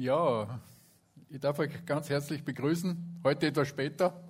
Ja, 0.00 0.60
ich 1.28 1.40
darf 1.40 1.58
euch 1.58 1.84
ganz 1.84 2.08
herzlich 2.08 2.44
begrüßen, 2.44 3.20
heute 3.24 3.48
etwas 3.48 3.66
später. 3.66 4.22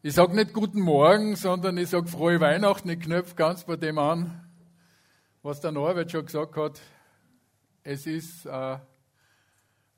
Ich 0.00 0.14
sage 0.14 0.34
nicht 0.34 0.54
guten 0.54 0.80
Morgen, 0.80 1.36
sondern 1.36 1.76
ich 1.76 1.90
sage 1.90 2.06
frohe 2.06 2.40
Weihnachten. 2.40 2.88
Ich 2.88 3.00
knöpfe 3.00 3.34
ganz 3.34 3.64
bei 3.64 3.76
dem 3.76 3.98
an, 3.98 4.48
was 5.42 5.60
der 5.60 5.72
Norbert 5.72 6.10
schon 6.10 6.24
gesagt 6.24 6.56
hat. 6.56 6.80
Es 7.82 8.06
ist 8.06 8.46
eine 8.46 8.80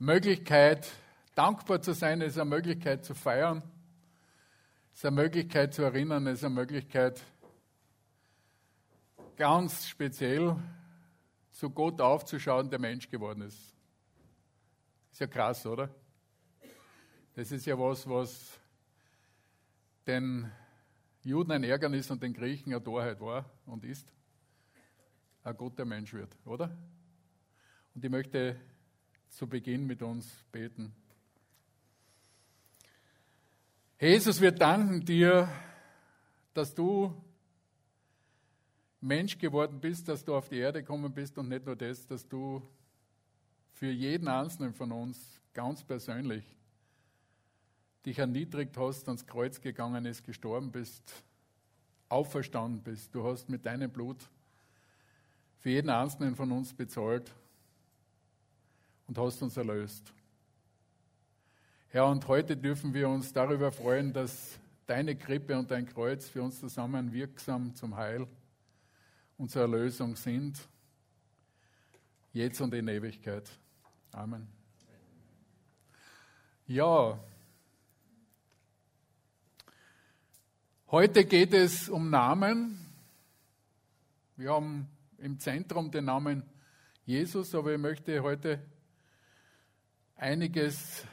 Möglichkeit, 0.01 0.91
dankbar 1.37 1.81
zu 1.81 1.93
sein, 1.93 2.21
es 2.21 2.33
ist 2.33 2.41
eine 2.41 2.51
Möglichkeit 2.51 3.05
zu 3.05 3.15
feiern, 3.15 3.63
es 4.93 4.99
ist 4.99 5.07
eine 5.07 5.23
Möglichkeit 5.23 5.73
zu 5.73 5.83
erinnern, 5.83 6.27
es 6.27 6.41
ist 6.41 6.45
eine 6.47 6.57
Möglichkeit, 6.57 7.23
ganz 9.37 9.87
speziell 9.87 10.57
zu 11.53 11.71
Gott 11.71 12.01
aufzuschauen, 12.01 12.71
der 12.71 12.81
Mensch 12.81 13.09
geworden 13.09 13.43
ist. 13.43 13.70
Ist 15.21 15.27
ja 15.27 15.33
krass, 15.35 15.67
oder? 15.67 15.95
Das 17.35 17.53
ist 17.53 17.67
ja 17.67 17.79
was, 17.79 18.09
was 18.09 18.59
den 20.07 20.51
Juden 21.23 21.53
ein 21.53 21.63
Ärgernis 21.63 22.11
und 22.11 22.23
den 22.23 22.33
Griechen 22.33 22.73
eine 22.73 22.83
Torheit 22.83 23.21
war 23.21 23.45
und 23.67 23.85
ist. 23.85 24.11
Ein 25.43 25.59
Gott, 25.59 25.79
der 25.79 25.85
Mensch 25.85 26.15
wird, 26.15 26.35
oder? 26.47 26.75
Und 27.95 28.03
ich 28.03 28.11
möchte 28.11 28.59
zu 29.29 29.47
Beginn 29.47 29.87
mit 29.87 30.01
uns 30.01 30.27
beten. 30.51 30.95
Jesus, 34.01 34.41
wir 34.41 34.53
danken 34.53 35.05
dir, 35.05 35.53
dass 36.55 36.75
du 36.75 37.15
Mensch 39.03 39.37
geworden 39.37 39.81
bist, 39.81 40.09
dass 40.09 40.25
du 40.25 40.35
auf 40.35 40.49
die 40.49 40.57
Erde 40.57 40.81
gekommen 40.81 41.13
bist 41.13 41.37
und 41.37 41.51
nicht 41.51 41.67
nur 41.67 41.77
das, 41.77 42.07
dass 42.07 42.27
du 42.27 42.67
für 43.81 43.91
jeden 43.91 44.29
Einzelnen 44.29 44.75
von 44.75 44.93
uns 44.93 45.41
ganz 45.55 45.83
persönlich 45.83 46.45
dich 48.05 48.19
erniedrigt 48.19 48.77
hast, 48.77 49.09
ans 49.09 49.25
Kreuz 49.27 49.59
gegangen 49.59 50.05
ist, 50.05 50.23
gestorben 50.23 50.71
bist, 50.71 51.25
auferstanden 52.11 52.83
bist. 52.83 53.15
Du 53.15 53.25
hast 53.25 53.49
mit 53.49 53.65
deinem 53.65 53.91
Blut 53.91 54.19
für 55.61 55.71
jeden 55.71 55.89
Einzelnen 55.89 56.37
von 56.37 56.53
uns 56.53 56.75
bezahlt 56.75 57.33
und 59.09 59.17
hast 59.17 59.41
uns 59.41 59.57
erlöst. 59.57 60.13
Herr, 61.89 62.07
und 62.07 62.29
heute 62.29 62.59
dürfen 62.59 62.93
wir 62.93 63.09
uns 63.09 63.33
darüber 63.33 63.73
freuen, 63.73 64.13
dass 64.13 64.59
deine 64.87 65.17
Krippe 65.17 65.59
und 65.59 65.71
dein 65.71 65.87
Kreuz 65.87 66.29
für 66.29 66.43
uns 66.43 66.61
zusammen 66.61 67.15
wirksam 67.15 67.75
zum 67.75 67.97
Heil 67.97 68.27
und 69.39 69.51
zur 69.51 69.63
Erlösung 69.63 70.17
sind, 70.17 70.69
jetzt 72.35 72.61
und 72.61 72.75
in 72.75 72.87
Ewigkeit. 72.87 73.51
Amen. 74.13 74.49
Ja, 76.67 77.17
heute 80.91 81.25
geht 81.25 81.55
es 81.55 81.89
um 81.89 82.11
Namen. 82.11 82.87
Wir 84.37 84.53
haben 84.53 84.89
im 85.19 85.39
Zentrum 85.39 85.93
den 85.93 86.07
Namen 86.07 86.43
Jesus, 87.07 87.55
aber 87.55 87.73
ich 87.73 87.79
möchte 87.79 88.21
heute 88.21 88.61
einiges 90.17 91.05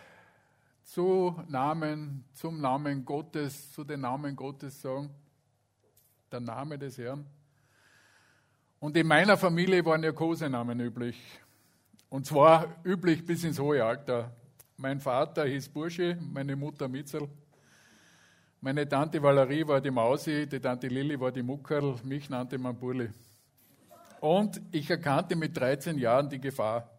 zu 0.83 1.39
Namen, 1.49 2.23
zum 2.33 2.59
Namen 2.59 3.05
Gottes, 3.05 3.73
zu 3.73 3.83
den 3.83 4.01
Namen 4.01 4.35
Gottes 4.35 4.81
sagen. 4.81 5.11
Der 6.31 6.39
Name 6.39 6.79
des 6.79 6.97
Herrn. 6.97 7.27
Und 8.79 8.97
in 8.97 9.05
meiner 9.05 9.37
Familie 9.37 9.85
waren 9.85 10.03
ja 10.03 10.11
Kosenamen 10.11 10.79
üblich. 10.79 11.15
Und 12.09 12.25
zwar 12.25 12.77
üblich 12.85 13.25
bis 13.25 13.43
ins 13.43 13.59
hohe 13.59 13.83
Alter. 13.83 14.31
Mein 14.77 15.01
Vater 15.01 15.45
hieß 15.45 15.69
Bursche, 15.69 16.17
meine 16.21 16.55
Mutter 16.55 16.87
Mitzel. 16.87 17.27
Meine 18.61 18.87
Tante 18.87 19.21
Valerie 19.21 19.67
war 19.67 19.81
die 19.81 19.91
Mausi, 19.91 20.47
die 20.47 20.59
Tante 20.59 20.87
Lilli 20.87 21.19
war 21.19 21.31
die 21.31 21.43
Muckerl, 21.43 21.95
mich 22.03 22.29
nannte 22.29 22.57
man 22.57 22.77
Burli. 22.77 23.09
Und 24.21 24.61
ich 24.71 24.89
erkannte 24.89 25.35
mit 25.35 25.55
13 25.57 25.97
Jahren 25.97 26.29
die 26.29 26.39
Gefahr. 26.39 26.89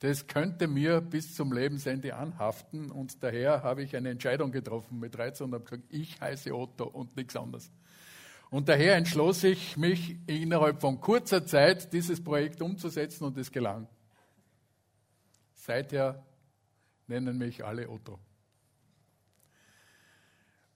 Das 0.00 0.26
könnte 0.26 0.68
mir 0.68 1.00
bis 1.00 1.34
zum 1.34 1.52
Lebensende 1.52 2.14
anhaften 2.14 2.90
und 2.90 3.22
daher 3.22 3.62
habe 3.62 3.82
ich 3.82 3.96
eine 3.96 4.10
Entscheidung 4.10 4.52
getroffen 4.52 4.98
mit 4.98 5.14
13 5.16 5.46
und 5.46 5.54
habe 5.54 5.64
gesagt, 5.64 5.84
ich 5.88 6.20
heiße 6.20 6.54
Otto 6.54 6.84
und 6.84 7.16
nichts 7.16 7.36
anderes. 7.36 7.70
Und 8.50 8.68
daher 8.68 8.96
entschloss 8.96 9.44
ich 9.44 9.76
mich 9.76 10.16
innerhalb 10.26 10.80
von 10.80 11.00
kurzer 11.00 11.44
Zeit, 11.44 11.92
dieses 11.92 12.22
Projekt 12.22 12.62
umzusetzen 12.62 13.24
und 13.24 13.36
es 13.36 13.52
gelang. 13.52 13.86
Seither 15.52 16.24
nennen 17.06 17.36
mich 17.36 17.62
alle 17.64 17.88
Otto. 17.90 18.18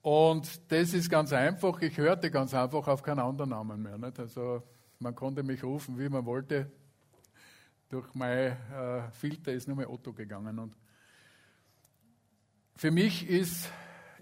Und 0.02 0.70
das 0.70 0.92
ist 0.92 1.08
ganz 1.08 1.32
einfach. 1.32 1.80
Ich 1.80 1.96
hörte 1.96 2.30
ganz 2.30 2.52
einfach 2.52 2.88
auf 2.88 3.02
keinen 3.02 3.20
anderen 3.20 3.50
Namen 3.50 3.82
mehr. 3.82 3.96
Nicht? 3.96 4.18
Also 4.18 4.62
man 4.98 5.14
konnte 5.14 5.42
mich 5.42 5.62
rufen, 5.62 5.98
wie 5.98 6.08
man 6.08 6.26
wollte. 6.26 6.70
Durch 7.88 8.12
mein 8.14 8.56
äh, 8.72 9.10
Filter 9.12 9.52
ist 9.52 9.68
nur 9.68 9.76
mehr 9.76 9.90
Otto 9.90 10.12
gegangen. 10.12 10.58
Und 10.58 10.74
für 12.76 12.90
mich 12.90 13.28
ist 13.28 13.70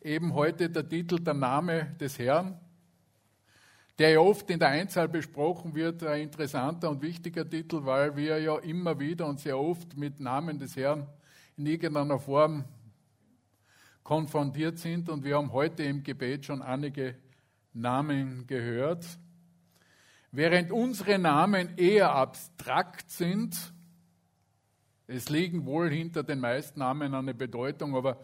eben 0.03 0.34
heute 0.34 0.69
der 0.71 0.88
Titel 0.88 1.19
der 1.19 1.34
Name 1.34 1.97
des 1.99 2.19
Herrn 2.19 2.61
der 4.00 4.12
ja 4.12 4.21
oft 4.21 4.49
in 4.49 4.59
der 4.59 4.69
Einzahl 4.69 5.09
besprochen 5.09 5.75
wird, 5.75 6.03
ein 6.05 6.22
interessanter 6.22 6.88
und 6.88 7.03
wichtiger 7.03 7.47
Titel, 7.49 7.84
weil 7.84 8.16
wir 8.16 8.41
ja 8.41 8.56
immer 8.56 8.99
wieder 8.99 9.27
und 9.27 9.41
sehr 9.41 9.59
oft 9.59 9.94
mit 9.94 10.21
Namen 10.21 10.59
des 10.59 10.75
Herrn 10.75 11.06
in 11.59 11.66
irgendeiner 11.66 12.19
Form 12.19 12.65
konfrontiert 14.03 14.78
sind. 14.78 15.11
Und 15.11 15.22
wir 15.22 15.37
haben 15.37 15.53
heute 15.53 15.83
im 15.83 16.03
Gebet 16.03 16.47
schon 16.47 16.62
einige 16.62 17.15
Namen 17.75 18.47
gehört. 18.47 19.05
Während 20.32 20.72
unsere 20.72 21.19
Namen 21.19 21.77
eher 21.77 22.15
abstrakt 22.15 23.11
sind, 23.11 23.55
es 25.09 25.28
liegen 25.28 25.67
wohl 25.67 25.91
hinter 25.91 26.22
den 26.22 26.41
meisten 26.41 26.78
Namen 26.78 27.12
eine 27.12 27.34
Bedeutung, 27.34 27.94
aber 27.94 28.19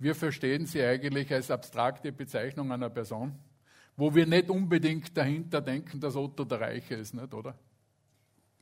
wir 0.00 0.16
verstehen 0.16 0.66
sie 0.66 0.82
eigentlich 0.82 1.32
als 1.32 1.52
abstrakte 1.52 2.10
Bezeichnung 2.10 2.72
einer 2.72 2.90
Person 2.90 3.38
wo 3.96 4.14
wir 4.14 4.26
nicht 4.26 4.50
unbedingt 4.50 5.16
dahinter 5.16 5.60
denken, 5.60 6.00
dass 6.00 6.16
Otto 6.16 6.44
der 6.44 6.60
Reiche 6.60 6.94
ist, 6.94 7.14
nicht, 7.14 7.32
oder? 7.32 7.54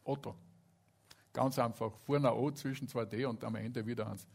Otto. 0.04 0.34
Ganz 1.32 1.58
einfach. 1.58 1.92
Vorne 2.04 2.32
O 2.32 2.50
zwischen 2.52 2.86
zwei 2.86 3.04
D 3.04 3.24
und 3.24 3.42
am 3.42 3.56
Ende 3.56 3.84
wieder 3.84 4.08
eins. 4.08 4.26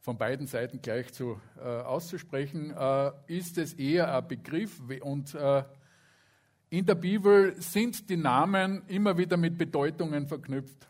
Von 0.00 0.16
beiden 0.16 0.46
Seiten 0.46 0.80
gleich 0.80 1.12
zu, 1.12 1.38
äh, 1.58 1.62
auszusprechen, 1.62 2.74
äh, 2.76 3.12
ist 3.26 3.58
es 3.58 3.74
eher 3.74 4.16
ein 4.16 4.26
Begriff 4.26 4.80
und 5.02 5.34
äh, 5.34 5.62
in 6.70 6.86
der 6.86 6.94
Bibel 6.94 7.54
sind 7.60 8.08
die 8.08 8.16
Namen 8.16 8.82
immer 8.88 9.18
wieder 9.18 9.36
mit 9.36 9.58
Bedeutungen 9.58 10.26
verknüpft. 10.26 10.88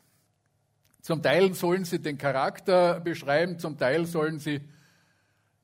Zum 1.00 1.20
Teil 1.20 1.52
sollen 1.54 1.84
sie 1.84 1.98
den 1.98 2.16
Charakter 2.16 3.00
beschreiben, 3.00 3.58
zum 3.58 3.76
Teil 3.76 4.06
sollen 4.06 4.38
sie 4.38 4.60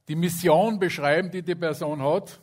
die 0.08 0.16
Mission 0.16 0.80
beschreiben, 0.80 1.30
die 1.30 1.42
die 1.42 1.54
Person 1.54 2.02
hat. 2.02 2.40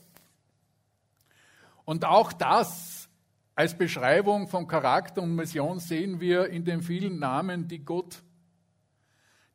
Und 1.86 2.04
auch 2.04 2.34
das 2.34 3.08
als 3.54 3.78
Beschreibung 3.78 4.48
von 4.48 4.68
Charakter 4.68 5.22
und 5.22 5.36
Mission 5.36 5.80
sehen 5.80 6.20
wir 6.20 6.50
in 6.50 6.66
den 6.66 6.82
vielen 6.82 7.20
Namen, 7.20 7.68
die 7.68 7.86
Gott, 7.86 8.22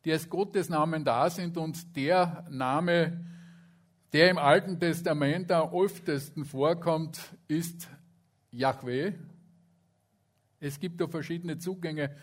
die 0.04 0.12
als 0.12 0.30
Gottes 0.30 0.70
Namen 0.70 1.04
da 1.04 1.28
sind 1.28 1.58
und 1.58 1.94
der 1.96 2.46
Name, 2.48 3.26
der 4.12 4.30
im 4.30 4.38
Alten 4.38 4.80
Testament 4.80 5.52
am 5.52 5.74
öftesten 5.74 6.44
vorkommt, 6.44 7.20
ist 7.46 7.88
Yahweh. 8.50 9.12
Es 10.60 10.80
gibt 10.80 11.00
da 11.00 11.06
verschiedene 11.06 11.58
Zugänge 11.58 12.14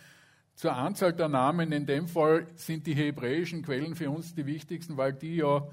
zur 0.56 0.74
Anzahl 0.74 1.14
der 1.14 1.30
Namen. 1.30 1.72
In 1.72 1.86
dem 1.86 2.08
Fall 2.08 2.48
sind 2.56 2.88
die 2.88 2.96
hebräischen 2.96 3.62
Quellen 3.62 3.96
für 3.96 4.10
uns 4.10 4.34
die 4.34 4.46
wichtigsten, 4.46 4.98
weil 4.98 5.14
die 5.14 5.38
ja 5.38 5.68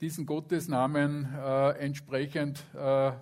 diesen 0.00 0.26
Gottesnamen 0.26 1.32
äh, 1.34 1.70
entsprechend 1.78 2.64
äh, 2.74 3.12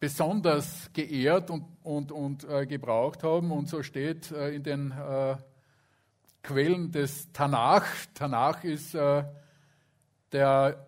besonders 0.00 0.90
geehrt 0.92 1.50
und, 1.50 1.64
und, 1.82 2.12
und 2.12 2.48
äh, 2.48 2.66
gebraucht 2.66 3.22
haben. 3.22 3.50
Und 3.50 3.68
so 3.68 3.82
steht 3.82 4.30
äh, 4.30 4.50
in 4.50 4.62
den 4.62 4.92
äh, 4.92 5.36
Quellen 6.42 6.92
des 6.92 7.32
Tanach. 7.32 7.84
Tanach 8.14 8.64
ist 8.64 8.94
äh, 8.94 9.24
der 10.32 10.86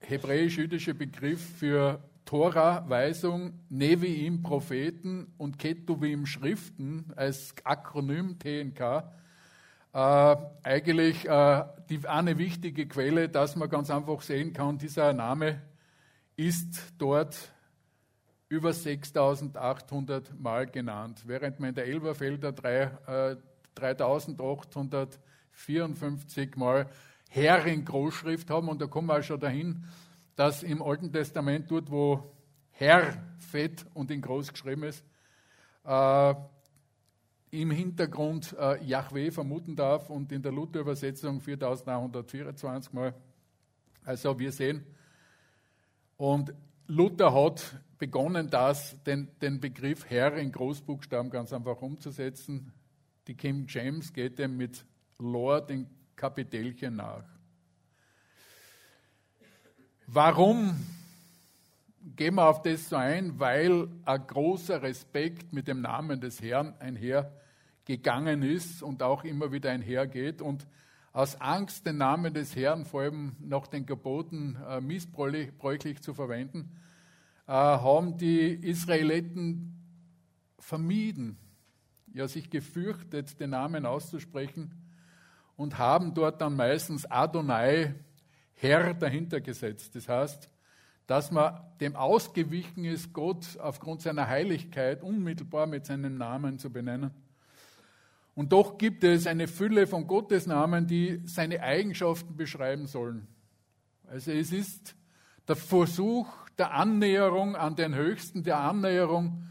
hebräisch-jüdische 0.00 0.94
Begriff 0.94 1.40
für 1.58 2.02
Tora, 2.24 2.84
Weisung, 2.88 3.60
Neviim, 3.70 4.42
Propheten 4.42 5.32
und 5.38 5.58
Ketuvim, 5.58 6.26
Schriften 6.26 7.12
als 7.16 7.54
Akronym 7.64 8.38
TNK. 8.38 9.04
Äh, 9.94 10.36
eigentlich 10.62 11.26
äh, 11.26 11.64
die, 11.88 12.06
eine 12.06 12.36
wichtige 12.36 12.86
Quelle, 12.86 13.28
dass 13.28 13.56
man 13.56 13.70
ganz 13.70 13.90
einfach 13.90 14.20
sehen 14.20 14.52
kann, 14.52 14.78
dieser 14.78 15.12
Name 15.12 15.62
ist 16.36 16.92
dort 16.98 17.50
über 18.48 18.72
6800 18.72 20.40
Mal 20.40 20.66
genannt, 20.66 21.22
während 21.26 21.60
man 21.60 21.68
in 21.70 21.74
der 21.74 21.86
Elberfelder 21.86 22.52
drei, 22.52 22.90
äh, 23.06 23.36
3854 23.74 26.56
Mal 26.56 26.88
Herr 27.28 27.66
in 27.66 27.84
Großschrift 27.84 28.48
haben. 28.50 28.68
Und 28.68 28.80
da 28.80 28.86
kommen 28.86 29.08
wir 29.08 29.18
auch 29.18 29.22
schon 29.22 29.38
dahin, 29.38 29.84
dass 30.34 30.62
im 30.62 30.80
Alten 30.82 31.12
Testament 31.12 31.70
dort, 31.70 31.90
wo 31.90 32.34
Herr 32.70 33.22
fett 33.38 33.84
und 33.94 34.10
in 34.10 34.22
groß 34.22 34.52
geschrieben 34.52 34.84
ist, 34.84 35.04
äh, 35.84 36.34
im 37.50 37.70
Hintergrund 37.70 38.54
äh, 38.58 38.82
Yahweh 38.84 39.30
vermuten 39.30 39.74
darf 39.74 40.10
und 40.10 40.30
in 40.32 40.42
der 40.42 40.52
Luther-Übersetzung 40.52 41.40
4924 41.40 42.92
Mal. 42.92 43.14
Also 44.04 44.38
wir 44.38 44.52
sehen, 44.52 44.84
und 46.18 46.52
Luther 46.90 47.34
hat 47.34 47.76
begonnen, 47.98 48.48
das, 48.48 48.96
den, 49.04 49.28
den 49.42 49.60
Begriff 49.60 50.08
Herr 50.08 50.34
in 50.34 50.50
Großbuchstaben 50.50 51.30
ganz 51.30 51.52
einfach 51.52 51.82
umzusetzen. 51.82 52.72
Die 53.26 53.34
King 53.34 53.66
James 53.68 54.14
geht 54.14 54.38
dem 54.38 54.56
mit 54.56 54.86
Lord 55.18 55.70
in 55.70 55.86
Kapitelchen 56.16 56.96
nach. 56.96 57.24
Warum 60.06 60.74
gehen 62.16 62.36
wir 62.36 62.48
auf 62.48 62.62
das 62.62 62.88
so 62.88 62.96
ein? 62.96 63.38
Weil 63.38 63.88
ein 64.06 64.26
großer 64.26 64.80
Respekt 64.80 65.52
mit 65.52 65.68
dem 65.68 65.82
Namen 65.82 66.22
des 66.22 66.40
Herrn 66.40 66.74
einhergegangen 66.78 68.42
ist 68.42 68.82
und 68.82 69.02
auch 69.02 69.24
immer 69.24 69.52
wieder 69.52 69.70
einhergeht. 69.70 70.40
Und 70.40 70.66
aus 71.18 71.40
Angst, 71.40 71.84
den 71.84 71.96
Namen 71.96 72.32
des 72.32 72.54
Herrn 72.54 72.84
vor 72.84 73.00
allem 73.00 73.34
nach 73.40 73.66
den 73.66 73.86
Geboten 73.86 74.56
äh, 74.68 74.80
missbräuchlich 74.80 76.00
zu 76.00 76.14
verwenden, 76.14 76.70
äh, 77.48 77.50
haben 77.50 78.16
die 78.18 78.54
Israeliten 78.54 79.82
vermieden, 80.60 81.36
ja 82.14 82.28
sich 82.28 82.50
gefürchtet, 82.50 83.40
den 83.40 83.50
Namen 83.50 83.84
auszusprechen 83.84 84.72
und 85.56 85.76
haben 85.76 86.14
dort 86.14 86.40
dann 86.40 86.54
meistens 86.54 87.04
Adonai, 87.04 87.96
Herr, 88.54 88.94
dahinter 88.94 89.40
gesetzt. 89.40 89.96
Das 89.96 90.08
heißt, 90.08 90.48
dass 91.08 91.32
man 91.32 91.60
dem 91.80 91.96
ausgewichen 91.96 92.84
ist, 92.84 93.12
Gott 93.12 93.58
aufgrund 93.58 94.02
seiner 94.02 94.28
Heiligkeit 94.28 95.02
unmittelbar 95.02 95.66
mit 95.66 95.84
seinem 95.84 96.16
Namen 96.16 96.60
zu 96.60 96.70
benennen. 96.70 97.10
Und 98.38 98.52
doch 98.52 98.78
gibt 98.78 99.02
es 99.02 99.26
eine 99.26 99.48
Fülle 99.48 99.88
von 99.88 100.06
Gottesnamen, 100.06 100.86
die 100.86 101.20
seine 101.24 101.60
Eigenschaften 101.60 102.36
beschreiben 102.36 102.86
sollen. 102.86 103.26
Also 104.06 104.30
es 104.30 104.52
ist 104.52 104.94
der 105.48 105.56
Versuch 105.56 106.28
der 106.56 106.72
Annäherung 106.72 107.56
an 107.56 107.74
den 107.74 107.96
Höchsten, 107.96 108.44
der 108.44 108.58
Annäherung 108.58 109.48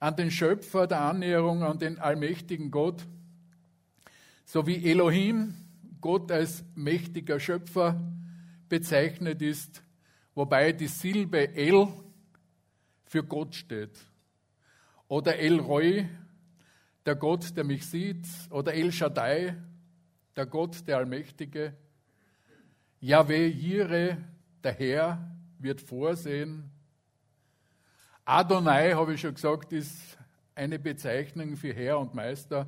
an 0.00 0.16
den 0.16 0.32
Schöpfer, 0.32 0.88
der 0.88 1.02
Annäherung 1.02 1.62
an 1.62 1.78
den 1.78 2.00
allmächtigen 2.00 2.72
Gott 2.72 3.06
so 4.44 4.66
wie 4.66 4.90
Elohim, 4.90 5.54
Gott 6.00 6.32
als 6.32 6.64
mächtiger 6.74 7.38
Schöpfer 7.38 8.00
bezeichnet 8.68 9.40
ist, 9.40 9.84
wobei 10.34 10.72
die 10.72 10.88
Silbe 10.88 11.54
El 11.54 11.86
für 13.04 13.22
Gott 13.22 13.54
steht. 13.54 13.96
Oder 15.06 15.36
El 15.36 15.60
Roy, 15.60 16.08
der 17.06 17.14
Gott, 17.14 17.56
der 17.56 17.64
mich 17.64 17.86
sieht. 17.86 18.26
Oder 18.50 18.74
El 18.74 18.92
Shaddai, 18.92 19.56
der 20.34 20.46
Gott, 20.46 20.86
der 20.86 20.98
Allmächtige. 20.98 21.74
Yahweh 23.00 23.46
Jire, 23.46 24.18
der 24.62 24.72
Herr, 24.72 25.30
wird 25.58 25.80
vorsehen. 25.80 26.70
Adonai, 28.24 28.92
habe 28.92 29.14
ich 29.14 29.20
schon 29.20 29.34
gesagt, 29.34 29.72
ist 29.72 30.18
eine 30.54 30.78
Bezeichnung 30.78 31.56
für 31.56 31.72
Herr 31.72 32.00
und 32.00 32.14
Meister. 32.14 32.66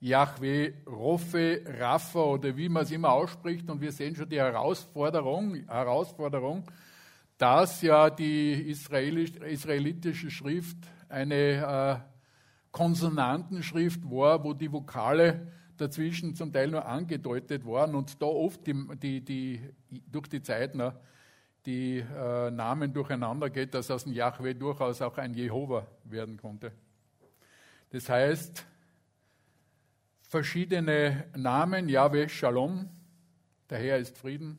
Yahweh, 0.00 0.72
Rofe, 0.86 1.62
Rapha 1.66 2.20
oder 2.20 2.56
wie 2.56 2.68
man 2.68 2.82
es 2.82 2.90
immer 2.90 3.12
ausspricht. 3.12 3.68
Und 3.70 3.80
wir 3.80 3.92
sehen 3.92 4.16
schon 4.16 4.28
die 4.28 4.40
Herausforderung, 4.40 5.66
Herausforderung 5.68 6.64
dass 7.38 7.82
ja 7.82 8.10
die 8.10 8.70
israelitische 8.70 10.30
Schrift 10.30 10.76
eine 11.08 12.04
äh, 12.04 12.13
Konsonantenschrift 12.74 14.02
war, 14.10 14.42
wo 14.42 14.52
die 14.52 14.72
Vokale 14.72 15.46
dazwischen 15.76 16.34
zum 16.34 16.52
Teil 16.52 16.72
nur 16.72 16.84
angedeutet 16.84 17.64
waren 17.64 17.94
und 17.94 18.20
da 18.20 18.26
oft 18.26 18.66
die, 18.66 18.74
die, 18.96 19.20
die 19.20 19.60
durch 20.10 20.26
die 20.26 20.42
Zeit 20.42 20.72
die 21.66 21.98
äh, 21.98 22.50
Namen 22.50 22.92
durcheinander 22.92 23.48
geht, 23.48 23.74
dass 23.74 23.92
aus 23.92 24.02
dem 24.02 24.12
Yahweh 24.12 24.54
durchaus 24.54 25.00
auch 25.02 25.16
ein 25.18 25.34
Jehova 25.34 25.86
werden 26.02 26.36
konnte. 26.36 26.72
Das 27.90 28.08
heißt, 28.08 28.66
verschiedene 30.22 31.28
Namen. 31.36 31.88
Yahweh 31.88 32.28
Shalom, 32.28 32.90
der 33.70 33.78
Herr 33.78 33.98
ist 33.98 34.18
Frieden. 34.18 34.58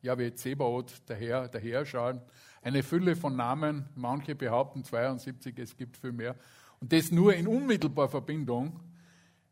Yahweh 0.00 0.32
Zebaoth, 0.32 1.06
der 1.10 1.16
Herr, 1.16 1.48
der 1.48 1.60
Herrscher. 1.60 2.22
Eine 2.62 2.82
Fülle 2.82 3.16
von 3.16 3.36
Namen. 3.36 3.86
Manche 3.94 4.34
behaupten 4.34 4.82
72, 4.82 5.58
es 5.58 5.76
gibt 5.76 5.98
viel 5.98 6.12
mehr. 6.12 6.36
Und 6.80 6.92
das 6.92 7.10
nur 7.10 7.34
in 7.34 7.46
unmittelbarer 7.46 8.08
Verbindung 8.08 8.80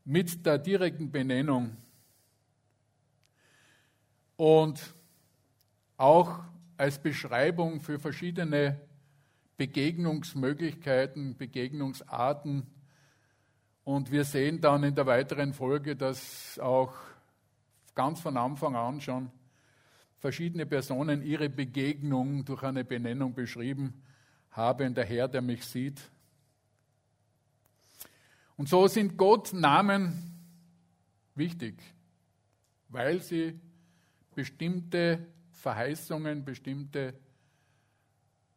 mit 0.05 0.45
der 0.47 0.59
direkten 0.59 1.11
Benennung. 1.11 1.77
Und 4.37 4.95
auch 5.99 6.41
als 6.77 6.99
Beschreibung 6.99 7.81
für 7.81 7.99
verschiedene 7.99 8.81
Begegnungsmöglichkeiten, 9.57 11.37
Begegnungsarten 11.37 12.67
und 13.85 14.13
wir 14.13 14.25
sehen 14.25 14.61
dann 14.61 14.85
in 14.85 14.95
der 14.95 15.07
weiteren 15.07 15.53
Folge, 15.53 15.97
dass 15.97 16.59
auch 16.59 16.95
ganz 17.95 18.21
von 18.21 18.37
Anfang 18.37 18.77
an 18.77 19.01
schon 19.01 19.31
verschiedene 20.19 20.67
Personen 20.67 21.23
ihre 21.23 21.49
Begegnung 21.49 22.45
durch 22.45 22.63
eine 22.63 22.85
Benennung 22.85 23.35
beschrieben 23.35 24.03
haben, 24.51 24.95
der 24.95 25.05
Herr, 25.05 25.27
der 25.27 25.43
mich 25.43 25.65
sieht. 25.65 26.01
Und 28.59 28.69
so 28.69 28.89
sind 28.89 29.17
Gott 29.17 29.53
Namen 29.53 30.35
wichtig, 31.37 31.81
weil 32.89 33.23
sie 33.23 33.59
bestimmte 34.35 35.29
Verheißungen, 35.53 36.45
bestimmte 36.45 37.15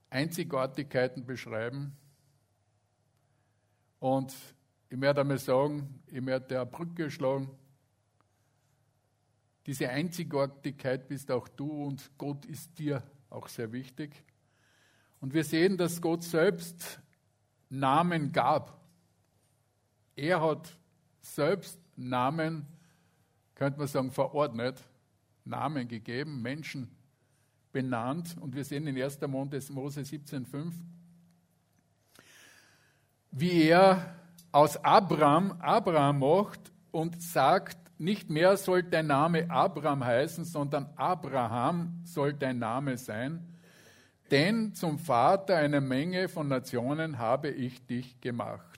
Einzigartigkeiten 0.09 1.23
beschreiben. 1.23 1.95
Und 3.99 4.33
ich 4.89 4.99
werde 4.99 5.21
einmal 5.21 5.37
sagen, 5.37 6.01
ich 6.07 6.25
werde 6.25 6.59
eine 6.59 6.65
Brücke 6.65 7.11
schlagen. 7.11 7.51
Diese 9.67 9.87
Einzigartigkeit 9.87 11.07
bist 11.07 11.29
auch 11.29 11.47
du 11.47 11.85
und 11.85 12.09
Gott 12.17 12.43
ist 12.45 12.79
dir 12.79 13.03
auch 13.29 13.47
sehr 13.47 13.71
wichtig. 13.71 14.23
Und 15.19 15.35
wir 15.35 15.43
sehen, 15.43 15.77
dass 15.77 16.01
Gott 16.01 16.23
selbst 16.23 16.99
Namen 17.69 18.31
gab. 18.31 18.80
Er 20.21 20.39
hat 20.39 20.69
selbst 21.23 21.79
Namen, 21.95 22.67
könnte 23.55 23.79
man 23.79 23.87
sagen, 23.87 24.11
verordnet, 24.11 24.79
Namen 25.45 25.87
gegeben, 25.87 26.43
Menschen 26.43 26.95
benannt. 27.71 28.37
Und 28.39 28.53
wir 28.53 28.63
sehen 28.63 28.85
in 28.85 29.01
1. 29.01 29.19
Mose 29.21 30.01
17,5, 30.01 30.73
wie 33.31 33.63
er 33.63 34.15
aus 34.51 34.77
Abraham 34.85 35.53
Abraham 35.59 36.19
macht 36.19 36.71
und 36.91 37.19
sagt, 37.19 37.79
nicht 37.97 38.29
mehr 38.29 38.57
soll 38.57 38.83
dein 38.83 39.07
Name 39.07 39.49
Abraham 39.49 40.05
heißen, 40.05 40.45
sondern 40.45 40.87
Abraham 40.97 41.99
soll 42.03 42.35
dein 42.35 42.59
Name 42.59 42.95
sein, 42.99 43.57
denn 44.29 44.75
zum 44.75 44.99
Vater 44.99 45.55
einer 45.55 45.81
Menge 45.81 46.29
von 46.29 46.47
Nationen 46.47 47.17
habe 47.17 47.49
ich 47.49 47.87
dich 47.87 48.21
gemacht. 48.21 48.70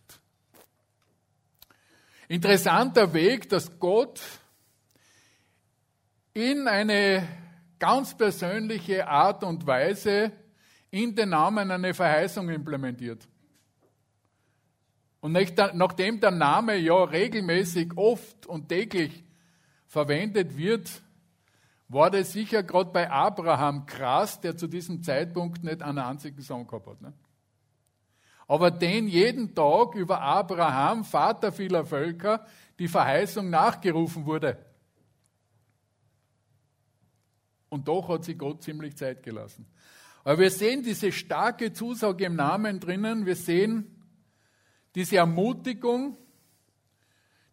Interessanter 2.27 3.13
Weg, 3.13 3.49
dass 3.49 3.79
Gott 3.79 4.21
in 6.33 6.67
eine 6.67 7.27
ganz 7.79 8.15
persönliche 8.15 9.07
Art 9.07 9.43
und 9.43 9.67
Weise 9.67 10.31
in 10.89 11.15
den 11.15 11.29
Namen 11.29 11.69
eine 11.69 11.93
Verheißung 11.93 12.49
implementiert. 12.49 13.27
Und 15.19 15.31
nachdem 15.31 16.19
der 16.19 16.31
Name 16.31 16.75
ja 16.75 17.03
regelmäßig, 17.03 17.91
oft 17.95 18.45
und 18.45 18.67
täglich 18.67 19.23
verwendet 19.87 20.57
wird, 20.57 21.01
war 21.87 22.09
das 22.09 22.33
sicher 22.33 22.63
gerade 22.63 22.91
bei 22.91 23.09
Abraham 23.09 23.85
krass, 23.85 24.41
der 24.41 24.57
zu 24.57 24.67
diesem 24.67 25.01
Zeitpunkt 25.03 25.63
nicht 25.63 25.81
einen 25.81 25.99
einzigen 25.99 26.41
Sohn 26.41 26.67
gehabt 26.67 26.87
hat. 26.87 27.01
Ne? 27.01 27.13
Aber 28.47 28.71
den 28.71 29.07
jeden 29.07 29.55
Tag 29.55 29.95
über 29.95 30.21
Abraham, 30.21 31.03
Vater 31.03 31.51
vieler 31.51 31.85
Völker, 31.85 32.45
die 32.79 32.87
Verheißung 32.87 33.49
nachgerufen 33.49 34.25
wurde. 34.25 34.57
Und 37.69 37.87
doch 37.87 38.07
hat 38.09 38.23
sich 38.23 38.37
Gott 38.37 38.61
ziemlich 38.61 38.95
Zeit 38.97 39.23
gelassen. 39.23 39.65
Aber 40.23 40.39
wir 40.39 40.51
sehen 40.51 40.83
diese 40.83 41.11
starke 41.11 41.73
Zusage 41.73 42.25
im 42.25 42.35
Namen 42.35 42.79
drinnen. 42.79 43.25
Wir 43.25 43.35
sehen 43.35 44.03
diese 44.95 45.17
Ermutigung, 45.17 46.17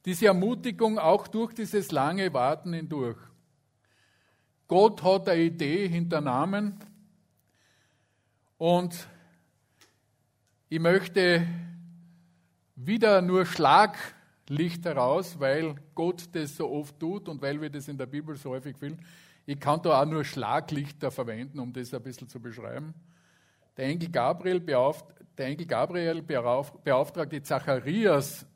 diese 0.04 0.26
Ermutigung 0.26 0.99
auch 0.99 1.26
durch 1.26 1.54
dieses 1.54 1.90
lange 1.90 2.32
Warten 2.32 2.73
hindurch. 2.73 3.18
Gott 4.68 5.02
hat 5.02 5.28
eine 5.28 5.42
Idee 5.42 5.88
hinter 5.88 6.20
Namen 6.20 6.78
und 8.56 9.09
ich 10.72 10.78
möchte 10.78 11.44
wieder 12.76 13.20
nur 13.20 13.44
Schlaglicht 13.44 14.84
heraus, 14.84 15.40
weil 15.40 15.74
Gott 15.96 16.28
das 16.30 16.56
so 16.56 16.70
oft 16.70 16.98
tut 17.00 17.28
und 17.28 17.42
weil 17.42 17.60
wir 17.60 17.68
das 17.68 17.88
in 17.88 17.98
der 17.98 18.06
Bibel 18.06 18.36
so 18.36 18.50
häufig 18.50 18.76
finden. 18.78 19.04
Ich 19.46 19.58
kann 19.58 19.82
da 19.82 20.00
auch 20.00 20.06
nur 20.06 20.24
Schlaglichter 20.24 21.10
verwenden, 21.10 21.58
um 21.58 21.72
das 21.72 21.92
ein 21.92 22.00
bisschen 22.00 22.28
zu 22.28 22.40
beschreiben. 22.40 22.94
Der 23.76 23.86
Engel 23.86 24.10
Gabriel, 24.10 24.60
beauft, 24.60 25.06
der 25.36 25.46
Engel 25.46 25.66
Gabriel 25.66 26.22
beauftragte 26.22 27.42
Zacharias, 27.42 28.46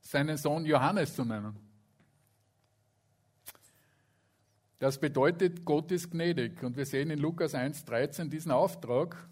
seinen 0.00 0.36
Sohn 0.36 0.66
Johannes 0.66 1.14
zu 1.14 1.24
nennen. 1.24 1.54
Das 4.80 4.98
bedeutet, 4.98 5.64
Gott 5.64 5.92
ist 5.92 6.10
gnädig. 6.10 6.60
Und 6.64 6.76
wir 6.76 6.86
sehen 6.86 7.10
in 7.10 7.20
Lukas 7.20 7.54
1,13 7.54 8.28
diesen 8.28 8.50
Auftrag, 8.50 9.28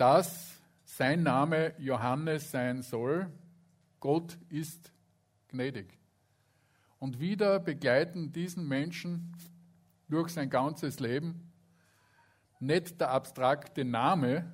dass 0.00 0.58
sein 0.84 1.22
Name 1.22 1.74
Johannes 1.78 2.50
sein 2.50 2.80
soll. 2.80 3.30
Gott 4.00 4.38
ist 4.48 4.92
gnädig. 5.48 5.98
Und 6.98 7.20
wieder 7.20 7.60
begleiten 7.60 8.32
diesen 8.32 8.66
Menschen 8.66 9.36
durch 10.08 10.30
sein 10.30 10.48
ganzes 10.48 11.00
Leben 11.00 11.52
nicht 12.60 12.98
der 12.98 13.10
abstrakte 13.10 13.84
Name, 13.84 14.50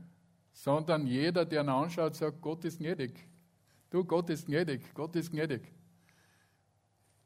sondern 0.52 1.06
jeder, 1.06 1.44
der 1.44 1.62
ihn 1.62 1.68
anschaut, 1.68 2.16
sagt, 2.16 2.40
Gott 2.40 2.64
ist 2.64 2.78
gnädig. 2.78 3.12
Du, 3.90 4.04
Gott 4.04 4.28
ist 4.30 4.46
gnädig, 4.46 4.94
Gott 4.94 5.14
ist 5.14 5.30
gnädig. 5.30 5.62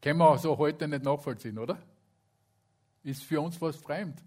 Können 0.03 0.19
wir 0.19 0.37
so 0.37 0.59
heute 0.59 0.87
nicht 0.87 1.05
nachvollziehen, 1.05 1.59
oder? 1.59 1.79
Ist 3.03 3.25
für 3.25 3.41
uns 3.41 3.59
was 3.63 3.77
fremd. 3.77 4.23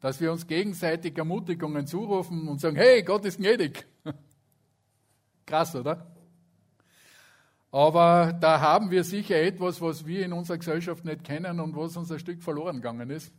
Dass 0.00 0.20
wir 0.20 0.30
uns 0.30 0.46
gegenseitig 0.46 1.16
Ermutigungen 1.16 1.86
zurufen 1.86 2.48
und 2.48 2.60
sagen, 2.60 2.76
hey, 2.76 3.02
Gott 3.02 3.24
ist 3.24 3.38
gnädig. 3.38 3.86
Krass, 5.46 5.74
oder? 5.74 6.06
Aber 7.70 8.32
da 8.32 8.60
haben 8.60 8.90
wir 8.90 9.04
sicher 9.04 9.36
etwas, 9.36 9.80
was 9.80 10.06
wir 10.06 10.24
in 10.24 10.32
unserer 10.32 10.58
Gesellschaft 10.58 11.04
nicht 11.04 11.24
kennen 11.24 11.60
und 11.60 11.76
was 11.76 11.96
uns 11.96 12.10
ein 12.10 12.18
Stück 12.18 12.42
verloren 12.42 12.76
gegangen 12.76 13.10
ist. 13.10 13.32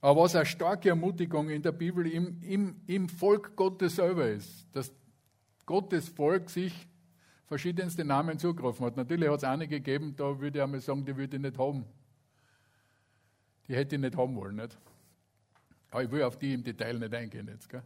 Aber 0.00 0.22
was 0.22 0.34
eine 0.34 0.46
starke 0.46 0.88
Ermutigung 0.88 1.48
in 1.48 1.62
der 1.62 1.70
Bibel 1.70 2.06
im, 2.06 2.42
im, 2.42 2.80
im 2.88 3.08
Volk 3.08 3.54
Gottes 3.54 3.96
selber 3.96 4.28
ist, 4.28 4.66
dass 4.72 4.92
Gottes 5.66 6.08
Volk 6.08 6.50
sich 6.50 6.88
verschiedenste 7.46 8.04
Namen 8.04 8.38
zugerufen 8.38 8.84
hat. 8.86 8.96
Natürlich 8.96 9.28
hat 9.28 9.36
es 9.36 9.44
einige 9.44 9.80
gegeben, 9.80 10.16
da 10.16 10.40
würde 10.40 10.58
ich 10.58 10.62
einmal 10.64 10.80
sagen, 10.80 11.04
die 11.04 11.16
würde 11.16 11.36
ich 11.36 11.42
nicht 11.42 11.58
haben. 11.58 11.84
Die 13.68 13.76
hätte 13.76 13.94
ich 13.94 14.00
nicht 14.00 14.16
haben 14.16 14.34
wollen. 14.34 14.56
Nicht? 14.56 14.76
Aber 15.92 16.04
ich 16.04 16.10
will 16.10 16.22
auf 16.22 16.38
die 16.38 16.54
im 16.54 16.64
Detail 16.64 16.98
nicht 16.98 17.12
eingehen 17.14 17.46
jetzt. 17.48 17.68
Gell? 17.68 17.82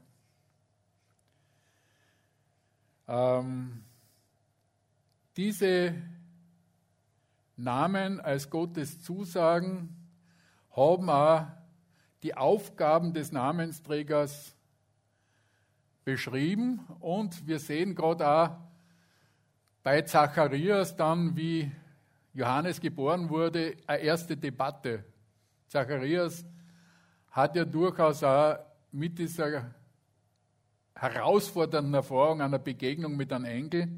Ähm, 3.08 3.82
diese 5.36 5.92
Namen 7.56 8.20
als 8.20 8.48
Gottes 8.48 9.02
Zusagen 9.02 9.88
haben 10.70 11.10
auch 11.10 11.46
die 12.22 12.36
Aufgaben 12.36 13.12
des 13.12 13.32
Namensträgers 13.32 14.54
beschrieben 16.04 16.86
und 17.00 17.44
wir 17.48 17.58
sehen 17.58 17.96
gerade 17.96 18.28
auch 18.28 18.50
bei 19.82 20.02
Zacharias 20.02 20.94
dann, 20.94 21.36
wie 21.36 21.72
Johannes 22.34 22.80
geboren 22.80 23.28
wurde, 23.30 23.76
eine 23.88 23.98
erste 23.98 24.36
Debatte. 24.36 25.04
Zacharias 25.66 26.44
hat 27.36 27.54
ja 27.54 27.66
durchaus 27.66 28.22
auch 28.22 28.56
mit 28.92 29.18
dieser 29.18 29.74
herausfordernden 30.94 31.92
Erfahrung 31.92 32.40
einer 32.40 32.58
Begegnung 32.58 33.14
mit 33.14 33.30
einem 33.30 33.44
Engel, 33.44 33.88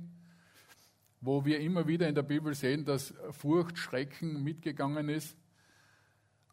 wo 1.20 1.44
wir 1.44 1.60
immer 1.60 1.86
wieder 1.86 2.08
in 2.08 2.16
der 2.16 2.24
Bibel 2.24 2.52
sehen, 2.52 2.84
dass 2.84 3.14
Furcht, 3.30 3.78
Schrecken 3.78 4.42
mitgegangen 4.42 5.08
ist, 5.08 5.36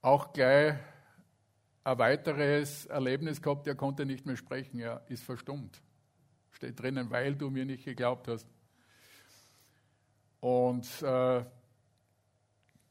auch 0.03 0.31
gleich 0.31 0.75
ein 1.83 1.97
weiteres 1.97 2.85
Erlebnis 2.85 3.41
gehabt, 3.41 3.65
er 3.65 3.73
konnte 3.73 4.05
nicht 4.05 4.27
mehr 4.27 4.35
sprechen, 4.37 4.79
er 4.79 5.03
ist 5.07 5.23
verstummt. 5.23 5.81
Steht 6.51 6.79
drinnen, 6.79 7.09
weil 7.09 7.35
du 7.35 7.49
mir 7.49 7.65
nicht 7.65 7.83
geglaubt 7.83 8.27
hast. 8.27 8.47
Und 10.39 10.85
äh, 11.01 11.43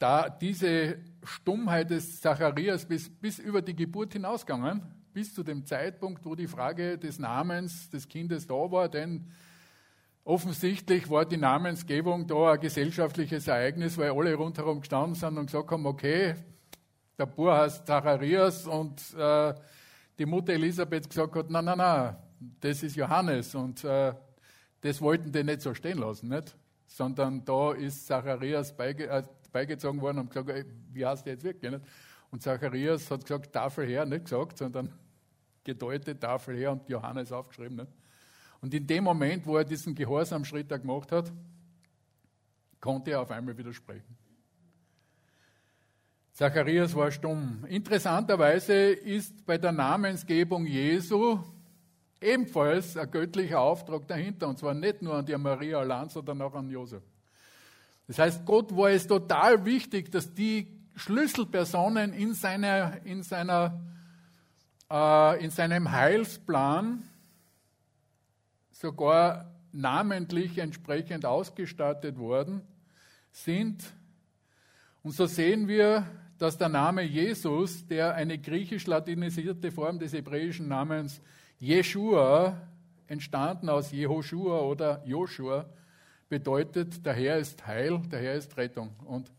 da 0.04 0.28
diese 0.28 0.98
Stummheit 1.22 1.88
des 1.88 2.20
Zacharias 2.20 2.84
bis, 2.84 3.08
bis 3.08 3.38
über 3.38 3.62
die 3.62 3.74
Geburt 3.74 4.12
hinausgegangen, 4.12 4.82
bis 5.14 5.32
zu 5.32 5.42
dem 5.42 5.64
Zeitpunkt, 5.64 6.26
wo 6.26 6.34
die 6.34 6.46
Frage 6.46 6.98
des 6.98 7.18
Namens 7.18 7.88
des 7.88 8.06
Kindes 8.06 8.46
da 8.46 8.70
war, 8.70 8.90
denn 8.90 9.30
offensichtlich 10.22 11.08
war 11.08 11.24
die 11.24 11.38
Namensgebung 11.38 12.26
da 12.26 12.52
ein 12.52 12.60
gesellschaftliches 12.60 13.48
Ereignis, 13.48 13.96
weil 13.96 14.10
alle 14.10 14.34
rundherum 14.34 14.80
gestanden 14.80 15.14
sind 15.14 15.38
und 15.38 15.46
gesagt 15.46 15.70
haben, 15.70 15.86
okay, 15.86 16.34
der 17.18 17.24
Bur 17.24 17.56
heißt 17.56 17.86
Zacharias 17.86 18.66
und 18.66 19.00
äh, 19.14 19.54
die 20.18 20.26
Mutter 20.26 20.52
Elisabeth 20.52 21.08
gesagt 21.08 21.34
hat, 21.34 21.48
nein, 21.48 21.64
nein, 21.64 21.78
nein, 21.78 22.16
das 22.60 22.82
ist 22.82 22.96
Johannes 22.96 23.54
und 23.54 23.82
äh, 23.84 24.12
das 24.82 25.00
wollten 25.00 25.32
die 25.32 25.44
nicht 25.44 25.62
so 25.62 25.72
stehen 25.72 25.96
lassen, 25.96 26.28
nicht? 26.28 26.54
sondern 26.86 27.42
da 27.46 27.72
ist 27.72 28.06
Zacharias 28.06 28.76
beige, 28.76 29.08
äh, 29.08 29.22
beigezogen 29.54 30.00
worden 30.00 30.18
und 30.18 30.30
gesagt, 30.30 30.50
ey, 30.50 30.64
wie 30.92 31.06
heißt 31.06 31.24
der 31.24 31.34
jetzt 31.34 31.44
wirklich? 31.44 31.70
Nicht? 31.70 31.84
Und 32.30 32.42
Zacharias 32.42 33.08
hat 33.10 33.22
gesagt, 33.22 33.52
Tafel 33.52 33.86
her, 33.86 34.04
nicht 34.04 34.24
gesagt, 34.24 34.58
sondern 34.58 34.92
gedeutet, 35.62 36.20
Tafel 36.20 36.56
her 36.56 36.72
und 36.72 36.88
Johannes 36.88 37.30
aufgeschrieben. 37.30 37.76
Nicht? 37.76 37.92
Und 38.60 38.74
in 38.74 38.86
dem 38.86 39.04
Moment, 39.04 39.46
wo 39.46 39.56
er 39.56 39.64
diesen 39.64 39.94
Gehorsamschritt 39.94 40.70
da 40.70 40.76
gemacht 40.76 41.12
hat, 41.12 41.32
konnte 42.80 43.12
er 43.12 43.20
auf 43.20 43.30
einmal 43.30 43.56
widersprechen. 43.56 44.16
Zacharias 46.32 46.94
war 46.96 47.12
stumm. 47.12 47.64
Interessanterweise 47.68 48.74
ist 48.74 49.46
bei 49.46 49.56
der 49.56 49.70
Namensgebung 49.70 50.66
Jesu 50.66 51.38
ebenfalls 52.20 52.96
ein 52.96 53.08
göttlicher 53.08 53.60
Auftrag 53.60 54.08
dahinter, 54.08 54.48
und 54.48 54.58
zwar 54.58 54.74
nicht 54.74 55.00
nur 55.00 55.14
an 55.14 55.24
die 55.24 55.36
Maria 55.36 55.78
allein, 55.78 56.08
sondern 56.08 56.42
auch 56.42 56.54
an 56.54 56.68
Josef. 56.68 57.02
Das 58.06 58.18
heißt, 58.18 58.44
Gott 58.44 58.76
war 58.76 58.90
es 58.90 59.06
total 59.06 59.64
wichtig, 59.64 60.10
dass 60.12 60.34
die 60.34 60.68
Schlüsselpersonen 60.96 62.12
in, 62.12 62.34
seiner, 62.34 63.04
in, 63.04 63.22
seiner, 63.22 63.80
äh, 64.90 65.44
in 65.44 65.50
seinem 65.50 65.90
Heilsplan 65.90 67.02
sogar 68.70 69.50
namentlich 69.72 70.58
entsprechend 70.58 71.24
ausgestattet 71.24 72.18
worden 72.18 72.62
sind. 73.32 73.82
Und 75.02 75.12
so 75.12 75.26
sehen 75.26 75.66
wir, 75.66 76.06
dass 76.38 76.58
der 76.58 76.68
Name 76.68 77.02
Jesus, 77.02 77.86
der 77.86 78.14
eine 78.14 78.38
griechisch-latinisierte 78.38 79.72
Form 79.72 79.98
des 79.98 80.12
hebräischen 80.12 80.68
Namens 80.68 81.20
Jeshua, 81.58 82.60
entstanden 83.06 83.68
aus 83.68 83.92
Jehoshua 83.92 84.60
oder 84.60 85.02
Joshua, 85.06 85.66
bedeutet, 86.28 87.04
der 87.04 87.14
Herr 87.14 87.38
ist 87.38 87.66
Heil, 87.66 88.00
der 88.10 88.20
Herr 88.20 88.34
ist 88.34 88.56
Rettung. 88.56 88.94
Und 89.04 89.30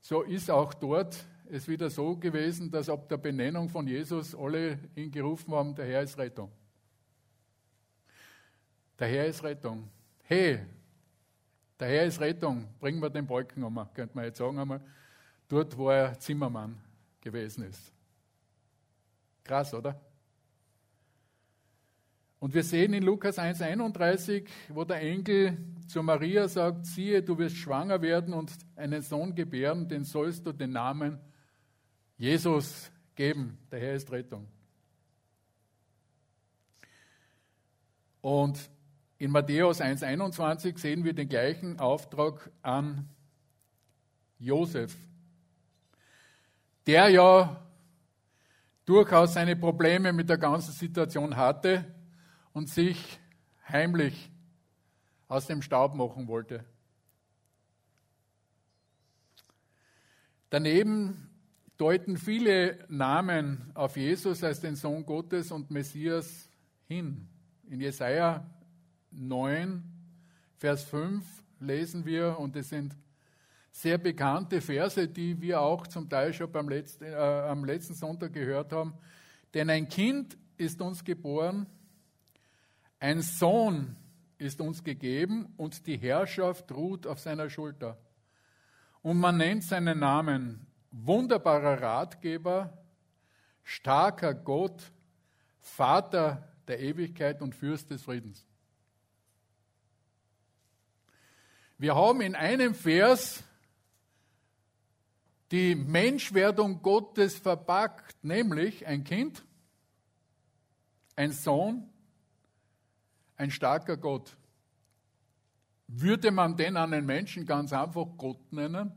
so 0.00 0.22
ist 0.22 0.50
auch 0.50 0.74
dort 0.74 1.24
es 1.50 1.68
wieder 1.68 1.90
so 1.90 2.16
gewesen, 2.16 2.70
dass 2.70 2.88
ab 2.88 3.08
der 3.08 3.16
Benennung 3.16 3.68
von 3.68 3.86
Jesus 3.86 4.34
alle 4.34 4.78
ihn 4.94 5.10
gerufen 5.10 5.54
haben, 5.54 5.74
der 5.74 5.86
Herr 5.86 6.02
ist 6.02 6.18
Rettung. 6.18 6.50
Der 8.98 9.08
Herr 9.08 9.26
ist 9.26 9.42
Rettung. 9.42 9.88
Hey, 10.22 10.60
der 11.78 11.88
Herr 11.88 12.06
ist 12.06 12.20
Rettung, 12.20 12.66
bringen 12.80 13.00
wir 13.00 13.10
den 13.10 13.26
Balken 13.26 13.62
um, 13.62 13.86
könnte 13.92 14.14
man 14.14 14.24
jetzt 14.24 14.38
sagen 14.38 14.58
einmal, 14.58 14.80
dort, 15.48 15.76
wo 15.76 15.90
er 15.90 16.18
Zimmermann 16.18 16.80
gewesen 17.20 17.64
ist. 17.64 17.92
Krass, 19.42 19.74
oder? 19.74 20.00
Und 22.44 22.52
wir 22.52 22.62
sehen 22.62 22.92
in 22.92 23.02
Lukas 23.02 23.38
1,31, 23.38 24.46
wo 24.68 24.84
der 24.84 25.00
Engel 25.00 25.56
zu 25.88 26.02
Maria 26.02 26.46
sagt: 26.46 26.84
Siehe, 26.84 27.22
du 27.22 27.38
wirst 27.38 27.56
schwanger 27.56 28.02
werden 28.02 28.34
und 28.34 28.52
einen 28.76 29.00
Sohn 29.00 29.34
gebären, 29.34 29.88
den 29.88 30.04
sollst 30.04 30.44
du 30.46 30.52
den 30.52 30.72
Namen 30.72 31.18
Jesus 32.18 32.92
geben. 33.14 33.56
Der 33.70 33.80
Herr 33.80 33.94
ist 33.94 34.12
Rettung. 34.12 34.46
Und 38.20 38.60
in 39.16 39.30
Matthäus 39.30 39.80
1,21 39.80 40.76
sehen 40.76 41.02
wir 41.02 41.14
den 41.14 41.30
gleichen 41.30 41.80
Auftrag 41.80 42.50
an 42.60 43.08
Josef, 44.38 44.94
der 46.86 47.08
ja 47.08 47.64
durchaus 48.84 49.32
seine 49.32 49.56
Probleme 49.56 50.12
mit 50.12 50.28
der 50.28 50.36
ganzen 50.36 50.72
Situation 50.72 51.34
hatte 51.38 51.86
und 52.54 52.70
sich 52.70 53.20
heimlich 53.68 54.30
aus 55.28 55.46
dem 55.46 55.60
Staub 55.60 55.94
machen 55.94 56.26
wollte. 56.28 56.64
Daneben 60.48 61.30
deuten 61.76 62.16
viele 62.16 62.78
Namen 62.88 63.72
auf 63.74 63.96
Jesus 63.96 64.42
als 64.44 64.60
den 64.60 64.76
Sohn 64.76 65.04
Gottes 65.04 65.50
und 65.50 65.70
Messias 65.70 66.48
hin. 66.86 67.28
In 67.68 67.80
Jesaja 67.80 68.48
9, 69.10 69.82
Vers 70.56 70.84
5 70.84 71.24
lesen 71.58 72.04
wir, 72.04 72.38
und 72.38 72.54
es 72.54 72.68
sind 72.68 72.96
sehr 73.72 73.98
bekannte 73.98 74.60
Verse, 74.60 75.08
die 75.08 75.40
wir 75.40 75.60
auch 75.60 75.88
zum 75.88 76.08
Teil 76.08 76.32
schon 76.32 76.52
beim 76.52 76.68
letzten, 76.68 77.04
äh, 77.04 77.16
am 77.16 77.64
letzten 77.64 77.94
Sonntag 77.94 78.32
gehört 78.32 78.72
haben. 78.72 78.94
Denn 79.52 79.68
ein 79.68 79.88
Kind 79.88 80.38
ist 80.56 80.80
uns 80.80 81.02
geboren, 81.02 81.66
ein 83.00 83.22
Sohn 83.22 83.96
ist 84.38 84.60
uns 84.60 84.82
gegeben 84.82 85.52
und 85.56 85.86
die 85.86 85.96
Herrschaft 85.96 86.72
ruht 86.72 87.06
auf 87.06 87.20
seiner 87.20 87.50
Schulter. 87.50 87.98
Und 89.02 89.18
man 89.18 89.36
nennt 89.36 89.64
seinen 89.64 89.98
Namen 89.98 90.66
wunderbarer 90.90 91.80
Ratgeber, 91.82 92.78
starker 93.62 94.34
Gott, 94.34 94.92
Vater 95.58 96.48
der 96.68 96.80
Ewigkeit 96.80 97.42
und 97.42 97.54
Fürst 97.54 97.90
des 97.90 98.02
Friedens. 98.02 98.46
Wir 101.78 101.94
haben 101.94 102.20
in 102.20 102.34
einem 102.34 102.74
Vers 102.74 103.42
die 105.50 105.74
Menschwerdung 105.74 106.80
Gottes 106.82 107.38
verpackt, 107.38 108.22
nämlich 108.24 108.86
ein 108.86 109.04
Kind, 109.04 109.44
ein 111.16 111.32
Sohn, 111.32 111.90
ein 113.36 113.50
starker 113.50 113.96
Gott. 113.96 114.36
Würde 115.86 116.30
man 116.30 116.56
den 116.56 116.76
einen 116.76 117.04
Menschen 117.04 117.46
ganz 117.46 117.72
einfach 117.72 118.06
Gott 118.16 118.52
nennen? 118.52 118.92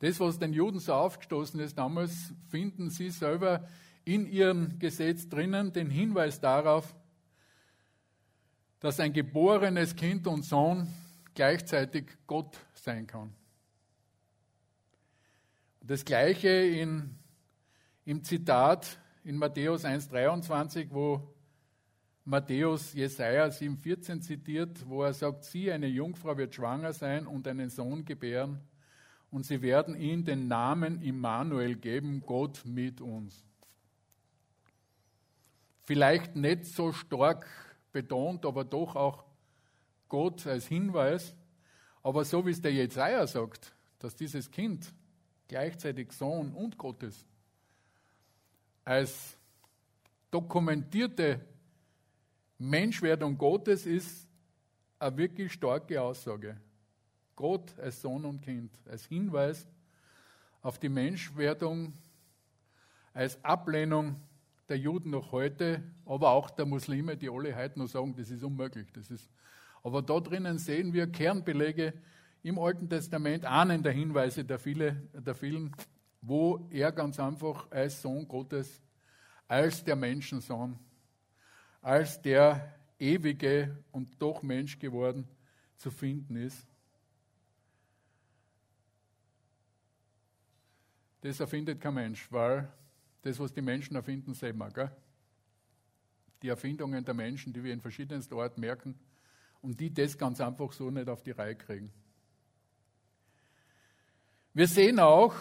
Das, 0.00 0.18
was 0.18 0.38
den 0.38 0.52
Juden 0.52 0.78
so 0.78 0.94
aufgestoßen 0.94 1.60
ist 1.60 1.76
damals, 1.76 2.32
finden 2.48 2.90
sie 2.90 3.10
selber 3.10 3.68
in 4.04 4.26
ihrem 4.26 4.78
Gesetz 4.78 5.28
drinnen, 5.28 5.72
den 5.72 5.90
Hinweis 5.90 6.40
darauf, 6.40 6.94
dass 8.80 8.98
ein 8.98 9.12
geborenes 9.12 9.94
Kind 9.94 10.26
und 10.26 10.42
Sohn 10.42 10.88
gleichzeitig 11.34 12.06
Gott 12.26 12.58
sein 12.74 13.06
kann. 13.06 13.34
Das 15.82 16.04
gleiche 16.04 16.48
in, 16.48 17.18
im 18.06 18.24
Zitat 18.24 18.98
in 19.22 19.36
Matthäus 19.36 19.84
1,23, 19.84 20.88
wo 20.90 21.34
Matthäus 22.24 22.92
Jesaja 22.92 23.46
7,14 23.46 24.20
zitiert, 24.20 24.88
wo 24.88 25.02
er 25.02 25.14
sagt: 25.14 25.44
Sie, 25.44 25.70
eine 25.72 25.86
Jungfrau 25.86 26.36
wird 26.36 26.54
schwanger 26.54 26.92
sein 26.92 27.26
und 27.26 27.48
einen 27.48 27.70
Sohn 27.70 28.04
gebären, 28.04 28.60
und 29.30 29.46
sie 29.46 29.62
werden 29.62 29.94
ihm 29.94 30.24
den 30.24 30.48
Namen 30.48 31.02
Immanuel 31.02 31.76
geben, 31.76 32.20
Gott 32.20 32.62
mit 32.64 33.00
uns. 33.00 33.44
Vielleicht 35.82 36.36
nicht 36.36 36.66
so 36.66 36.92
stark 36.92 37.46
betont, 37.92 38.44
aber 38.44 38.64
doch 38.64 38.96
auch 38.96 39.24
Gott 40.08 40.46
als 40.46 40.66
Hinweis. 40.66 41.34
Aber 42.02 42.24
so 42.24 42.46
wie 42.46 42.50
es 42.50 42.60
der 42.60 42.72
Jesaja 42.72 43.26
sagt, 43.26 43.74
dass 43.98 44.14
dieses 44.14 44.50
Kind 44.50 44.92
gleichzeitig 45.48 46.12
Sohn 46.12 46.52
und 46.52 46.78
Gottes, 46.78 47.26
als 48.84 49.36
dokumentierte 50.30 51.40
Menschwerdung 52.60 53.38
Gottes 53.38 53.86
ist 53.86 54.28
eine 54.98 55.16
wirklich 55.16 55.50
starke 55.50 56.00
Aussage. 56.02 56.58
Gott 57.34 57.72
als 57.78 58.02
Sohn 58.02 58.26
und 58.26 58.42
Kind, 58.42 58.70
als 58.86 59.06
Hinweis 59.06 59.66
auf 60.60 60.78
die 60.78 60.90
Menschwerdung, 60.90 61.94
als 63.14 63.42
Ablehnung 63.42 64.16
der 64.68 64.76
Juden 64.76 65.08
noch 65.08 65.32
heute, 65.32 65.82
aber 66.04 66.32
auch 66.32 66.50
der 66.50 66.66
Muslime, 66.66 67.16
die 67.16 67.30
alle 67.30 67.56
heute 67.56 67.78
noch 67.78 67.86
sagen, 67.86 68.14
das 68.14 68.30
ist 68.30 68.44
unmöglich. 68.44 68.92
Das 68.92 69.10
ist, 69.10 69.30
aber 69.82 70.02
da 70.02 70.20
drinnen 70.20 70.58
sehen 70.58 70.92
wir 70.92 71.06
Kernbelege, 71.06 71.94
im 72.42 72.58
Alten 72.58 72.90
Testament 72.90 73.46
ahnen 73.46 73.82
der 73.82 73.92
Hinweise 73.92 74.44
der, 74.44 74.58
viele, 74.58 74.96
der 75.14 75.34
vielen, 75.34 75.74
wo 76.20 76.68
er 76.70 76.92
ganz 76.92 77.18
einfach 77.18 77.70
als 77.70 78.02
Sohn 78.02 78.28
Gottes, 78.28 78.82
als 79.48 79.82
der 79.82 79.96
Menschensohn, 79.96 80.78
als 81.80 82.20
der 82.20 82.74
ewige 82.98 83.76
und 83.92 84.20
doch 84.20 84.42
Mensch 84.42 84.78
geworden 84.78 85.26
zu 85.76 85.90
finden 85.90 86.36
ist. 86.36 86.66
Das 91.22 91.40
erfindet 91.40 91.80
kein 91.80 91.94
Mensch, 91.94 92.30
weil 92.30 92.70
das, 93.22 93.38
was 93.38 93.52
die 93.52 93.62
Menschen 93.62 93.96
erfinden, 93.96 94.34
sehen 94.34 94.56
wir. 94.56 94.70
Gell? 94.70 94.90
Die 96.42 96.48
Erfindungen 96.48 97.04
der 97.04 97.14
Menschen, 97.14 97.52
die 97.52 97.62
wir 97.62 97.72
in 97.72 97.80
verschiedensten 97.80 98.34
Orten 98.34 98.60
merken 98.60 98.98
und 99.60 99.78
die 99.78 99.92
das 99.92 100.16
ganz 100.16 100.40
einfach 100.40 100.72
so 100.72 100.90
nicht 100.90 101.08
auf 101.08 101.22
die 101.22 101.32
Reihe 101.32 101.56
kriegen. 101.56 101.92
Wir 104.54 104.66
sehen 104.66 104.98
auch, 104.98 105.34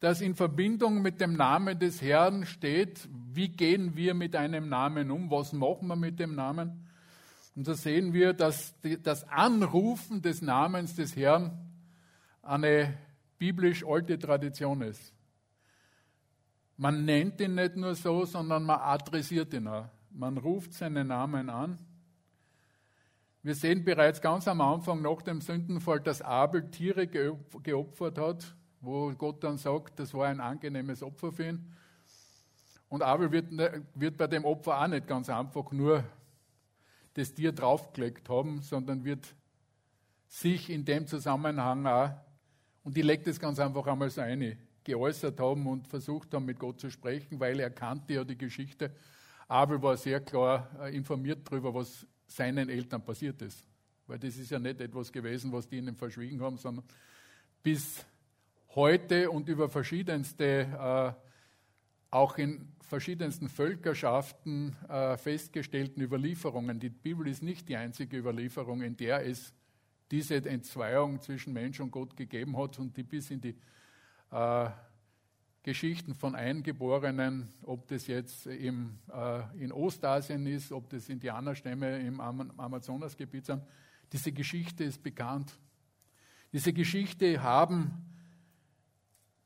dass 0.00 0.20
in 0.20 0.34
Verbindung 0.34 1.02
mit 1.02 1.20
dem 1.20 1.34
Namen 1.34 1.78
des 1.78 2.02
Herrn 2.02 2.44
steht, 2.46 3.08
wie 3.32 3.48
gehen 3.48 3.96
wir 3.96 4.14
mit 4.14 4.36
einem 4.36 4.68
Namen 4.68 5.10
um, 5.10 5.30
was 5.30 5.52
machen 5.52 5.88
wir 5.88 5.96
mit 5.96 6.18
dem 6.18 6.34
Namen. 6.34 6.88
Und 7.56 7.66
da 7.68 7.74
sehen 7.74 8.12
wir, 8.12 8.32
dass 8.32 8.74
das 9.02 9.28
Anrufen 9.28 10.20
des 10.20 10.42
Namens 10.42 10.94
des 10.96 11.16
Herrn 11.16 11.52
eine 12.42 12.94
biblisch 13.38 13.84
alte 13.86 14.18
Tradition 14.18 14.82
ist. 14.82 15.12
Man 16.76 17.04
nennt 17.04 17.40
ihn 17.40 17.54
nicht 17.54 17.76
nur 17.76 17.94
so, 17.94 18.24
sondern 18.24 18.64
man 18.64 18.80
adressiert 18.80 19.54
ihn 19.54 19.68
auch. 19.68 19.88
Man 20.10 20.36
ruft 20.38 20.74
seinen 20.74 21.08
Namen 21.08 21.48
an 21.48 21.78
wir 23.44 23.54
sehen 23.54 23.84
bereits 23.84 24.22
ganz 24.22 24.48
am 24.48 24.62
Anfang 24.62 25.02
nach 25.02 25.20
dem 25.20 25.42
Sündenfall, 25.42 26.00
dass 26.00 26.22
Abel 26.22 26.70
Tiere 26.70 27.06
geopfert 27.06 28.16
hat, 28.16 28.56
wo 28.84 29.12
Gott 29.12 29.42
dann 29.42 29.58
sagt, 29.58 29.98
das 29.98 30.14
war 30.14 30.26
ein 30.26 30.40
angenehmes 30.40 31.02
Opfer 31.02 31.32
für 31.32 31.48
ihn. 31.48 31.74
Und 32.88 33.02
Abel 33.02 33.32
wird, 33.32 33.50
ne, 33.50 33.84
wird 33.94 34.16
bei 34.16 34.26
dem 34.26 34.44
Opfer 34.44 34.80
auch 34.80 34.86
nicht 34.86 35.06
ganz 35.06 35.28
einfach 35.28 35.72
nur 35.72 36.04
das 37.14 37.32
Tier 37.32 37.52
draufgelegt 37.52 38.28
haben, 38.28 38.62
sondern 38.62 39.04
wird 39.04 39.34
sich 40.28 40.70
in 40.70 40.84
dem 40.84 41.06
Zusammenhang 41.06 41.86
auch, 41.86 42.10
und 42.82 42.96
ich 42.98 43.04
lege 43.04 43.24
das 43.24 43.40
ganz 43.40 43.58
einfach 43.58 43.86
einmal 43.86 44.10
so 44.10 44.20
ein, 44.20 44.58
geäußert 44.84 45.40
haben 45.40 45.66
und 45.66 45.88
versucht 45.88 46.34
haben, 46.34 46.44
mit 46.44 46.58
Gott 46.58 46.78
zu 46.78 46.90
sprechen, 46.90 47.40
weil 47.40 47.58
er 47.58 47.70
kannte 47.70 48.14
ja 48.14 48.24
die 48.24 48.36
Geschichte. 48.36 48.94
Abel 49.48 49.82
war 49.82 49.96
sehr 49.96 50.20
klar 50.20 50.68
äh, 50.80 50.94
informiert 50.94 51.40
darüber, 51.44 51.72
was 51.72 52.06
seinen 52.26 52.68
Eltern 52.68 53.02
passiert 53.02 53.40
ist. 53.42 53.64
Weil 54.06 54.18
das 54.18 54.36
ist 54.36 54.50
ja 54.50 54.58
nicht 54.58 54.80
etwas 54.80 55.10
gewesen, 55.10 55.50
was 55.52 55.68
die 55.68 55.78
ihnen 55.78 55.96
verschwiegen 55.96 56.40
haben, 56.42 56.58
sondern 56.58 56.84
bis 57.62 58.04
heute 58.74 59.30
und 59.30 59.48
über 59.48 59.68
verschiedenste, 59.68 60.44
äh, 60.44 61.12
auch 62.10 62.38
in 62.38 62.72
verschiedensten 62.80 63.48
Völkerschaften 63.48 64.76
äh, 64.88 65.16
festgestellten 65.16 66.02
Überlieferungen. 66.02 66.78
Die 66.80 66.90
Bibel 66.90 67.26
ist 67.26 67.42
nicht 67.42 67.68
die 67.68 67.76
einzige 67.76 68.16
Überlieferung, 68.16 68.82
in 68.82 68.96
der 68.96 69.26
es 69.26 69.52
diese 70.10 70.36
Entzweiung 70.36 71.20
zwischen 71.20 71.52
Mensch 71.52 71.80
und 71.80 71.90
Gott 71.90 72.16
gegeben 72.16 72.56
hat 72.56 72.78
und 72.78 72.96
die 72.96 73.02
bis 73.02 73.30
in 73.30 73.40
die 73.40 73.56
äh, 74.30 74.70
Geschichten 75.62 76.14
von 76.14 76.34
Eingeborenen, 76.34 77.48
ob 77.62 77.88
das 77.88 78.06
jetzt 78.06 78.46
im, 78.46 78.98
äh, 79.10 79.40
in 79.58 79.72
Ostasien 79.72 80.46
ist, 80.46 80.72
ob 80.72 80.90
das 80.90 81.08
Indianerstämme 81.08 82.00
im 82.00 82.20
Amazonasgebiet 82.20 83.46
sind. 83.46 83.62
Diese 84.12 84.30
Geschichte 84.30 84.84
ist 84.84 85.02
bekannt. 85.02 85.58
Diese 86.52 86.72
Geschichte 86.72 87.42
haben 87.42 88.13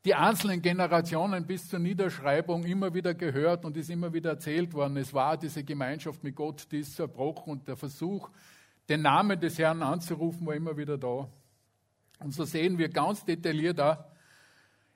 die 0.08 0.14
einzelnen 0.14 0.62
Generationen 0.62 1.46
bis 1.46 1.68
zur 1.68 1.80
Niederschreibung 1.80 2.64
immer 2.64 2.94
wieder 2.94 3.12
gehört 3.12 3.66
und 3.66 3.76
ist 3.76 3.90
immer 3.90 4.10
wieder 4.10 4.30
erzählt 4.30 4.72
worden. 4.72 4.96
Es 4.96 5.12
war 5.12 5.36
diese 5.36 5.62
Gemeinschaft 5.62 6.24
mit 6.24 6.34
Gott, 6.34 6.66
die 6.72 6.78
ist 6.78 6.96
zerbrochen 6.96 7.52
und 7.52 7.68
der 7.68 7.76
Versuch, 7.76 8.30
den 8.88 9.02
Namen 9.02 9.38
des 9.38 9.58
Herrn 9.58 9.82
anzurufen, 9.82 10.46
war 10.46 10.54
immer 10.54 10.78
wieder 10.78 10.96
da. 10.96 11.28
Und 12.20 12.32
so 12.32 12.44
sehen 12.44 12.78
wir 12.78 12.88
ganz 12.88 13.22
detailliert 13.26 13.78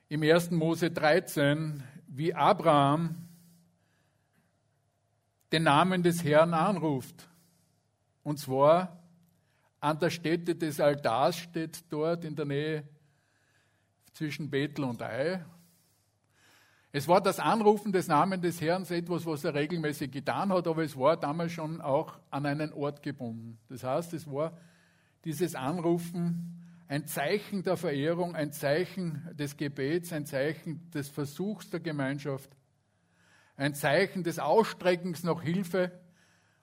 im 0.09 0.23
1. 0.23 0.49
Mose 0.49 0.89
13, 0.89 1.83
wie 2.07 2.33
Abraham 2.33 3.15
den 5.51 5.61
Namen 5.61 6.01
des 6.01 6.23
Herrn 6.23 6.55
anruft. 6.55 7.29
Und 8.23 8.39
zwar 8.39 8.97
an 9.79 9.99
der 9.99 10.09
Stätte 10.09 10.55
des 10.55 10.79
Altars 10.79 11.37
steht 11.37 11.83
dort 11.91 12.25
in 12.25 12.35
der 12.35 12.45
Nähe 12.45 12.83
zwischen 14.13 14.49
Bethel 14.49 14.85
und 14.85 15.01
Ai. 15.01 15.43
Es 16.91 17.07
war 17.07 17.21
das 17.21 17.39
Anrufen 17.39 17.91
des 17.91 18.07
Namens 18.07 18.41
des 18.41 18.61
Herrn 18.61 18.83
etwas, 18.83 19.25
was 19.25 19.43
er 19.43 19.55
regelmäßig 19.55 20.11
getan 20.11 20.53
hat, 20.53 20.67
aber 20.67 20.83
es 20.83 20.95
war 20.97 21.17
damals 21.17 21.51
schon 21.51 21.81
auch 21.81 22.19
an 22.29 22.45
einen 22.45 22.71
Ort 22.71 23.01
gebunden. 23.01 23.57
Das 23.67 23.83
heißt, 23.83 24.13
es 24.13 24.29
war 24.31 24.55
dieses 25.25 25.55
Anrufen 25.55 26.59
ein 26.87 27.07
Zeichen 27.07 27.63
der 27.63 27.77
Verehrung, 27.77 28.35
ein 28.35 28.51
Zeichen 28.51 29.27
des 29.33 29.57
Gebets, 29.57 30.13
ein 30.13 30.27
Zeichen 30.27 30.91
des 30.91 31.09
Versuchs 31.09 31.69
der 31.71 31.79
Gemeinschaft, 31.79 32.51
ein 33.55 33.73
Zeichen 33.73 34.23
des 34.23 34.37
Ausstreckens 34.37 35.23
nach 35.23 35.41
Hilfe. 35.41 35.91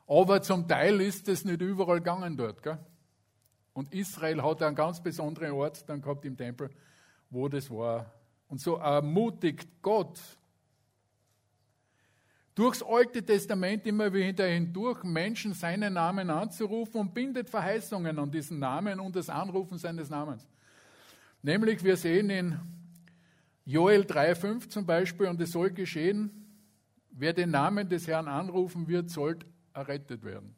Aber 0.07 0.43
zum 0.43 0.69
Teil 0.69 1.01
ist 1.01 1.29
es 1.29 1.45
nicht 1.45 1.61
überall 1.61 1.99
gegangen 1.99 2.37
dort. 2.37 2.63
Gell? 2.63 2.79
Und 3.73 3.93
Israel 3.93 4.43
hat 4.43 4.63
einen 4.63 4.77
ganz 4.77 5.03
besonderen 5.03 5.53
Ort 5.53 5.89
dann 5.89 6.03
gehabt 6.03 6.25
im 6.25 6.37
Tempel, 6.37 6.71
wo 7.31 7.49
das 7.49 7.71
war. 7.71 8.13
Und 8.49 8.61
so 8.61 8.77
ermutigt 8.77 9.69
Gott 9.81 10.21
durchs 12.55 12.83
Alte 12.83 13.25
Testament 13.25 13.87
immer 13.87 14.13
wieder 14.13 14.47
hindurch 14.47 15.03
Menschen 15.03 15.55
seinen 15.55 15.95
Namen 15.95 16.29
anzurufen 16.29 17.01
und 17.01 17.15
bindet 17.15 17.49
Verheißungen 17.49 18.19
an 18.19 18.31
diesen 18.31 18.59
Namen 18.59 19.01
und 19.01 19.17
das 19.17 19.31
Anrufen 19.31 19.79
seines 19.79 20.11
Namens. 20.11 20.47
Nämlich, 21.43 21.83
wir 21.83 21.97
sehen 21.97 22.29
in 22.29 22.59
Joel 23.65 24.03
3,5 24.03 24.69
zum 24.69 24.85
Beispiel, 24.85 25.29
und 25.29 25.41
es 25.41 25.53
soll 25.53 25.71
geschehen, 25.71 26.31
wer 27.13 27.33
den 27.33 27.51
Namen 27.51 27.89
des 27.89 28.07
Herrn 28.07 28.29
anrufen 28.29 28.87
wird, 28.89 29.09
soll 29.09 29.39
errettet 29.73 30.23
werden. 30.25 30.55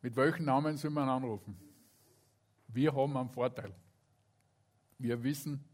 Mit 0.00 0.16
welchen 0.16 0.44
Namen 0.44 0.76
soll 0.76 0.90
man 0.90 1.08
anrufen? 1.08 1.63
Wir 2.74 2.94
haben 2.94 3.16
einen 3.16 3.28
Vorteil. 3.28 3.72
Wir 4.98 5.22
wissen, 5.22 5.64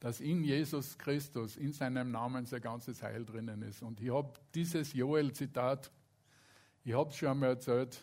dass 0.00 0.20
in 0.20 0.42
Jesus 0.42 0.98
Christus, 0.98 1.56
in 1.56 1.72
seinem 1.72 2.10
Namen 2.10 2.46
sein 2.46 2.60
ganzes 2.60 3.02
Heil 3.02 3.24
drinnen 3.24 3.62
ist. 3.62 3.82
Und 3.82 4.00
ich 4.00 4.10
habe 4.10 4.32
dieses 4.54 4.92
Joel-Zitat, 4.92 5.92
ich 6.84 6.94
habe 6.94 7.10
es 7.10 7.16
schon 7.16 7.28
einmal 7.28 7.50
erzählt, 7.50 8.00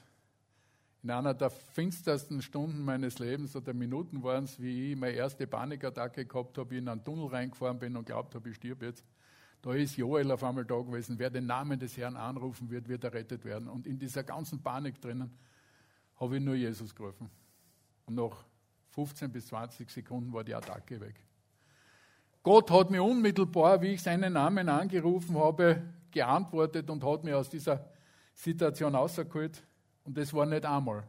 in 1.03 1.11
einer 1.11 1.33
der 1.33 1.49
finstersten 1.49 2.41
Stunden 2.41 2.83
meines 2.83 3.19
Lebens 3.19 3.55
oder 3.55 3.73
Minuten 3.73 4.23
waren 4.23 4.45
es, 4.45 4.61
wie 4.61 4.91
ich 4.91 4.97
meine 4.97 5.13
erste 5.13 5.45
Panikattacke 5.47 6.25
gehabt 6.25 6.57
habe, 6.57 6.77
in 6.77 6.87
einen 6.87 7.03
Tunnel 7.03 7.27
reingefahren 7.27 7.79
bin 7.79 7.95
und 7.95 8.05
glaubt 8.05 8.35
habe, 8.35 8.49
ich 8.49 8.55
stirb 8.55 8.83
jetzt. 8.83 9.05
Da 9.61 9.73
ist 9.73 9.97
Joel 9.97 10.31
auf 10.31 10.43
einmal 10.43 10.65
da 10.65 10.79
gewesen. 10.79 11.17
Wer 11.19 11.29
den 11.29 11.45
Namen 11.45 11.79
des 11.79 11.97
Herrn 11.97 12.15
anrufen 12.15 12.69
wird, 12.69 12.87
wird 12.87 13.03
errettet 13.03 13.43
werden. 13.43 13.67
Und 13.67 13.87
in 13.87 13.97
dieser 13.99 14.23
ganzen 14.23 14.61
Panik 14.61 15.01
drinnen 15.01 15.31
habe 16.19 16.37
ich 16.37 16.43
nur 16.43 16.55
Jesus 16.55 16.93
gerufen. 16.93 17.29
Und 18.07 18.15
nach 18.15 18.45
15 18.91 19.31
bis 19.31 19.47
20 19.47 19.89
Sekunden 19.89 20.33
war 20.33 20.43
die 20.43 20.55
Attacke 20.55 20.99
weg. 20.99 21.15
Gott 22.41 22.71
hat 22.71 22.89
mir 22.89 23.03
unmittelbar, 23.03 23.81
wie 23.81 23.89
ich 23.89 24.01
seinen 24.01 24.33
Namen 24.33 24.69
angerufen 24.69 25.37
habe, 25.37 25.83
geantwortet 26.11 26.89
und 26.89 27.03
hat 27.03 27.23
mich 27.23 27.33
aus 27.33 27.49
dieser 27.49 27.85
Situation 28.33 28.95
rausgeholt. 28.95 29.61
Und 30.05 30.17
das 30.17 30.33
war 30.33 30.45
nicht 30.45 30.65
einmal. 30.65 31.03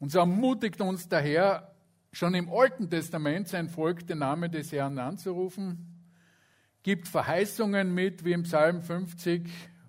Und 0.00 0.10
so 0.10 0.18
ermutigt 0.18 0.80
uns 0.80 1.08
der 1.08 1.20
Herr, 1.20 1.74
schon 2.12 2.34
im 2.34 2.50
Alten 2.52 2.90
Testament 2.90 3.48
sein 3.48 3.68
Volk 3.68 4.06
den 4.06 4.18
Namen 4.18 4.50
des 4.50 4.72
Herrn 4.72 4.98
anzurufen, 4.98 6.02
gibt 6.82 7.08
Verheißungen 7.08 7.94
mit, 7.94 8.24
wie 8.24 8.32
im 8.32 8.42
Psalm 8.42 8.82
50, 8.82 9.48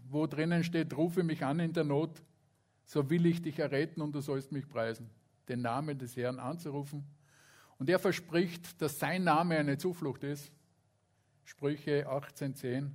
wo 0.09 0.27
drinnen 0.27 0.63
steht, 0.63 0.95
rufe 0.95 1.23
mich 1.23 1.43
an 1.43 1.59
in 1.59 1.73
der 1.73 1.83
Not, 1.83 2.21
so 2.87 3.09
will 3.09 3.25
ich 3.25 3.41
dich 3.41 3.59
erretten 3.59 4.01
und 4.01 4.13
du 4.13 4.21
sollst 4.21 4.51
mich 4.51 4.67
preisen. 4.67 5.09
Den 5.49 5.61
Namen 5.61 5.99
des 5.99 6.15
Herrn 6.15 6.39
anzurufen. 6.39 7.05
Und 7.77 7.89
er 7.89 7.99
verspricht, 7.99 8.81
dass 8.81 8.97
sein 8.97 9.25
Name 9.25 9.57
eine 9.57 9.77
Zuflucht 9.77 10.23
ist. 10.23 10.51
Sprüche 11.43 12.09
18,10 12.09 12.89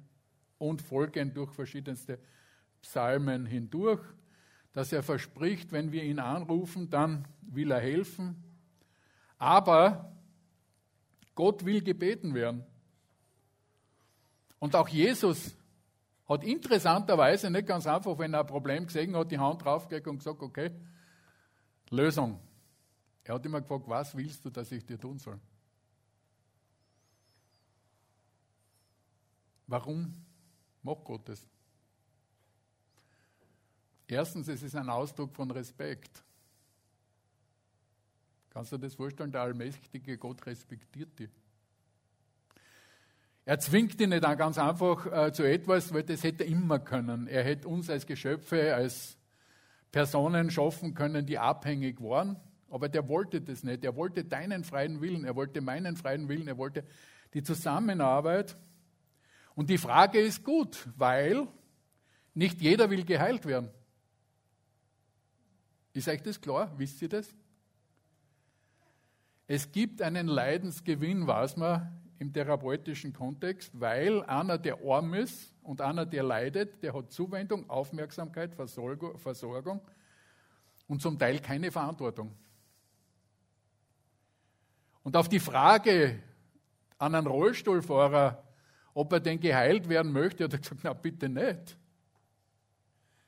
und 0.59 0.83
folgend 0.83 1.37
durch 1.37 1.53
verschiedenste 1.53 2.19
Psalmen 2.81 3.47
hindurch, 3.47 4.01
dass 4.73 4.93
er 4.93 5.03
verspricht, 5.03 5.73
wenn 5.73 5.93
wir 5.93 6.03
ihn 6.03 6.19
anrufen, 6.19 6.89
dann 6.89 7.29
will 7.43 7.71
er 7.71 7.81
helfen. 7.81 8.43
Aber 9.39 10.17
Gott 11.35 11.65
will 11.65 11.83
gebeten 11.83 12.35
werden. 12.35 12.65
Und 14.59 14.75
auch 14.75 14.89
Jesus 14.89 15.55
hat 16.29 16.45
interessanterweise 16.45 17.51
nicht 17.51 17.67
ganz 17.67 17.87
einfach, 17.87 18.19
wenn 18.19 18.35
er 18.35 18.41
ein 18.41 18.47
Problem 18.47 18.87
gesehen 18.87 19.17
hat, 19.17 19.31
die 19.31 19.39
Hand 19.39 19.65
draufgelegt 19.65 20.07
und 20.07 20.19
gesagt, 20.19 20.41
okay, 20.43 20.71
Lösung. 21.91 22.41
Er 23.25 23.35
hat 23.35 23.47
immer 23.47 23.61
gefragt, 23.61 23.85
was 23.87 24.17
willst 24.17 24.45
du, 24.45 24.51
dass 24.51 24.73
ich 24.73 24.85
dir 24.85 24.99
tun 24.99 25.19
soll? 25.19 25.39
Warum 29.67 30.13
macht 30.83 31.05
Gott 31.05 31.29
das? 31.29 31.47
Erstens, 34.09 34.49
es 34.49 34.63
ist 34.63 34.75
ein 34.75 34.91
Ausdruck 34.91 35.35
von 35.35 35.51
Respekt. 35.51 36.23
Kannst 38.51 38.73
du 38.73 38.77
dir 38.77 38.87
das 38.87 38.95
vorstellen? 38.95 39.33
Der 39.33 39.41
allmächtige 39.41 40.19
Gott 40.19 40.45
respektiert 40.45 41.19
dich. 41.19 41.31
Er 43.45 43.59
zwingt 43.59 44.01
ihn 44.01 44.11
nicht 44.11 44.23
ganz 44.23 44.57
einfach 44.57 45.07
äh, 45.07 45.33
zu 45.33 45.43
etwas, 45.43 45.93
weil 45.93 46.05
das 46.05 46.23
hätte 46.23 46.45
er 46.45 46.51
immer 46.51 46.79
können. 46.79 47.27
Er 47.27 47.43
hätte 47.43 47.67
uns 47.67 47.91
als 47.91 48.07
Geschöpfe, 48.07 48.75
als 48.75 49.19
Personen 49.91 50.51
schaffen 50.51 50.95
können, 50.95 51.27
die 51.27 51.39
abhängig 51.39 52.01
waren. 52.01 52.37
Aber 52.71 52.89
der 52.89 53.09
wollte 53.09 53.41
das 53.41 53.65
nicht. 53.65 53.85
Er 53.85 53.97
wollte 53.97 54.25
deinen 54.25 54.65
freien 54.65 55.01
Willen, 55.01 55.25
er 55.25 55.35
wollte 55.35 55.61
meinen 55.61 55.97
freien 55.97 56.29
Willen, 56.29 56.49
er 56.49 56.57
wollte 56.57 56.85
die 57.35 57.43
Zusammenarbeit. 57.43 58.57
Und 59.55 59.69
die 59.69 59.79
Frage 59.79 60.21
ist 60.21 60.45
gut, 60.45 60.89
weil 60.97 61.49
nicht 62.33 62.61
jeder 62.61 62.89
will 62.91 63.05
geheilt 63.05 63.45
werden. 63.45 63.71
Ist 65.93 66.09
euch 66.09 66.23
das 66.23 66.41
klar? 66.41 66.73
Wisst 66.79 67.03
ihr 67.03 67.09
das? 67.09 67.35
Es 69.47 69.71
gibt 69.71 70.01
einen 70.01 70.29
Leidensgewinn, 70.29 71.27
weiß 71.27 71.59
man, 71.59 72.02
im 72.23 72.33
therapeutischen 72.33 73.13
Kontext, 73.13 73.79
weil 73.79 74.23
einer, 74.23 74.57
der 74.57 74.79
arm 74.87 75.13
ist 75.15 75.53
und 75.65 75.81
einer, 75.81 76.07
der 76.07 76.23
leidet, 76.23 76.81
der 76.81 76.95
hat 76.95 77.11
Zuwendung, 77.11 77.69
Aufmerksamkeit, 77.69 78.55
Versorgung 78.55 79.81
und 80.87 81.03
zum 81.03 81.19
Teil 81.19 81.41
keine 81.41 81.73
Verantwortung. 81.73 82.33
Und 85.03 85.17
auf 85.17 85.29
die 85.29 85.41
Frage 85.41 86.21
an 86.97 87.17
einen 87.17 87.27
Rollstuhlfahrer, 87.27 88.45
ob 88.95 89.13
er 89.13 89.21
denn 89.21 89.41
geheilt 89.41 89.89
werden 89.89 90.13
möchte, 90.13 90.45
hat 90.45 90.53
er 90.53 90.61
gesagt, 90.61 90.83
na 90.85 90.93
bitte 90.93 91.29
nicht. 91.29 91.77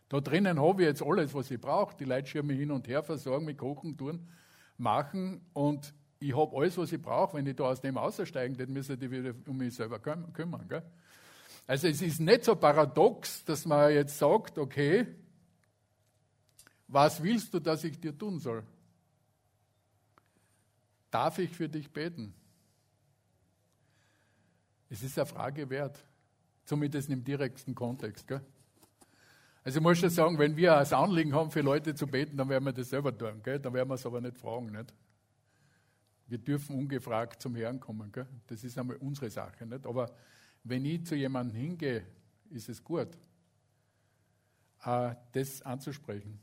Da 0.09 0.21
drinnen 0.21 0.61
habe 0.61 0.83
ich 0.83 0.89
jetzt 0.89 1.03
alles, 1.03 1.35
was 1.35 1.51
ich 1.51 1.61
brauche. 1.61 1.97
Die 1.97 2.05
Leute 2.05 2.29
schirmen 2.29 2.49
mich 2.49 2.61
hin 2.61 2.71
und 2.71 2.87
her, 2.87 3.03
versorgen 3.03 3.47
mich, 3.47 3.59
kochen, 3.59 3.97
tun, 3.97 4.29
machen 4.77 5.41
und 5.53 5.93
ich 6.21 6.37
habe 6.37 6.57
alles, 6.57 6.77
was 6.79 6.93
ich 6.93 7.01
brauche. 7.01 7.37
Wenn 7.37 7.47
ich 7.47 7.57
da 7.57 7.65
aus 7.65 7.81
dem 7.81 7.99
aussteigen, 7.99 8.57
dann 8.57 8.73
müssen 8.73 8.99
die 8.99 9.11
wieder 9.11 9.35
um 9.47 9.57
mich 9.57 9.75
selber 9.75 9.99
kümmern. 9.99 10.67
Gell? 10.69 10.83
Also 11.67 11.89
es 11.89 12.03
ist 12.03 12.21
nicht 12.21 12.45
so 12.45 12.57
paradox, 12.57 13.45
dass 13.45 13.65
man 13.65 13.93
jetzt 13.93 14.19
sagt, 14.19 14.59
okay, 14.59 15.07
was 16.89 17.23
willst 17.23 17.53
du, 17.55 17.61
dass 17.61 17.85
ich 17.85 17.99
dir 17.99 18.17
tun 18.17 18.39
soll? 18.39 18.63
Darf 21.11 21.39
ich 21.39 21.51
für 21.51 21.69
dich 21.69 21.91
beten? 21.91 22.35
Es 24.91 25.03
ist 25.03 25.19
eine 25.19 25.27
Frage 25.27 25.69
wert, 25.71 26.05
zumindest 26.65 27.09
im 27.09 27.25
direkten 27.25 27.75
Kontext. 27.75 28.27
Gell? 28.27 28.41
Also 29.63 29.79
ich 29.79 29.83
muss 29.83 29.99
schon 29.99 30.11
sagen, 30.11 30.39
wenn 30.39 30.57
wir 30.57 30.77
ein 30.77 30.93
Anliegen 30.93 31.35
haben, 31.35 31.51
für 31.51 31.63
Leute 31.63 31.95
zu 31.95 32.07
beten, 32.07 32.37
dann 32.37 32.49
werden 32.49 32.65
wir 32.65 32.73
das 32.73 32.91
selber 32.91 33.17
tun. 33.17 33.43
Gell? 33.43 33.59
Dann 33.59 33.73
werden 33.73 33.89
wir 33.89 33.95
es 33.95 34.05
aber 34.05 34.21
nicht 34.21 34.37
fragen. 34.37 34.67
Nicht? 34.67 34.93
Wir 36.27 36.39
dürfen 36.39 36.77
ungefragt 36.77 37.43
zum 37.43 37.55
Herrn 37.55 37.81
kommen. 37.81 38.11
Gell? 38.11 38.27
Das 38.47 38.65
ist 38.65 38.79
einmal 38.79 38.97
unsere 38.97 39.31
Sache. 39.31 39.67
Nicht? 39.67 39.87
Aber 39.87 40.11
wenn 40.63 40.85
ich 40.85 41.05
zu 41.05 41.15
jemandem 41.15 41.57
hingehe, 41.57 42.07
ist 42.51 42.69
es 42.69 42.83
gut, 42.83 43.09
äh, 44.85 45.15
das 45.33 45.63
anzusprechen. 45.63 46.39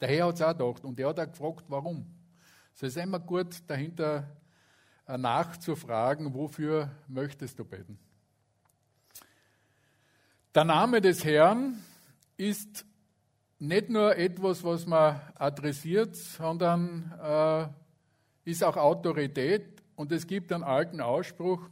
Der 0.00 0.08
Herr 0.08 0.26
hat 0.26 0.34
es 0.36 0.42
auch 0.42 0.52
gedacht 0.52 0.84
und 0.84 1.00
er 1.00 1.08
hat 1.08 1.20
auch 1.20 1.30
gefragt, 1.30 1.64
warum. 1.68 2.06
So 2.74 2.86
ist 2.86 2.96
immer 2.96 3.20
gut, 3.20 3.62
dahinter 3.68 4.28
äh, 5.06 5.18
nachzufragen, 5.18 6.32
wofür 6.34 6.90
möchtest 7.08 7.58
du 7.58 7.64
beten. 7.64 7.98
Der 10.54 10.64
Name 10.64 11.00
des 11.00 11.24
Herrn 11.24 11.82
ist 12.36 12.84
nicht 13.58 13.88
nur 13.88 14.16
etwas, 14.16 14.64
was 14.64 14.86
man 14.86 15.20
adressiert, 15.34 16.16
sondern 16.16 17.12
äh, 17.22 17.68
ist 18.44 18.64
auch 18.64 18.76
Autorität 18.76 19.82
und 19.96 20.12
es 20.12 20.26
gibt 20.26 20.52
einen 20.52 20.64
alten 20.64 21.00
Ausspruch, 21.00 21.68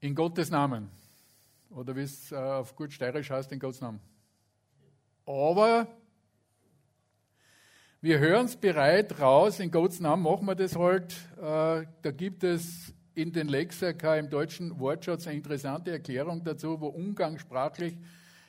in 0.00 0.14
Gottes 0.14 0.50
Namen. 0.50 0.90
Oder 1.70 1.94
wie 1.94 2.02
es 2.02 2.32
äh, 2.32 2.36
auf 2.36 2.74
gut 2.74 2.92
steirisch 2.92 3.30
heißt, 3.30 3.52
in 3.52 3.60
Gottes 3.60 3.80
Namen. 3.80 4.00
Aber 5.24 5.86
Wir 8.04 8.18
hören 8.18 8.46
es 8.46 8.56
bereit 8.56 9.20
raus, 9.20 9.60
in 9.60 9.70
Gottes 9.70 10.00
Namen 10.00 10.24
machen 10.24 10.44
wir 10.44 10.56
das 10.56 10.74
halt. 10.74 11.14
Äh, 11.36 11.86
da 12.02 12.10
gibt 12.10 12.42
es 12.42 12.92
in 13.14 13.32
den 13.32 13.46
Lexika 13.46 14.16
im 14.16 14.28
deutschen 14.28 14.80
Wortschatz 14.80 15.28
eine 15.28 15.36
interessante 15.36 15.92
Erklärung 15.92 16.42
dazu, 16.42 16.80
wo 16.80 16.88
umgangssprachlich 16.88 17.96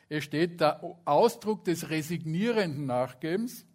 es 0.09 0.23
steht, 0.23 0.59
der 0.59 0.81
Ausdruck 1.05 1.65
des 1.65 1.91
resignierenden 1.91 2.87
Nachgebens, 2.87 3.67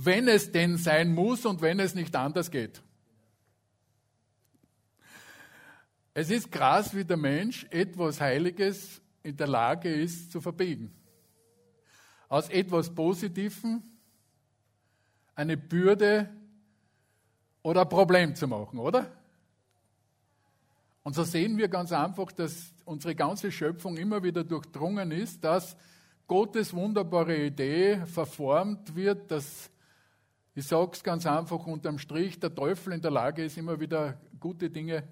wenn 0.00 0.28
es 0.28 0.52
denn 0.52 0.76
sein 0.76 1.12
muss 1.12 1.44
und 1.44 1.60
wenn 1.60 1.80
es 1.80 1.96
nicht 1.96 2.14
anders 2.14 2.52
geht. 2.52 2.80
Es 6.14 6.30
ist 6.30 6.52
krass, 6.52 6.94
wie 6.94 7.04
der 7.04 7.16
Mensch 7.16 7.66
etwas 7.70 8.20
Heiliges 8.20 9.00
in 9.24 9.36
der 9.36 9.48
Lage 9.48 9.92
ist 9.92 10.30
zu 10.30 10.40
verbiegen. 10.40 10.92
Aus 12.28 12.48
etwas 12.48 12.94
Positivem 12.94 13.82
eine 15.34 15.56
Bürde 15.56 16.28
oder 17.62 17.80
ein 17.80 17.88
Problem 17.88 18.36
zu 18.36 18.46
machen, 18.46 18.78
oder? 18.78 19.10
Und 21.02 21.14
so 21.14 21.24
sehen 21.24 21.58
wir 21.58 21.68
ganz 21.68 21.90
einfach, 21.90 22.30
dass 22.30 22.72
unsere 22.84 23.16
ganze 23.16 23.50
Schöpfung 23.50 23.96
immer 23.96 24.22
wieder 24.22 24.44
durchdrungen 24.44 25.10
ist, 25.10 25.42
dass 25.42 25.76
Gottes 26.28 26.72
wunderbare 26.72 27.46
Idee 27.46 28.04
verformt 28.06 28.94
wird, 28.94 29.30
dass, 29.30 29.70
ich 30.58 30.66
sage 30.66 30.90
es 30.92 31.04
ganz 31.04 31.24
einfach 31.24 31.64
unterm 31.68 32.00
Strich, 32.00 32.40
der 32.40 32.52
Teufel 32.52 32.92
in 32.92 33.00
der 33.00 33.12
Lage 33.12 33.44
ist, 33.44 33.56
immer 33.56 33.78
wieder 33.78 34.20
gute 34.40 34.68
Dinge 34.68 35.04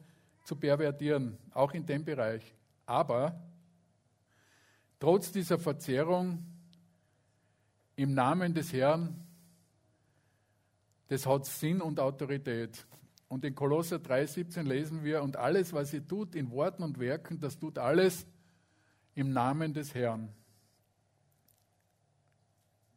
zu 0.42 0.56
pervertieren, 0.56 1.38
auch 1.54 1.72
in 1.72 1.86
dem 1.86 2.04
Bereich. 2.04 2.52
Aber 2.84 3.40
trotz 4.98 5.30
dieser 5.30 5.56
Verzerrung 5.56 6.44
im 7.94 8.12
Namen 8.12 8.54
des 8.54 8.72
Herrn 8.72 9.22
das 11.06 11.24
hat 11.24 11.46
Sinn 11.46 11.80
und 11.80 12.00
Autorität. 12.00 12.84
Und 13.28 13.44
in 13.44 13.54
Kolosser 13.54 13.98
3,17 13.98 14.62
lesen 14.64 15.04
wir, 15.04 15.22
und 15.22 15.36
alles, 15.36 15.72
was 15.72 15.92
ihr 15.92 16.04
tut 16.04 16.34
in 16.34 16.50
Worten 16.50 16.82
und 16.82 16.98
Werken, 16.98 17.38
das 17.38 17.56
tut 17.56 17.78
alles 17.78 18.26
im 19.14 19.32
Namen 19.32 19.72
des 19.72 19.94
Herrn. 19.94 20.28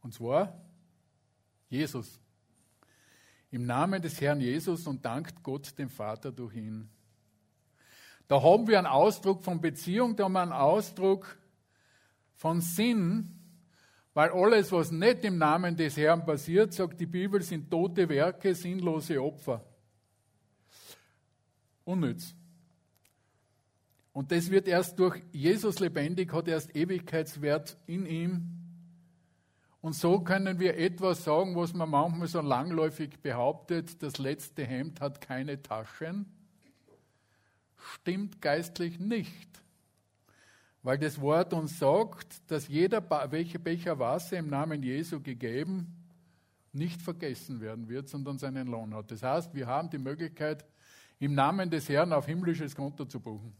Und 0.01 0.15
zwar 0.15 0.59
Jesus. 1.69 2.19
Im 3.51 3.65
Namen 3.65 4.01
des 4.01 4.21
Herrn 4.21 4.41
Jesus 4.41 4.85
und 4.85 5.03
dankt 5.03 5.41
Gott 5.43 5.77
dem 5.77 5.89
Vater 5.89 6.31
durch 6.31 6.55
ihn. 6.55 6.89
Da 8.27 8.41
haben 8.43 8.67
wir 8.67 8.77
einen 8.77 8.87
Ausdruck 8.87 9.43
von 9.43 9.59
Beziehung, 9.59 10.15
da 10.15 10.25
haben 10.25 10.33
wir 10.33 10.41
einen 10.41 10.51
Ausdruck 10.51 11.37
von 12.35 12.61
Sinn, 12.61 13.39
weil 14.13 14.29
alles, 14.29 14.71
was 14.71 14.91
nicht 14.91 15.23
im 15.23 15.37
Namen 15.37 15.75
des 15.75 15.97
Herrn 15.97 16.25
passiert, 16.25 16.73
sagt 16.73 16.99
die 16.99 17.07
Bibel, 17.07 17.41
sind 17.41 17.71
tote 17.71 18.07
Werke, 18.07 18.53
sinnlose 18.53 19.21
Opfer. 19.21 19.65
Unnütz. 21.85 22.35
Und 24.13 24.31
das 24.31 24.51
wird 24.51 24.67
erst 24.67 24.99
durch 24.99 25.23
Jesus 25.31 25.79
lebendig, 25.79 26.33
hat 26.33 26.47
erst 26.47 26.75
Ewigkeitswert 26.75 27.77
in 27.87 28.05
ihm. 28.05 28.58
Und 29.81 29.93
so 29.93 30.19
können 30.19 30.59
wir 30.59 30.77
etwas 30.77 31.23
sagen, 31.23 31.55
was 31.55 31.73
man 31.73 31.89
manchmal 31.89 32.27
so 32.27 32.41
langläufig 32.41 33.19
behauptet, 33.21 34.03
das 34.03 34.17
letzte 34.17 34.65
Hemd 34.65 34.99
hat 34.99 35.21
keine 35.21 35.61
Taschen. 35.61 36.25
Stimmt 37.77 38.41
geistlich 38.41 38.99
nicht 38.99 39.59
weil 40.81 40.97
das 40.97 41.19
Wort 41.19 41.53
uns 41.53 41.77
sagt, 41.79 42.49
dass 42.49 42.67
jeder 42.67 43.01
Becher 43.01 43.99
Wasser 43.99 44.37
im 44.37 44.47
Namen 44.47 44.81
Jesu 44.83 45.21
gegeben 45.21 45.95
nicht 46.71 47.01
vergessen 47.01 47.61
werden 47.61 47.89
wird, 47.89 48.07
sondern 48.07 48.37
seinen 48.37 48.67
Lohn 48.67 48.93
hat. 48.93 49.11
Das 49.11 49.23
heißt, 49.23 49.53
wir 49.53 49.67
haben 49.67 49.89
die 49.89 49.97
Möglichkeit, 49.97 50.65
im 51.19 51.33
Namen 51.33 51.69
des 51.69 51.89
Herrn 51.89 52.13
auf 52.13 52.27
himmlisches 52.27 52.75
Konto 52.75 53.05
zu 53.05 53.19
buchen. 53.19 53.53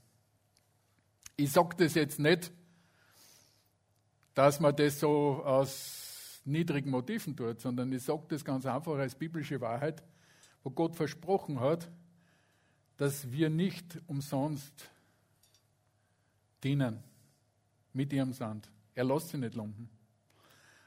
Ich 1.36 1.52
sage 1.52 1.76
das 1.78 1.96
jetzt 1.96 2.20
nicht, 2.20 2.52
dass 4.34 4.60
man 4.60 4.76
das 4.76 5.00
so 5.00 5.44
aus 5.44 6.09
niedrigen 6.50 6.90
Motiven 6.90 7.36
tut, 7.36 7.62
sondern 7.62 7.92
ich 7.92 8.04
sage 8.04 8.24
das 8.30 8.44
ganz 8.44 8.66
einfach 8.66 8.98
als 8.98 9.16
biblische 9.16 9.62
Wahrheit, 9.62 10.04
wo 10.64 10.70
Gott 10.70 10.96
versprochen 10.96 11.60
hat, 11.60 11.90
dass 12.98 13.32
wir 13.32 13.50
nicht 13.50 14.00
umsonst 14.08 14.90
dienen 16.64 17.02
mit 17.94 18.12
ihrem 18.12 18.34
Sand. 18.34 18.70
Er 18.94 19.06
lässt 19.06 19.30
sie 19.30 19.38
nicht 19.38 19.56
lumpen. 19.56 19.90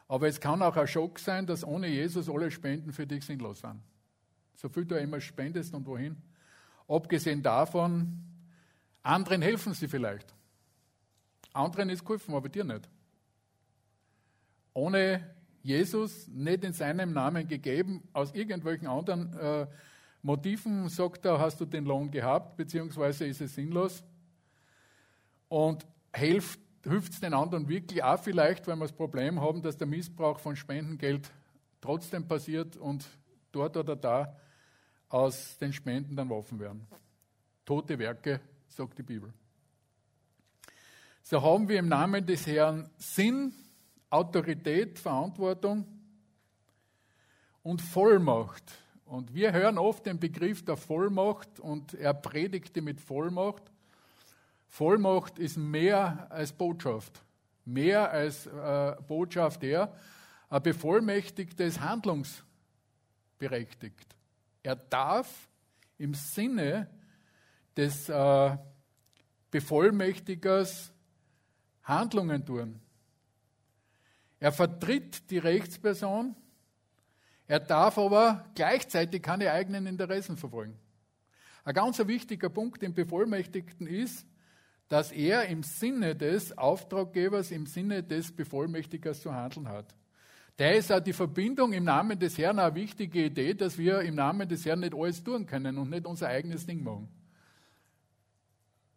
Aber 0.08 0.28
es 0.28 0.38
kann 0.38 0.60
auch 0.60 0.76
ein 0.76 0.86
Schock 0.86 1.18
sein, 1.18 1.46
dass 1.46 1.64
ohne 1.64 1.88
Jesus 1.88 2.28
alle 2.28 2.50
Spenden 2.50 2.92
für 2.92 3.06
dich 3.06 3.24
sinnlos 3.24 3.60
sind. 3.60 3.80
So 4.56 4.68
viel 4.68 4.84
du 4.84 4.98
immer 4.98 5.20
spendest 5.20 5.72
und 5.72 5.86
wohin. 5.86 6.16
Abgesehen 6.86 7.42
davon, 7.42 8.22
anderen 9.02 9.40
helfen 9.40 9.72
sie 9.72 9.88
vielleicht. 9.88 10.34
Anderen 11.54 11.88
ist 11.88 12.04
geholfen, 12.04 12.34
aber 12.34 12.48
dir 12.48 12.64
nicht. 12.64 12.88
Ohne 14.74 15.34
Jesus, 15.62 16.28
nicht 16.28 16.64
in 16.64 16.72
seinem 16.72 17.12
Namen 17.12 17.46
gegeben, 17.46 18.02
aus 18.12 18.32
irgendwelchen 18.34 18.88
anderen 18.88 19.32
äh, 19.38 19.66
Motiven, 20.22 20.88
sagt 20.88 21.24
er, 21.24 21.38
hast 21.38 21.60
du 21.60 21.64
den 21.64 21.84
Lohn 21.84 22.10
gehabt, 22.10 22.56
beziehungsweise 22.56 23.26
ist 23.26 23.40
es 23.40 23.54
sinnlos. 23.54 24.02
Und 25.48 25.86
hilft 26.14 26.58
es 26.84 27.20
den 27.20 27.34
anderen 27.34 27.68
wirklich 27.68 28.02
auch 28.02 28.18
vielleicht, 28.18 28.66
weil 28.66 28.76
wir 28.76 28.84
das 28.84 28.92
Problem 28.92 29.40
haben, 29.40 29.62
dass 29.62 29.76
der 29.76 29.86
Missbrauch 29.86 30.38
von 30.38 30.56
Spendengeld 30.56 31.30
trotzdem 31.80 32.26
passiert 32.26 32.76
und 32.76 33.06
dort 33.52 33.76
oder 33.76 33.96
da 33.96 34.36
aus 35.08 35.58
den 35.58 35.72
Spenden 35.72 36.16
dann 36.16 36.30
Waffen 36.30 36.58
werden. 36.58 36.86
Tote 37.64 37.98
Werke, 37.98 38.40
sagt 38.68 38.98
die 38.98 39.02
Bibel. 39.02 39.32
So 41.22 41.42
haben 41.42 41.68
wir 41.68 41.78
im 41.78 41.88
Namen 41.88 42.26
des 42.26 42.46
Herrn 42.46 42.90
Sinn, 42.96 43.52
Autorität, 44.12 44.98
Verantwortung 44.98 45.86
und 47.62 47.80
Vollmacht. 47.80 48.72
Und 49.06 49.34
wir 49.34 49.52
hören 49.52 49.78
oft 49.78 50.04
den 50.06 50.20
Begriff 50.20 50.64
der 50.64 50.76
Vollmacht 50.76 51.60
und 51.60 51.94
er 51.94 52.14
predigte 52.14 52.82
mit 52.82 53.00
Vollmacht. 53.00 53.62
Vollmacht 54.68 55.38
ist 55.38 55.56
mehr 55.56 56.26
als 56.30 56.52
Botschaft. 56.52 57.22
Mehr 57.64 58.10
als 58.10 58.46
äh, 58.46 58.96
Botschaft 59.06 59.62
er. 59.64 59.94
Ein 60.50 60.62
Bevollmächtigter 60.62 61.64
ist 61.64 61.80
handlungsberechtigt. 61.80 64.16
Er 64.62 64.76
darf 64.76 65.48
im 65.96 66.12
Sinne 66.14 66.90
des 67.76 68.08
äh, 68.08 68.56
Bevollmächtigers 69.50 70.92
Handlungen 71.84 72.44
tun. 72.44 72.80
Er 74.42 74.50
vertritt 74.50 75.30
die 75.30 75.38
Rechtsperson, 75.38 76.34
er 77.46 77.60
darf 77.60 77.96
aber 77.96 78.44
gleichzeitig 78.56 79.22
keine 79.22 79.52
eigenen 79.52 79.86
Interessen 79.86 80.36
verfolgen. 80.36 80.76
Ein 81.62 81.74
ganz 81.74 82.04
wichtiger 82.04 82.48
Punkt 82.48 82.82
im 82.82 82.92
Bevollmächtigten 82.92 83.86
ist, 83.86 84.26
dass 84.88 85.12
er 85.12 85.46
im 85.46 85.62
Sinne 85.62 86.16
des 86.16 86.58
Auftraggebers, 86.58 87.52
im 87.52 87.66
Sinne 87.66 88.02
des 88.02 88.32
Bevollmächtigers 88.34 89.20
zu 89.22 89.32
handeln 89.32 89.68
hat. 89.68 89.94
Da 90.56 90.70
ist 90.70 90.90
auch 90.90 90.98
die 90.98 91.12
Verbindung 91.12 91.72
im 91.72 91.84
Namen 91.84 92.18
des 92.18 92.36
Herrn 92.36 92.58
eine 92.58 92.74
wichtige 92.74 93.26
Idee, 93.26 93.54
dass 93.54 93.78
wir 93.78 94.00
im 94.00 94.16
Namen 94.16 94.48
des 94.48 94.66
Herrn 94.66 94.80
nicht 94.80 94.92
alles 94.92 95.22
tun 95.22 95.46
können 95.46 95.78
und 95.78 95.88
nicht 95.88 96.04
unser 96.04 96.26
eigenes 96.26 96.66
Ding 96.66 96.82
machen. 96.82 97.08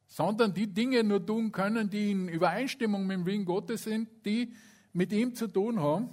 Sondern 0.07 0.55
die 0.55 0.73
Dinge 0.73 1.03
nur 1.03 1.23
tun 1.23 1.51
können, 1.51 1.87
die 1.87 2.09
in 2.09 2.29
Übereinstimmung 2.29 3.05
mit 3.05 3.17
dem 3.19 3.25
Willen 3.27 3.45
Gottes 3.45 3.83
sind, 3.83 4.09
die 4.25 4.51
mit 4.95 5.11
ihm 5.11 5.35
zu 5.35 5.47
tun 5.47 5.81
haben. 5.81 6.09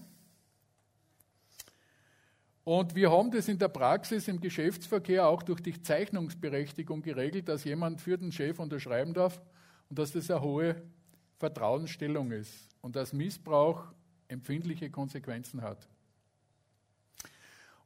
Und 2.65 2.95
wir 2.95 3.11
haben 3.11 3.31
das 3.31 3.49
in 3.49 3.59
der 3.59 3.69
Praxis 3.69 4.29
im 4.29 4.41
Geschäftsverkehr 4.41 5.27
auch 5.27 5.43
durch 5.43 5.61
die 5.61 5.81
Zeichnungsberechtigung 5.81 7.03
geregelt, 7.03 7.49
dass 7.49 7.65
jemand 7.65 8.01
für 8.01 8.19
den 8.19 8.33
Chef 8.33 8.59
unterschreiben 8.59 9.15
darf 9.15 9.41
und 9.89 9.99
dass 9.99 10.13
das 10.13 10.31
eine 10.31 10.43
hohe 10.43 10.83
Vertrauensstellung 11.39 12.33
ist 12.33 12.53
und 12.81 12.95
dass 12.97 13.13
Missbrauch 13.13 13.85
empfindliche 14.29 14.91
Konsequenzen 14.91 15.63
hat. 15.63 15.89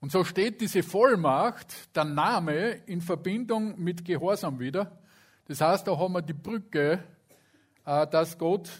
Und 0.01 0.13
so 0.13 0.25
steht 0.25 0.61
diese 0.61 0.83
Vollmacht, 0.83 1.95
der 1.95 2.05
Name, 2.05 2.83
in 2.87 3.01
Verbindung 3.01 3.79
mit 3.83 4.05
Gehorsam 4.05 4.59
wieder. 4.59 4.99
Das 5.47 5.61
heißt, 5.61 5.87
da 5.87 5.97
haben 5.97 6.13
wir 6.13 6.23
die 6.23 6.35
Brücke, 6.35 7.03
äh, 7.85 8.07
dass 8.07 8.37
Gott 8.37 8.71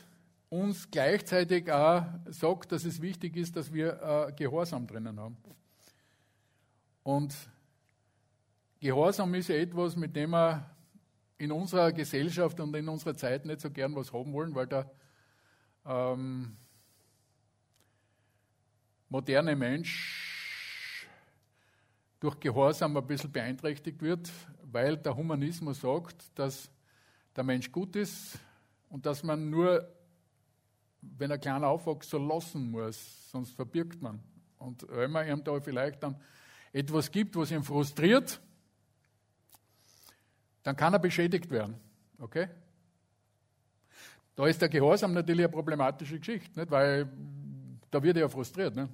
uns 0.49 0.91
gleichzeitig 0.91 1.71
auch 1.71 2.05
sagt, 2.27 2.73
dass 2.73 2.85
es 2.85 3.01
wichtig 3.01 3.37
ist, 3.37 3.57
dass 3.57 3.73
wir 3.73 4.01
äh, 4.29 4.33
Gehorsam 4.33 4.87
drinnen 4.87 5.19
haben. 5.19 5.37
Und 7.03 7.35
Gehorsam 8.81 9.35
ist 9.35 9.49
ja 9.49 9.57
etwas, 9.57 9.97
mit 9.97 10.15
dem 10.15 10.31
wir 10.31 10.71
in 11.39 11.53
unserer 11.53 11.93
Gesellschaft 11.93 12.59
und 12.61 12.75
in 12.75 12.89
unserer 12.89 13.17
Zeit 13.17 13.45
nicht 13.45 13.61
so 13.61 13.71
gern 13.71 13.95
was 13.95 14.13
haben 14.13 14.33
wollen, 14.33 14.55
weil 14.55 14.67
da 14.67 14.91
ähm, 15.85 16.57
moderne 19.09 19.55
Mensch 19.55 21.09
durch 22.21 22.41
Gehorsam 22.41 22.97
ein 22.97 23.07
bisschen 23.07 23.31
beeinträchtigt 23.31 24.01
wird, 24.01 24.31
weil 24.63 24.97
der 24.97 25.17
Humanismus 25.17 25.81
sagt, 25.81 26.27
dass 26.39 26.71
der 27.35 27.45
Mensch 27.45 27.71
gut 27.71 27.95
ist 27.97 28.39
und 28.89 29.05
dass 29.05 29.23
man 29.23 29.51
nur, 29.51 29.89
wenn 31.19 31.31
er 31.31 31.39
klein 31.39 31.65
aufwächst, 31.65 32.11
so 32.11 32.19
lassen 32.19 32.71
muss, 32.71 33.31
sonst 33.31 33.53
verbirgt 33.53 34.01
man. 34.01 34.21
Und 34.59 34.87
wenn 34.89 35.11
man 35.11 35.29
ihm 35.29 35.45
da 35.45 35.61
vielleicht 35.61 36.03
dann 36.03 36.17
etwas 36.73 37.11
gibt, 37.11 37.37
was 37.37 37.51
ihn 37.51 37.63
frustriert, 37.63 38.41
dann 40.63 40.77
kann 40.77 40.93
er 40.93 40.99
beschädigt 40.99 41.51
werden. 41.51 41.79
Okay? 42.19 42.49
Da 44.35 44.47
ist 44.47 44.61
der 44.61 44.69
Gehorsam 44.69 45.13
natürlich 45.13 45.47
eine 45.47 45.53
problematische 45.53 46.19
Geschichte, 46.19 46.59
nicht? 46.59 46.71
weil 46.71 47.09
da 47.91 48.03
wird 48.03 48.17
er 48.17 48.23
ja 48.23 48.29
frustriert. 48.29 48.75
Nicht? 48.77 48.93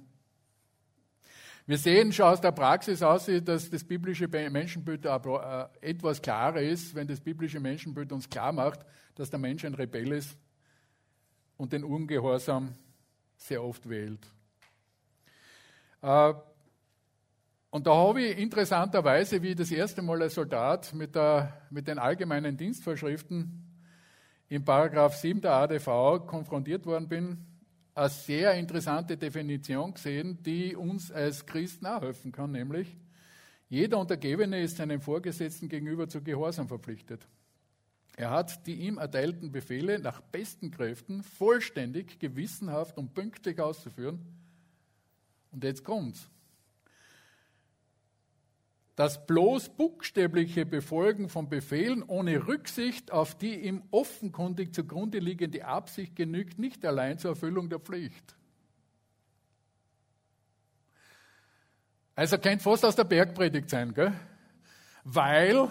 Wir 1.65 1.77
sehen 1.77 2.11
schon 2.11 2.25
aus 2.25 2.41
der 2.41 2.51
Praxis 2.51 3.01
aus, 3.01 3.29
dass 3.43 3.69
das 3.69 3.83
biblische 3.83 4.27
Menschenbild 4.27 5.05
äh, 5.05 5.65
etwas 5.81 6.21
klarer 6.21 6.61
ist, 6.61 6.93
wenn 6.93 7.07
das 7.07 7.21
biblische 7.21 7.59
Menschenbild 7.59 8.11
uns 8.11 8.29
klar 8.29 8.51
macht, 8.51 8.85
dass 9.15 9.29
der 9.29 9.39
Mensch 9.39 9.63
ein 9.63 9.73
Rebell 9.73 10.11
ist 10.11 10.37
und 11.57 11.73
den 11.73 11.83
Ungehorsam 11.83 12.73
sehr 13.37 13.63
oft 13.63 13.87
wählt. 13.89 14.19
Äh, 16.01 16.33
und 17.69 17.87
da 17.87 17.95
habe 17.95 18.21
ich 18.21 18.37
interessanterweise, 18.37 19.41
wie 19.41 19.49
ich 19.49 19.55
das 19.55 19.71
erste 19.71 20.01
Mal 20.01 20.21
als 20.21 20.35
Soldat 20.35 20.93
mit, 20.93 21.15
der, 21.15 21.61
mit 21.71 21.87
den 21.87 21.97
allgemeinen 21.97 22.55
Dienstvorschriften 22.55 23.63
im 24.49 24.63
Paragraph 24.63 25.15
7 25.15 25.41
der 25.41 25.53
ADV 25.53 26.27
konfrontiert 26.27 26.85
worden 26.85 27.07
bin, 27.07 27.45
eine 27.95 28.09
sehr 28.09 28.53
interessante 28.53 29.17
Definition 29.17 29.93
gesehen, 29.93 30.37
die 30.43 30.75
uns 30.75 31.11
als 31.11 31.45
Christen 31.45 31.85
auch 31.87 32.01
helfen 32.01 32.31
kann, 32.31 32.51
nämlich 32.51 32.95
jeder 33.69 33.97
Untergebene 33.97 34.61
ist 34.61 34.77
seinem 34.77 35.01
Vorgesetzten 35.01 35.67
gegenüber 35.67 36.07
zu 36.07 36.21
Gehorsam 36.21 36.67
verpflichtet. 36.67 37.27
Er 38.15 38.29
hat 38.29 38.67
die 38.67 38.75
ihm 38.75 38.97
erteilten 38.97 39.51
Befehle 39.51 39.99
nach 39.99 40.21
besten 40.21 40.69
Kräften 40.69 41.23
vollständig, 41.23 42.19
gewissenhaft 42.19 42.97
und 42.97 43.13
pünktlich 43.13 43.59
auszuführen. 43.59 44.19
Und 45.51 45.63
jetzt 45.63 45.83
kommt's. 45.83 46.29
Das 48.95 49.25
bloß 49.25 49.69
buchstäbliche 49.69 50.67
Befolgen 50.67 51.27
von 51.27 51.49
Befehlen 51.49 52.03
ohne 52.03 52.47
Rücksicht 52.47 53.11
auf 53.11 53.35
die 53.35 53.55
ihm 53.55 53.81
offenkundig 53.89 54.75
zugrunde 54.75 55.17
liegende 55.17 55.65
Absicht 55.65 56.15
genügt 56.15 56.59
nicht 56.59 56.85
allein 56.85 57.17
zur 57.17 57.31
Erfüllung 57.31 57.69
der 57.69 57.79
Pflicht. 57.79 58.35
Also 62.15 62.37
könnte 62.37 62.63
fast 62.63 62.85
aus 62.85 62.95
der 62.95 63.05
Bergpredigt 63.05 63.71
sein, 63.71 63.95
gell? 63.95 64.13
weil 65.03 65.69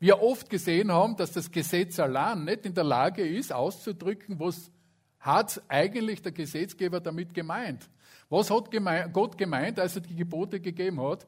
wir 0.00 0.22
oft 0.22 0.48
gesehen 0.48 0.92
haben, 0.92 1.16
dass 1.16 1.32
das 1.32 1.50
Gesetz 1.50 1.98
allein 1.98 2.44
nicht 2.44 2.66
in 2.66 2.74
der 2.74 2.84
Lage 2.84 3.26
ist, 3.26 3.52
auszudrücken, 3.52 4.38
was 4.38 4.70
hat 5.18 5.60
eigentlich 5.68 6.22
der 6.22 6.32
Gesetzgeber 6.32 7.00
damit 7.00 7.34
gemeint. 7.34 7.88
Was 8.28 8.50
hat 8.50 8.70
Gott 9.12 9.36
gemeint, 9.36 9.80
als 9.80 9.96
er 9.96 10.02
die 10.02 10.14
Gebote 10.14 10.60
gegeben 10.60 11.00
hat? 11.00 11.26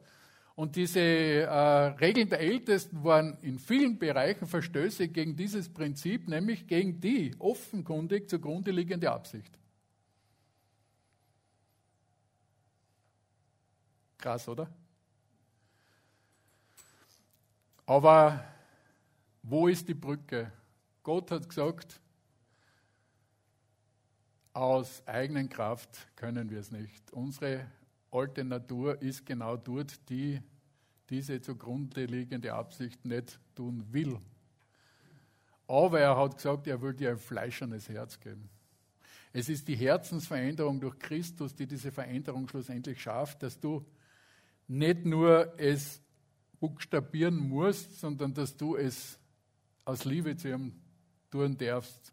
Und 0.55 0.77
diese 0.77 1.01
äh, 1.01 1.49
Regeln 1.49 2.29
der 2.29 2.41
Ältesten 2.41 3.03
waren 3.03 3.39
in 3.41 3.59
vielen 3.59 3.99
Bereichen 3.99 4.47
Verstöße 4.47 5.09
gegen 5.09 5.35
dieses 5.35 5.73
Prinzip, 5.73 6.29
nämlich 6.29 6.67
gegen 6.67 7.01
die 7.01 7.35
offenkundig 7.39 8.29
zugrunde 8.29 8.71
liegende 8.71 9.11
Absicht. 9.11 9.59
Krass, 14.19 14.47
oder? 14.49 14.69
Aber 17.87 18.45
wo 19.43 19.69
ist 19.69 19.89
die 19.89 19.95
Brücke? 19.95 20.53
Gott 21.03 21.31
hat 21.31 21.49
gesagt, 21.49 22.01
aus 24.53 25.03
eigenen 25.07 25.49
Kraft 25.49 26.09
können 26.17 26.51
wir 26.51 26.59
es 26.59 26.71
nicht. 26.71 27.13
Unsere 27.13 27.67
alte 28.11 28.45
Natur 28.45 29.01
ist 29.01 29.25
genau 29.25 29.57
dort, 29.57 30.09
die 30.11 30.41
diese 31.09 31.41
zugrunde 31.41 32.05
liegende 32.05 32.53
Absicht 32.53 33.05
nicht 33.05 33.39
tun 33.55 33.85
will. 33.93 34.19
Aber 35.67 36.01
er 36.01 36.17
hat 36.17 36.37
gesagt, 36.37 36.67
er 36.67 36.81
will 36.83 36.95
dir 36.95 37.11
ein 37.11 37.19
fleischernes 37.19 37.89
Herz 37.89 38.19
geben. 38.19 38.49
Es 39.33 39.49
ist 39.49 39.69
die 39.69 39.77
Herzensveränderung 39.77 40.81
durch 40.81 40.99
Christus, 40.99 41.55
die 41.55 41.67
diese 41.67 41.93
Veränderung 41.93 42.49
schlussendlich 42.49 43.01
schafft, 43.01 43.45
dass 43.45 43.59
du 43.59 43.87
nicht 44.67 45.05
nur 45.05 45.55
es 45.59 46.03
buchstabieren 46.59 47.37
musst, 47.37 48.01
sondern 48.01 48.35
dass 48.35 48.57
du 48.57 48.77
es 48.77 49.20
aus 49.85 50.05
Liebe 50.05 50.37
zu 50.37 50.49
ihm 50.49 50.73
tun 51.31 51.57
darfst, 51.57 52.13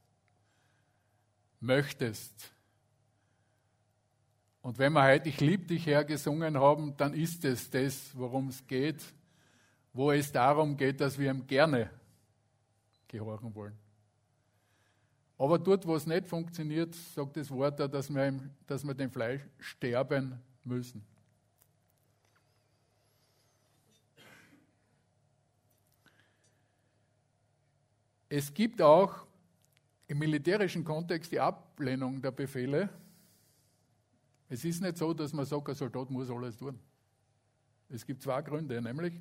möchtest. 1.60 2.52
Und 4.62 4.78
wenn 4.78 4.94
wir 4.94 5.04
heute 5.04 5.30
Ich 5.30 5.40
liebe 5.40 5.66
dich 5.66 5.86
Herr 5.86 6.04
gesungen 6.04 6.58
haben, 6.58 6.96
dann 6.98 7.14
ist 7.14 7.46
es 7.46 7.70
das, 7.70 8.12
worum 8.16 8.50
es 8.50 8.66
geht, 8.68 9.02
wo 9.94 10.12
es 10.12 10.32
darum 10.32 10.76
geht, 10.78 11.00
dass 11.02 11.18
wir 11.18 11.32
ihm 11.32 11.48
gerne 11.48 11.90
gehorchen 13.08 13.54
wollen. 13.56 13.78
Aber 15.38 15.60
dort, 15.60 15.86
wo 15.86 15.96
es 15.96 16.06
nicht 16.06 16.28
funktioniert, 16.28 16.96
sagt 16.96 17.38
das 17.38 17.50
Wort 17.52 17.80
da, 17.80 17.88
dass 17.88 18.10
wir, 18.10 18.40
dass 18.66 18.84
wir 18.84 18.94
dem 18.94 19.12
Fleisch 19.12 19.42
sterben 19.60 20.42
müssen. 20.64 21.04
Es 28.30 28.54
gibt 28.54 28.82
auch 28.82 29.26
im 30.08 30.20
militärischen 30.20 30.84
Kontext 30.84 31.32
die 31.32 31.40
Ablehnung 31.40 32.22
der 32.22 32.32
Befehle. 32.32 32.90
Es 34.50 34.64
ist 34.64 34.82
nicht 34.82 34.98
so, 34.98 35.14
dass 35.14 35.34
man 35.34 35.46
sagt, 35.46 35.70
ein 35.70 35.76
Soldat 35.76 36.10
muss 36.10 36.30
alles 36.30 36.58
tun. 36.58 36.80
Es 37.90 38.06
gibt 38.06 38.22
zwei 38.22 38.42
Gründe, 38.42 38.82
nämlich 38.82 39.14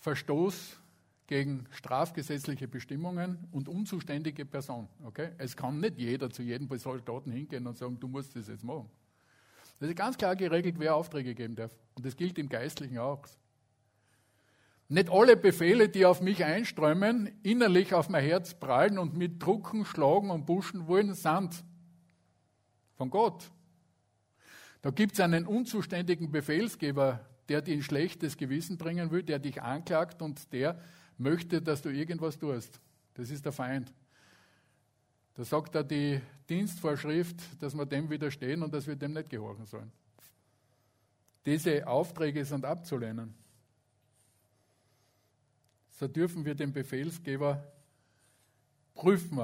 Verstoß 0.00 0.76
gegen 1.26 1.66
strafgesetzliche 1.70 2.68
Bestimmungen 2.68 3.48
und 3.52 3.68
unzuständige 3.68 4.44
Person. 4.44 4.88
Okay? 5.04 5.30
Es 5.38 5.56
kann 5.56 5.80
nicht 5.80 5.98
jeder 5.98 6.30
zu 6.30 6.42
jedem 6.42 6.68
Soldaten 6.78 7.30
hingehen 7.30 7.66
und 7.66 7.78
sagen, 7.78 7.98
du 7.98 8.08
musst 8.08 8.36
das 8.36 8.48
jetzt 8.48 8.64
machen. 8.64 8.90
Das 9.80 9.88
ist 9.88 9.96
ganz 9.96 10.16
klar 10.16 10.36
geregelt, 10.36 10.76
wer 10.78 10.94
Aufträge 10.94 11.34
geben 11.34 11.56
darf. 11.56 11.76
Und 11.94 12.04
das 12.04 12.16
gilt 12.16 12.38
im 12.38 12.48
Geistlichen 12.48 12.98
auch. 12.98 13.24
Nicht 14.88 15.10
alle 15.10 15.36
Befehle, 15.36 15.88
die 15.88 16.04
auf 16.04 16.20
mich 16.20 16.44
einströmen, 16.44 17.30
innerlich 17.42 17.94
auf 17.94 18.08
mein 18.08 18.22
Herz 18.22 18.54
prallen 18.54 18.98
und 18.98 19.16
mit 19.16 19.42
drucken, 19.42 19.84
schlagen 19.84 20.30
und 20.30 20.44
buschen 20.44 20.86
wollen, 20.86 21.14
sind 21.14 21.64
von 22.96 23.10
Gott. 23.10 23.50
Da 24.82 24.90
gibt 24.90 25.14
es 25.14 25.20
einen 25.20 25.46
unzuständigen 25.46 26.30
Befehlsgeber, 26.30 27.24
der 27.48 27.62
dir 27.62 27.74
ein 27.74 27.82
schlechtes 27.82 28.36
Gewissen 28.36 28.76
bringen 28.76 29.10
will, 29.10 29.22
der 29.22 29.38
dich 29.38 29.62
anklagt 29.62 30.20
und 30.20 30.52
der 30.52 30.78
möchte, 31.16 31.62
dass 31.62 31.80
du 31.80 31.88
irgendwas 31.88 32.38
tust. 32.38 32.80
Das 33.14 33.30
ist 33.30 33.44
der 33.44 33.52
Feind. 33.52 33.92
Da 35.34 35.44
sagt 35.44 35.74
er 35.74 35.84
die 35.84 36.20
Dienstvorschrift, 36.48 37.62
dass 37.62 37.74
wir 37.74 37.86
dem 37.86 38.10
widerstehen 38.10 38.62
und 38.62 38.72
dass 38.72 38.86
wir 38.86 38.96
dem 38.96 39.14
nicht 39.14 39.30
gehorchen 39.30 39.66
sollen. 39.66 39.90
Diese 41.44 41.86
Aufträge 41.86 42.44
sind 42.44 42.64
abzulehnen. 42.64 43.34
So 46.04 46.08
dürfen 46.08 46.44
wir 46.44 46.54
den 46.54 46.70
Befehlsgeber 46.70 47.66
prüfen. 48.92 49.38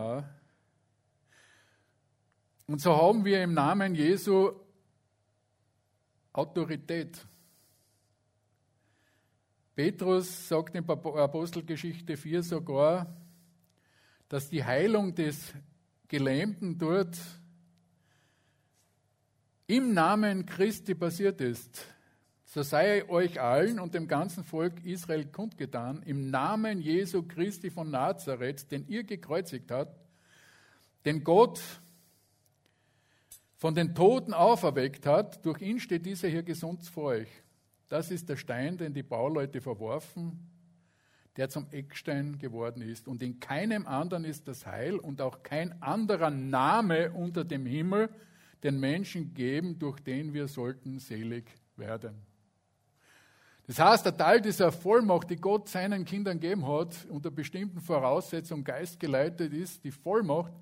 Und 2.66 2.82
so 2.82 2.94
haben 2.94 3.24
wir 3.24 3.42
im 3.42 3.54
Namen 3.54 3.94
Jesu 3.94 4.52
Autorität. 6.34 7.18
Petrus 9.74 10.48
sagt 10.48 10.74
in 10.74 10.86
Apostelgeschichte 10.86 12.18
4 12.18 12.42
sogar, 12.42 13.10
dass 14.28 14.50
die 14.50 14.62
Heilung 14.62 15.14
des 15.14 15.54
Gelähmten 16.08 16.76
dort 16.76 17.16
im 19.66 19.94
Namen 19.94 20.44
Christi 20.44 20.94
passiert 20.94 21.40
ist. 21.40 21.86
So 22.52 22.64
sei 22.64 23.08
euch 23.08 23.40
allen 23.40 23.78
und 23.78 23.94
dem 23.94 24.08
ganzen 24.08 24.42
Volk 24.42 24.84
Israel 24.84 25.24
kundgetan, 25.24 26.02
im 26.02 26.30
Namen 26.30 26.80
Jesu 26.80 27.22
Christi 27.22 27.70
von 27.70 27.92
Nazareth, 27.92 28.72
den 28.72 28.88
ihr 28.88 29.04
gekreuzigt 29.04 29.70
habt, 29.70 29.96
den 31.04 31.22
Gott 31.22 31.60
von 33.54 33.76
den 33.76 33.94
Toten 33.94 34.34
auferweckt 34.34 35.06
hat, 35.06 35.46
durch 35.46 35.60
ihn 35.62 35.78
steht 35.78 36.04
dieser 36.04 36.26
hier 36.26 36.42
gesund 36.42 36.84
vor 36.86 37.04
euch. 37.04 37.28
Das 37.88 38.10
ist 38.10 38.28
der 38.28 38.36
Stein, 38.36 38.76
den 38.76 38.94
die 38.94 39.04
Bauleute 39.04 39.60
verworfen, 39.60 40.50
der 41.36 41.50
zum 41.50 41.70
Eckstein 41.70 42.36
geworden 42.36 42.82
ist. 42.82 43.06
Und 43.06 43.22
in 43.22 43.38
keinem 43.38 43.86
anderen 43.86 44.24
ist 44.24 44.48
das 44.48 44.66
Heil 44.66 44.96
und 44.96 45.20
auch 45.20 45.44
kein 45.44 45.80
anderer 45.80 46.30
Name 46.30 47.12
unter 47.12 47.44
dem 47.44 47.64
Himmel 47.64 48.08
den 48.64 48.80
Menschen 48.80 49.34
geben, 49.34 49.78
durch 49.78 50.00
den 50.00 50.34
wir 50.34 50.48
sollten 50.48 50.98
selig 50.98 51.44
werden. 51.76 52.29
Das 53.70 53.78
heißt, 53.78 54.04
der 54.04 54.16
Teil 54.16 54.40
dieser 54.40 54.72
Vollmacht, 54.72 55.30
die 55.30 55.36
Gott 55.36 55.68
seinen 55.68 56.04
Kindern 56.04 56.40
gegeben 56.40 56.66
hat, 56.66 57.06
unter 57.08 57.30
bestimmten 57.30 57.80
Voraussetzungen 57.80 58.64
geistgeleitet 58.64 59.52
ist, 59.52 59.84
die 59.84 59.92
Vollmacht, 59.92 60.52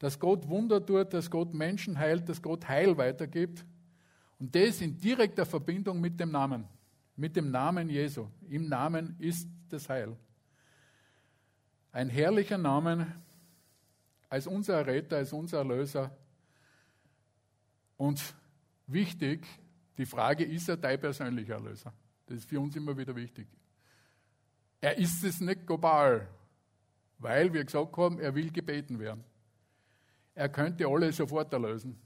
dass 0.00 0.18
Gott 0.18 0.48
Wunder 0.48 0.84
tut, 0.84 1.14
dass 1.14 1.30
Gott 1.30 1.54
Menschen 1.54 1.96
heilt, 1.96 2.28
dass 2.28 2.42
Gott 2.42 2.66
Heil 2.66 2.98
weitergibt. 2.98 3.64
Und 4.40 4.52
das 4.52 4.80
in 4.80 4.98
direkter 4.98 5.46
Verbindung 5.46 6.00
mit 6.00 6.18
dem 6.18 6.32
Namen, 6.32 6.66
mit 7.14 7.36
dem 7.36 7.52
Namen 7.52 7.88
Jesu. 7.88 8.26
Im 8.50 8.68
Namen 8.68 9.14
ist 9.20 9.48
das 9.68 9.88
Heil. 9.88 10.16
Ein 11.92 12.08
herrlicher 12.08 12.58
Name 12.58 13.14
als 14.28 14.48
unser 14.48 14.84
Retter, 14.84 15.18
als 15.18 15.32
unser 15.32 15.58
Erlöser. 15.58 16.10
Und 17.96 18.34
wichtig, 18.88 19.46
die 19.96 20.04
Frage, 20.04 20.42
ist 20.42 20.68
er 20.68 20.76
dein 20.76 20.98
persönlicher 20.98 21.54
Erlöser? 21.54 21.92
Das 22.26 22.38
ist 22.38 22.48
für 22.48 22.60
uns 22.60 22.74
immer 22.76 22.96
wieder 22.96 23.14
wichtig. 23.14 23.46
Er 24.80 24.98
ist 24.98 25.22
es 25.24 25.40
nicht 25.40 25.66
global, 25.66 26.28
weil 27.18 27.52
wir 27.52 27.64
gesagt 27.64 27.96
haben, 27.96 28.18
er 28.18 28.34
will 28.34 28.50
gebeten 28.50 28.98
werden. 28.98 29.24
Er 30.34 30.48
könnte 30.48 30.86
alle 30.86 31.12
sofort 31.12 31.52
erlösen. 31.52 31.98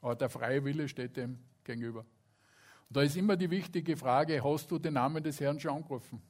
Aber 0.00 0.14
der 0.16 0.28
freie 0.28 0.64
Wille 0.64 0.88
steht 0.88 1.16
dem 1.16 1.38
gegenüber. 1.62 2.00
Und 2.00 2.96
da 2.96 3.02
ist 3.02 3.16
immer 3.16 3.36
die 3.36 3.50
wichtige 3.50 3.96
Frage, 3.96 4.42
hast 4.42 4.70
du 4.70 4.78
den 4.78 4.94
Namen 4.94 5.22
des 5.22 5.40
Herrn 5.40 5.58
schon 5.58 5.76
angerufen? 5.76 6.20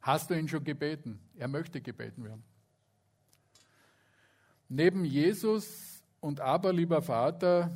Hast 0.00 0.30
du 0.30 0.34
ihn 0.38 0.48
schon 0.48 0.64
gebeten? 0.64 1.18
Er 1.36 1.48
möchte 1.48 1.80
gebeten 1.80 2.24
werden. 2.24 2.44
Neben 4.68 5.04
Jesus 5.04 6.02
und 6.20 6.40
aber, 6.40 6.72
lieber 6.72 7.02
Vater, 7.02 7.70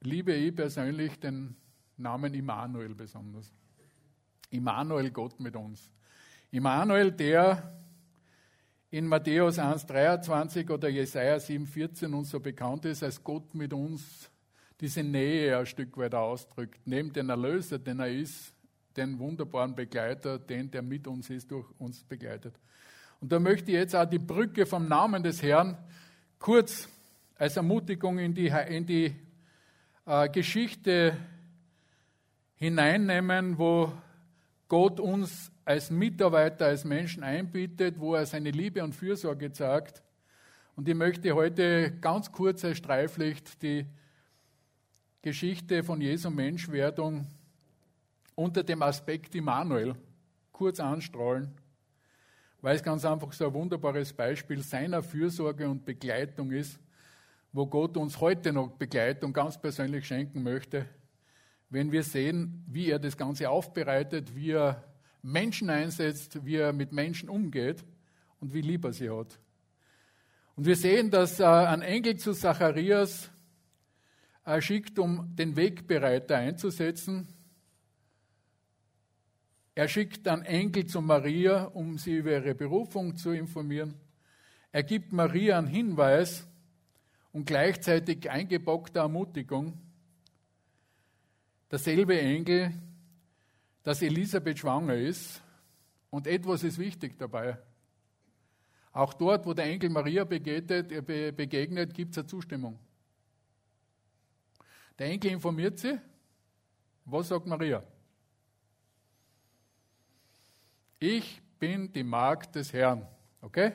liebe 0.00 0.32
ich 0.32 0.54
persönlich 0.54 1.18
den 1.18 1.56
Namen 1.96 2.34
Immanuel 2.34 2.94
besonders. 2.94 3.52
Immanuel, 4.50 5.10
Gott 5.10 5.40
mit 5.40 5.56
uns. 5.56 5.90
Immanuel, 6.50 7.12
der 7.12 7.72
in 8.90 9.06
Matthäus 9.06 9.58
1,23 9.58 10.70
oder 10.70 10.88
Jesaja 10.88 11.36
7,14 11.36 12.14
uns 12.14 12.30
so 12.30 12.40
bekannt 12.40 12.84
ist, 12.84 13.02
als 13.02 13.22
Gott 13.22 13.54
mit 13.54 13.72
uns 13.72 14.30
diese 14.80 15.02
Nähe 15.02 15.58
ein 15.58 15.66
Stück 15.66 15.96
weit 15.96 16.14
ausdrückt. 16.14 16.80
Neben 16.84 17.12
den 17.12 17.28
Erlöser, 17.28 17.78
den 17.78 18.00
er 18.00 18.10
ist, 18.10 18.54
den 18.96 19.18
wunderbaren 19.18 19.74
Begleiter, 19.74 20.38
den, 20.38 20.70
der 20.70 20.82
mit 20.82 21.06
uns 21.06 21.30
ist, 21.30 21.50
durch 21.50 21.66
uns 21.78 22.04
begleitet. 22.04 22.54
Und 23.20 23.32
da 23.32 23.40
möchte 23.40 23.70
ich 23.70 23.76
jetzt 23.76 23.96
auch 23.96 24.04
die 24.04 24.18
Brücke 24.18 24.66
vom 24.66 24.88
Namen 24.88 25.22
des 25.22 25.42
Herrn 25.42 25.76
kurz 26.38 26.88
als 27.36 27.56
Ermutigung 27.56 28.18
in 28.18 28.34
die, 28.34 28.46
in 28.68 28.86
die 28.86 29.14
äh, 30.06 30.28
Geschichte 30.28 31.16
hineinnehmen, 32.54 33.58
wo 33.58 33.92
Gott 34.68 35.00
uns 35.00 35.50
als 35.64 35.90
Mitarbeiter, 35.90 36.66
als 36.66 36.84
Menschen 36.84 37.22
einbietet, 37.22 37.98
wo 37.98 38.14
er 38.14 38.24
seine 38.24 38.50
Liebe 38.50 38.82
und 38.82 38.94
Fürsorge 38.94 39.52
zeigt. 39.52 40.02
Und 40.76 40.88
ich 40.88 40.94
möchte 40.94 41.34
heute 41.34 41.92
ganz 42.00 42.30
kurz 42.30 42.64
als 42.64 42.78
Streiflicht 42.78 43.62
die 43.62 43.84
Geschichte 45.22 45.82
von 45.82 46.00
Jesu 46.00 46.30
Menschwerdung 46.30 47.26
unter 48.36 48.62
dem 48.62 48.82
Aspekt 48.82 49.34
Immanuel 49.34 49.96
kurz 50.52 50.78
anstrahlen, 50.78 51.50
weil 52.60 52.76
es 52.76 52.82
ganz 52.82 53.04
einfach 53.04 53.32
so 53.32 53.46
ein 53.46 53.54
wunderbares 53.54 54.12
Beispiel 54.12 54.62
seiner 54.62 55.02
Fürsorge 55.02 55.68
und 55.68 55.84
Begleitung 55.84 56.52
ist, 56.52 56.78
wo 57.56 57.66
Gott 57.66 57.96
uns 57.96 58.20
heute 58.20 58.52
noch 58.52 58.72
Begleitung 58.72 59.32
ganz 59.32 59.58
persönlich 59.58 60.06
schenken 60.06 60.42
möchte, 60.42 60.86
wenn 61.70 61.90
wir 61.90 62.02
sehen, 62.02 62.62
wie 62.68 62.90
er 62.90 62.98
das 62.98 63.16
Ganze 63.16 63.48
aufbereitet, 63.48 64.36
wie 64.36 64.50
er 64.50 64.84
Menschen 65.22 65.70
einsetzt, 65.70 66.44
wie 66.44 66.56
er 66.56 66.74
mit 66.74 66.92
Menschen 66.92 67.30
umgeht 67.30 67.82
und 68.40 68.52
wie 68.52 68.60
lieb 68.60 68.84
er 68.84 68.92
sie 68.92 69.08
hat. 69.08 69.38
Und 70.54 70.66
wir 70.66 70.76
sehen, 70.76 71.10
dass 71.10 71.40
äh, 71.40 71.44
ein 71.44 71.80
Engel 71.80 72.18
zu 72.18 72.34
Zacharias 72.34 73.30
äh, 74.44 74.60
schickt, 74.60 74.98
um 74.98 75.34
den 75.34 75.56
Wegbereiter 75.56 76.36
einzusetzen. 76.36 77.26
Er 79.74 79.88
schickt 79.88 80.28
einen 80.28 80.42
Engel 80.42 80.84
zu 80.84 81.00
Maria, 81.00 81.64
um 81.64 81.96
sie 81.96 82.16
über 82.16 82.32
ihre 82.32 82.54
Berufung 82.54 83.16
zu 83.16 83.30
informieren. 83.30 83.94
Er 84.72 84.82
gibt 84.82 85.14
Maria 85.14 85.56
einen 85.56 85.68
Hinweis 85.68 86.46
und 87.36 87.44
gleichzeitig 87.44 88.30
eingepackte 88.30 89.00
Ermutigung. 89.00 89.78
Derselbe 91.70 92.18
Engel, 92.18 92.72
dass 93.82 94.00
Elisabeth 94.00 94.58
schwanger 94.60 94.94
ist. 94.94 95.42
Und 96.08 96.26
etwas 96.26 96.64
ist 96.64 96.78
wichtig 96.78 97.18
dabei. 97.18 97.58
Auch 98.90 99.12
dort, 99.12 99.44
wo 99.44 99.52
der 99.52 99.66
Engel 99.66 99.90
Maria 99.90 100.24
begegnet, 100.24 100.88
begegnet 101.36 101.92
gibt 101.92 102.12
es 102.12 102.18
eine 102.18 102.26
Zustimmung. 102.26 102.78
Der 104.98 105.08
Engel 105.08 105.32
informiert 105.32 105.78
sie. 105.78 106.00
Was 107.04 107.28
sagt 107.28 107.46
Maria? 107.46 107.84
Ich 110.98 111.42
bin 111.58 111.92
die 111.92 112.02
Magd 112.02 112.54
des 112.54 112.72
Herrn. 112.72 113.06
Okay? 113.42 113.74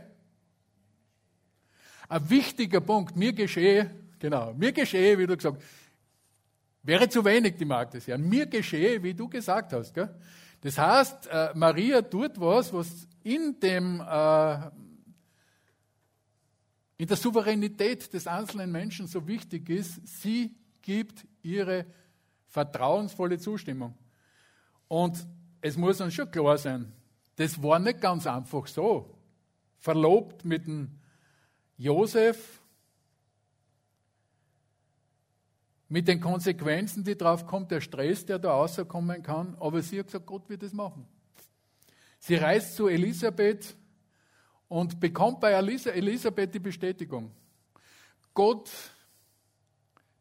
Ein 2.12 2.30
wichtiger 2.30 2.82
Punkt, 2.82 3.16
mir 3.16 3.32
geschehe, 3.32 3.90
genau, 4.20 4.54
mir 4.54 4.74
geschehe, 4.74 5.18
wie 5.18 5.26
du 5.26 5.38
gesagt 5.38 5.62
hast, 5.62 5.70
wäre 6.84 7.08
zu 7.08 7.24
wenig 7.24 7.56
die 7.56 7.64
Magd 7.64 7.94
des 7.94 8.06
Herrn. 8.06 8.28
Mir 8.28 8.48
geschehe, 8.48 9.02
wie 9.02 9.14
du 9.14 9.30
gesagt 9.30 9.72
hast. 9.72 9.94
Gell? 9.94 10.14
Das 10.60 10.78
heißt, 10.78 11.28
äh, 11.28 11.52
Maria 11.54 12.02
tut 12.02 12.38
was, 12.38 12.74
was 12.74 13.08
in 13.24 13.58
dem, 13.62 14.02
äh, 14.02 14.56
in 16.98 17.08
der 17.08 17.16
Souveränität 17.16 18.12
des 18.12 18.28
einzelnen 18.28 18.74
Menschen 18.74 19.08
so 19.08 19.26
wichtig 19.26 19.70
ist. 19.70 20.06
Sie 20.06 20.54
gibt 20.82 21.26
ihre 21.44 21.86
vertrauensvolle 22.50 23.40
Zustimmung. 23.40 23.98
Und 24.90 25.26
es 25.62 25.78
muss 25.78 26.02
uns 26.02 26.14
schon 26.14 26.30
klar 26.30 26.58
sein, 26.58 26.92
das 27.38 27.64
war 27.64 27.80
nicht 27.80 28.02
ganz 28.02 28.28
einfach 28.28 28.68
so. 28.68 29.16
Verlobt 29.80 30.44
mit 30.44 30.68
dem 30.68 30.98
Josef, 31.82 32.62
mit 35.90 36.08
den 36.08 36.22
Konsequenzen, 36.22 37.04
die 37.04 37.18
drauf 37.18 37.48
kommt, 37.48 37.72
der 37.72 37.82
Stress, 37.82 38.24
der 38.24 38.38
da 38.38 38.52
rauskommen 38.52 39.24
kann. 39.24 39.58
Aber 39.60 39.82
sie 39.82 39.98
hat 39.98 40.06
gesagt, 40.06 40.28
Gott 40.28 40.48
wird 40.48 40.62
das 40.62 40.74
machen. 40.74 41.08
Sie 42.20 42.36
reist 42.36 42.76
zu 42.76 42.88
Elisabeth 42.88 43.76
und 44.68 45.00
bekommt 45.00 45.40
bei 45.40 45.54
Elisabeth 45.54 46.54
die 46.54 46.60
Bestätigung. 46.60 47.32
Gott, 48.36 48.70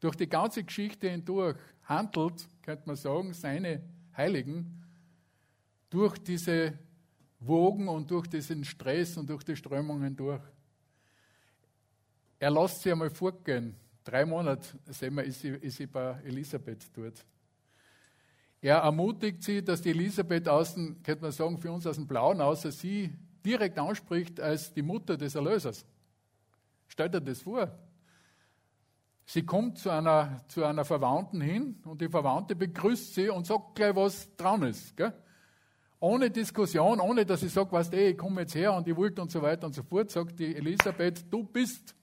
durch 0.00 0.16
die 0.16 0.30
ganze 0.30 0.64
Geschichte 0.64 1.10
hindurch, 1.10 1.58
handelt, 1.84 2.48
könnte 2.62 2.84
man 2.86 2.96
sagen, 2.96 3.34
seine 3.34 3.82
Heiligen 4.16 4.82
durch 5.90 6.16
diese 6.16 6.78
Wogen 7.38 7.86
und 7.86 8.10
durch 8.10 8.26
diesen 8.28 8.64
Stress 8.64 9.18
und 9.18 9.28
durch 9.28 9.44
die 9.44 9.56
Strömungen 9.56 10.16
durch. 10.16 10.40
Er 12.40 12.50
lässt 12.50 12.82
sie 12.82 12.90
einmal 12.90 13.10
fortgehen. 13.10 13.76
Drei 14.02 14.24
Monate, 14.24 14.66
sehen 14.86 15.14
wir, 15.14 15.22
ist 15.22 15.40
sie, 15.40 15.50
ist 15.50 15.76
sie 15.76 15.86
bei 15.86 16.18
Elisabeth 16.24 16.90
dort. 16.92 17.24
Er 18.60 18.78
ermutigt 18.78 19.44
sie, 19.44 19.62
dass 19.62 19.82
die 19.82 19.90
Elisabeth 19.90 20.48
außen, 20.48 21.02
könnte 21.02 21.22
man 21.22 21.32
sagen, 21.32 21.58
für 21.58 21.70
uns 21.70 21.86
aus 21.86 21.96
dem 21.96 22.08
Blauen 22.08 22.40
außer 22.40 22.72
sie 22.72 23.12
direkt 23.44 23.78
anspricht 23.78 24.40
als 24.40 24.72
die 24.72 24.82
Mutter 24.82 25.16
des 25.16 25.34
Erlösers. 25.34 25.86
Stellt 26.88 27.14
er 27.14 27.20
das 27.20 27.42
vor? 27.42 27.70
Sie 29.26 29.46
kommt 29.46 29.78
zu 29.78 29.90
einer, 29.90 30.42
zu 30.48 30.64
einer 30.64 30.84
Verwandten 30.84 31.40
hin 31.40 31.80
und 31.84 32.00
die 32.00 32.08
Verwandte 32.08 32.56
begrüßt 32.56 33.14
sie 33.14 33.28
und 33.28 33.46
sagt 33.46 33.76
gleich, 33.76 33.94
was 33.94 34.34
dran 34.34 34.62
ist. 34.62 34.96
Gell? 34.96 35.12
ohne 36.00 36.30
Diskussion, 36.30 36.98
ohne 36.98 37.26
dass 37.26 37.42
ich 37.42 37.52
sage, 37.52 37.70
weißt 37.70 37.92
du, 37.92 38.08
ich 38.08 38.16
komme 38.16 38.40
jetzt 38.40 38.54
her 38.54 38.72
und 38.72 38.88
ich 38.88 38.96
wollte 38.96 39.20
und 39.20 39.30
so 39.30 39.42
weiter 39.42 39.66
und 39.66 39.74
so 39.74 39.82
fort, 39.82 40.10
sagt 40.10 40.38
die 40.38 40.56
Elisabeth, 40.56 41.30
du 41.30 41.44
bist. 41.44 41.94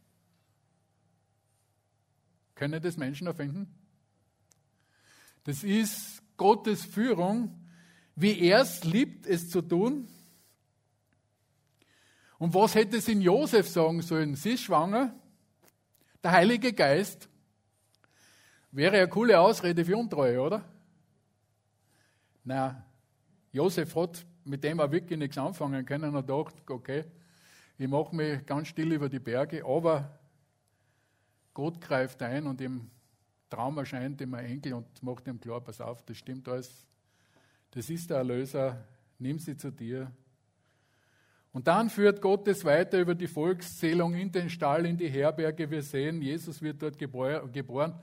Können 2.58 2.82
das 2.82 2.98
Menschen 2.98 3.28
erfinden? 3.28 3.72
Das 5.44 5.64
ist 5.64 6.24
Gottes 6.38 6.84
Führung, 6.84 7.68
wie 8.16 8.40
er 8.42 8.62
es 8.62 8.84
liebt, 8.84 9.28
es 9.28 9.50
zu 9.50 9.62
tun. 9.62 10.08
Und 12.40 12.56
was 12.56 12.74
hätte 12.74 12.98
es 12.98 13.08
in 13.08 13.22
Josef 13.22 13.70
sagen 13.70 14.02
sollen? 14.02 14.36
Sie 14.36 14.54
ist 14.54 14.64
schwanger, 14.64 15.14
der 16.24 16.32
Heilige 16.32 16.74
Geist. 16.74 17.30
Wäre 18.72 18.98
eine 18.98 19.08
coole 19.08 19.40
Ausrede 19.40 19.86
für 19.86 19.96
Untreue, 19.96 20.42
oder? 20.42 20.66
Na, 22.44 22.84
Josef 23.52 23.96
hat 23.96 24.26
mit 24.46 24.64
dem 24.64 24.80
auch 24.80 24.92
wirklich 24.92 25.20
nichts 25.20 25.38
anfangen 25.38 25.86
können 25.86 26.16
und 26.16 26.28
dachte, 26.28 26.62
okay, 26.70 27.06
ich 27.78 27.88
mache 27.88 28.16
mich 28.16 28.44
ganz 28.48 28.68
still 28.70 28.94
über 28.94 29.10
die 29.10 29.20
Berge, 29.20 29.64
aber 29.64 30.17
Gott 31.58 31.82
greift 31.82 32.22
ein 32.22 32.46
und 32.46 32.62
im 32.62 32.88
Traum 33.50 33.80
erscheint 33.80 34.22
ihm 34.22 34.36
ein 34.36 34.46
Enkel 34.46 34.76
und 34.76 35.02
macht 35.02 35.28
ihm 35.28 35.40
klar, 35.40 35.60
pass 35.60 35.82
auf, 35.82 36.06
das 36.06 36.16
stimmt 36.16 36.48
alles, 36.48 36.86
das 37.72 37.90
ist 37.90 38.12
der 38.12 38.18
Erlöser, 38.18 38.86
nimm 39.18 39.40
sie 39.40 39.58
zu 39.58 39.72
dir. 39.72 40.12
Und 41.52 41.66
dann 41.66 41.90
führt 41.90 42.22
Gott 42.22 42.48
es 42.48 42.64
weiter 42.64 43.00
über 43.00 43.16
die 43.16 43.26
Volkszählung 43.26 44.14
in 44.14 44.32
den 44.32 44.52
Stall, 44.52 44.86
in 44.86 44.98
die 44.98 45.10
Herberge. 45.10 45.72
Wir 45.72 45.82
sehen, 45.82 46.22
Jesus 46.22 46.62
wird 46.62 46.80
dort 46.80 47.00
geboren. 47.00 47.96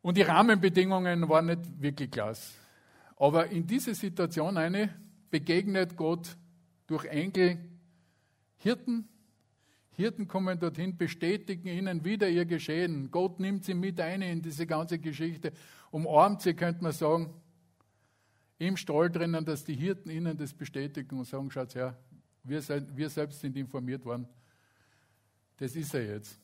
Und 0.00 0.16
die 0.16 0.22
Rahmenbedingungen 0.22 1.28
waren 1.28 1.44
nicht 1.44 1.82
wirklich 1.82 2.10
klasse. 2.10 2.54
Aber 3.18 3.48
in 3.48 3.66
diese 3.66 3.94
Situation 3.94 4.56
eine 4.56 4.88
begegnet 5.28 5.98
Gott 5.98 6.34
durch 6.86 7.04
Engel 7.04 7.58
Hirten. 8.56 9.06
Hirten 9.98 10.28
kommen 10.28 10.60
dorthin, 10.60 10.96
bestätigen 10.96 11.66
ihnen 11.66 12.04
wieder 12.04 12.28
ihr 12.28 12.44
Geschehen. 12.44 13.10
Gott 13.10 13.40
nimmt 13.40 13.64
sie 13.64 13.74
mit 13.74 14.00
ein 14.00 14.22
in 14.22 14.40
diese 14.40 14.64
ganze 14.64 15.00
Geschichte, 15.00 15.52
umarmt 15.90 16.40
sie, 16.40 16.54
könnte 16.54 16.84
man 16.84 16.92
sagen, 16.92 17.34
im 18.58 18.76
Stall 18.76 19.10
drinnen, 19.10 19.44
dass 19.44 19.64
die 19.64 19.74
Hirten 19.74 20.08
ihnen 20.08 20.36
das 20.36 20.54
bestätigen 20.54 21.18
und 21.18 21.24
sagen, 21.24 21.50
schaut 21.50 21.74
her, 21.74 21.98
wir, 22.44 22.62
wir 22.94 23.10
selbst 23.10 23.40
sind 23.40 23.56
informiert 23.56 24.04
worden. 24.04 24.28
Das 25.56 25.74
ist 25.74 25.92
er 25.94 26.06
jetzt. 26.06 26.38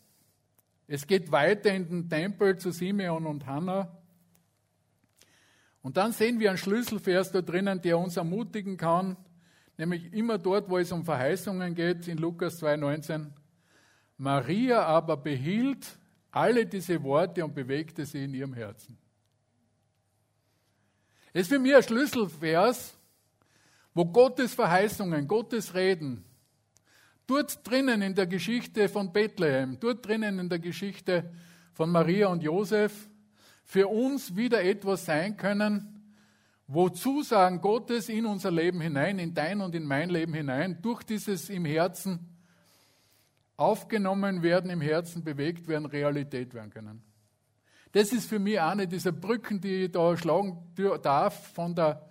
Es 0.88 1.06
geht 1.06 1.30
weiter 1.30 1.72
in 1.72 1.88
den 1.88 2.08
Tempel 2.08 2.58
zu 2.58 2.72
Simeon 2.72 3.24
und 3.24 3.46
Hannah. 3.46 3.96
Und 5.80 5.96
dann 5.96 6.10
sehen 6.10 6.40
wir 6.40 6.48
einen 6.48 6.58
Schlüsselvers 6.58 7.30
da 7.30 7.40
drinnen, 7.40 7.80
der 7.80 7.98
uns 7.98 8.16
ermutigen 8.16 8.76
kann, 8.76 9.16
nämlich 9.78 10.12
immer 10.12 10.38
dort, 10.38 10.68
wo 10.68 10.76
es 10.76 10.90
um 10.90 11.04
Verheißungen 11.04 11.76
geht, 11.76 12.08
in 12.08 12.18
Lukas 12.18 12.60
2,19. 12.60 13.30
Maria 14.16 14.84
aber 14.84 15.16
behielt 15.16 15.86
alle 16.30 16.66
diese 16.66 17.02
Worte 17.02 17.44
und 17.44 17.54
bewegte 17.54 18.04
sie 18.04 18.24
in 18.24 18.34
ihrem 18.34 18.54
Herzen. 18.54 18.96
Das 21.32 21.42
ist 21.42 21.48
für 21.48 21.58
mich 21.58 21.74
ein 21.74 21.82
Schlüsselvers, 21.82 22.96
wo 23.92 24.04
Gottes 24.04 24.54
Verheißungen, 24.54 25.26
Gottes 25.26 25.74
Reden, 25.74 26.24
dort 27.26 27.68
drinnen 27.68 28.02
in 28.02 28.14
der 28.14 28.26
Geschichte 28.26 28.88
von 28.88 29.12
Bethlehem, 29.12 29.78
dort 29.80 30.06
drinnen 30.06 30.38
in 30.38 30.48
der 30.48 30.58
Geschichte 30.58 31.32
von 31.72 31.90
Maria 31.90 32.28
und 32.28 32.42
Josef, 32.42 33.08
für 33.64 33.88
uns 33.88 34.36
wieder 34.36 34.62
etwas 34.62 35.06
sein 35.06 35.36
können, 35.36 36.14
wo 36.66 36.88
Zusagen 36.88 37.60
Gottes 37.60 38.08
in 38.08 38.26
unser 38.26 38.50
Leben 38.50 38.80
hinein, 38.80 39.18
in 39.18 39.34
dein 39.34 39.60
und 39.60 39.74
in 39.74 39.84
mein 39.84 40.10
Leben 40.10 40.34
hinein, 40.34 40.80
durch 40.82 41.02
dieses 41.02 41.50
im 41.50 41.64
Herzen 41.64 42.33
aufgenommen 43.56 44.42
werden, 44.42 44.70
im 44.70 44.80
Herzen 44.80 45.22
bewegt 45.22 45.68
werden, 45.68 45.86
Realität 45.86 46.54
werden 46.54 46.70
können. 46.70 47.02
Das 47.92 48.12
ist 48.12 48.28
für 48.28 48.40
mich 48.40 48.60
eine 48.60 48.88
dieser 48.88 49.12
Brücken, 49.12 49.60
die 49.60 49.84
ich 49.84 49.92
da 49.92 50.16
schlagen 50.16 50.58
darf, 51.02 51.52
von, 51.52 51.76
der, 51.76 52.08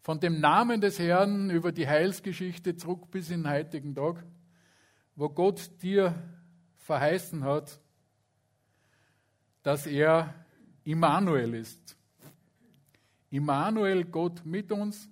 von 0.00 0.18
dem 0.18 0.40
Namen 0.40 0.80
des 0.80 0.98
Herrn 0.98 1.50
über 1.50 1.72
die 1.72 1.86
Heilsgeschichte 1.86 2.76
zurück 2.76 3.10
bis 3.10 3.28
in 3.28 3.42
den 3.42 3.52
heutigen 3.52 3.94
Tag, 3.94 4.24
wo 5.14 5.28
Gott 5.28 5.70
dir 5.82 6.14
verheißen 6.76 7.44
hat, 7.44 7.78
dass 9.62 9.86
er 9.86 10.34
Immanuel 10.84 11.54
ist. 11.54 11.96
Immanuel, 13.30 14.04
Gott 14.04 14.44
mit 14.46 14.72
uns, 14.72 15.10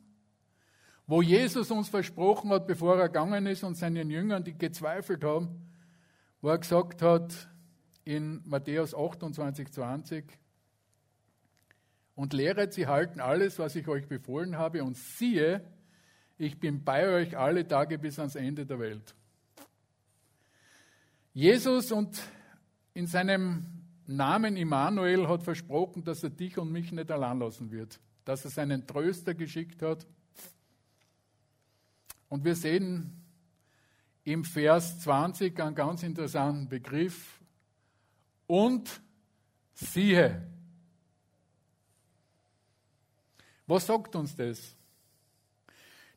wo 1.06 1.22
Jesus 1.22 1.70
uns 1.70 1.88
versprochen 1.88 2.50
hat, 2.50 2.66
bevor 2.66 2.98
er 2.98 3.08
gegangen 3.08 3.46
ist 3.46 3.64
und 3.64 3.76
seinen 3.76 4.10
Jüngern, 4.10 4.44
die 4.44 4.56
gezweifelt 4.56 5.24
haben, 5.24 5.70
wo 6.40 6.48
er 6.48 6.58
gesagt 6.58 7.02
hat 7.02 7.48
in 8.04 8.42
Matthäus 8.44 8.94
28, 8.94 9.70
20, 9.70 10.38
und 12.14 12.32
lehret 12.32 12.72
sie 12.72 12.86
halten 12.86 13.20
alles, 13.20 13.58
was 13.58 13.74
ich 13.74 13.88
euch 13.88 14.06
befohlen 14.06 14.58
habe, 14.58 14.84
und 14.84 14.96
siehe, 14.96 15.64
ich 16.38 16.58
bin 16.58 16.84
bei 16.84 17.08
euch 17.08 17.36
alle 17.36 17.66
Tage 17.66 17.98
bis 17.98 18.18
ans 18.18 18.34
Ende 18.34 18.66
der 18.66 18.78
Welt. 18.78 19.14
Jesus 21.32 21.92
und 21.92 22.20
in 22.94 23.06
seinem 23.06 23.64
Namen 24.06 24.56
Immanuel 24.56 25.28
hat 25.28 25.42
versprochen, 25.42 26.04
dass 26.04 26.22
er 26.22 26.30
dich 26.30 26.58
und 26.58 26.70
mich 26.70 26.92
nicht 26.92 27.10
allein 27.10 27.38
lassen 27.38 27.70
wird, 27.70 28.00
dass 28.24 28.44
er 28.44 28.50
seinen 28.50 28.86
Tröster 28.86 29.34
geschickt 29.34 29.80
hat. 29.82 30.06
Und 32.32 32.46
wir 32.46 32.54
sehen 32.54 33.12
im 34.24 34.42
Vers 34.42 35.00
20 35.00 35.60
einen 35.60 35.74
ganz 35.74 36.02
interessanten 36.02 36.66
Begriff. 36.66 37.38
Und 38.46 39.02
siehe. 39.74 40.42
Was 43.66 43.84
sagt 43.86 44.16
uns 44.16 44.34
das? 44.34 44.74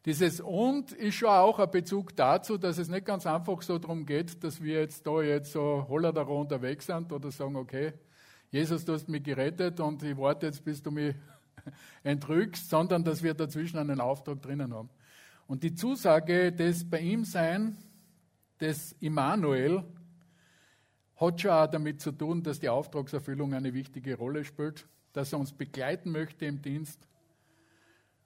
Dieses 0.05 0.39
und 0.39 0.93
ist 0.93 1.15
schon 1.15 1.27
auch 1.27 1.59
ein 1.59 1.69
Bezug 1.69 2.15
dazu, 2.15 2.57
dass 2.57 2.77
es 2.77 2.87
nicht 2.87 3.05
ganz 3.05 3.25
einfach 3.25 3.61
so 3.61 3.77
darum 3.77 4.05
geht, 4.05 4.41
dass 4.41 4.63
wir 4.63 4.79
jetzt 4.79 5.05
da 5.05 5.21
jetzt 5.21 5.51
so 5.51 5.85
hollerdaro 5.89 6.39
unterwegs 6.39 6.85
sind 6.85 7.11
oder 7.11 7.29
sagen, 7.29 7.57
okay, 7.57 7.91
Jesus, 8.51 8.85
du 8.85 8.93
hast 8.93 9.09
mich 9.09 9.23
gerettet 9.23 9.81
und 9.81 10.01
ich 10.01 10.15
warte 10.15 10.45
jetzt, 10.45 10.63
bis 10.63 10.81
du 10.81 10.91
mich 10.91 11.13
entrückst, 12.03 12.69
sondern 12.69 13.03
dass 13.03 13.21
wir 13.21 13.33
dazwischen 13.33 13.79
einen 13.79 13.99
Auftrag 13.99 14.41
drinnen 14.41 14.73
haben. 14.73 14.89
Und 15.47 15.63
die 15.63 15.75
Zusage 15.75 16.51
des 16.51 16.89
bei 16.89 16.99
ihm 16.99 17.23
Sein, 17.23 17.77
des 18.59 18.93
Immanuel, 18.99 19.83
hat 21.17 21.41
schon 21.41 21.51
auch 21.51 21.67
damit 21.67 22.01
zu 22.01 22.11
tun, 22.11 22.43
dass 22.43 22.59
die 22.59 22.69
Auftragserfüllung 22.69 23.53
eine 23.53 23.73
wichtige 23.73 24.15
Rolle 24.15 24.43
spielt, 24.43 24.87
dass 25.13 25.31
er 25.33 25.39
uns 25.39 25.53
begleiten 25.53 26.11
möchte 26.11 26.45
im 26.45 26.61
Dienst 26.61 27.07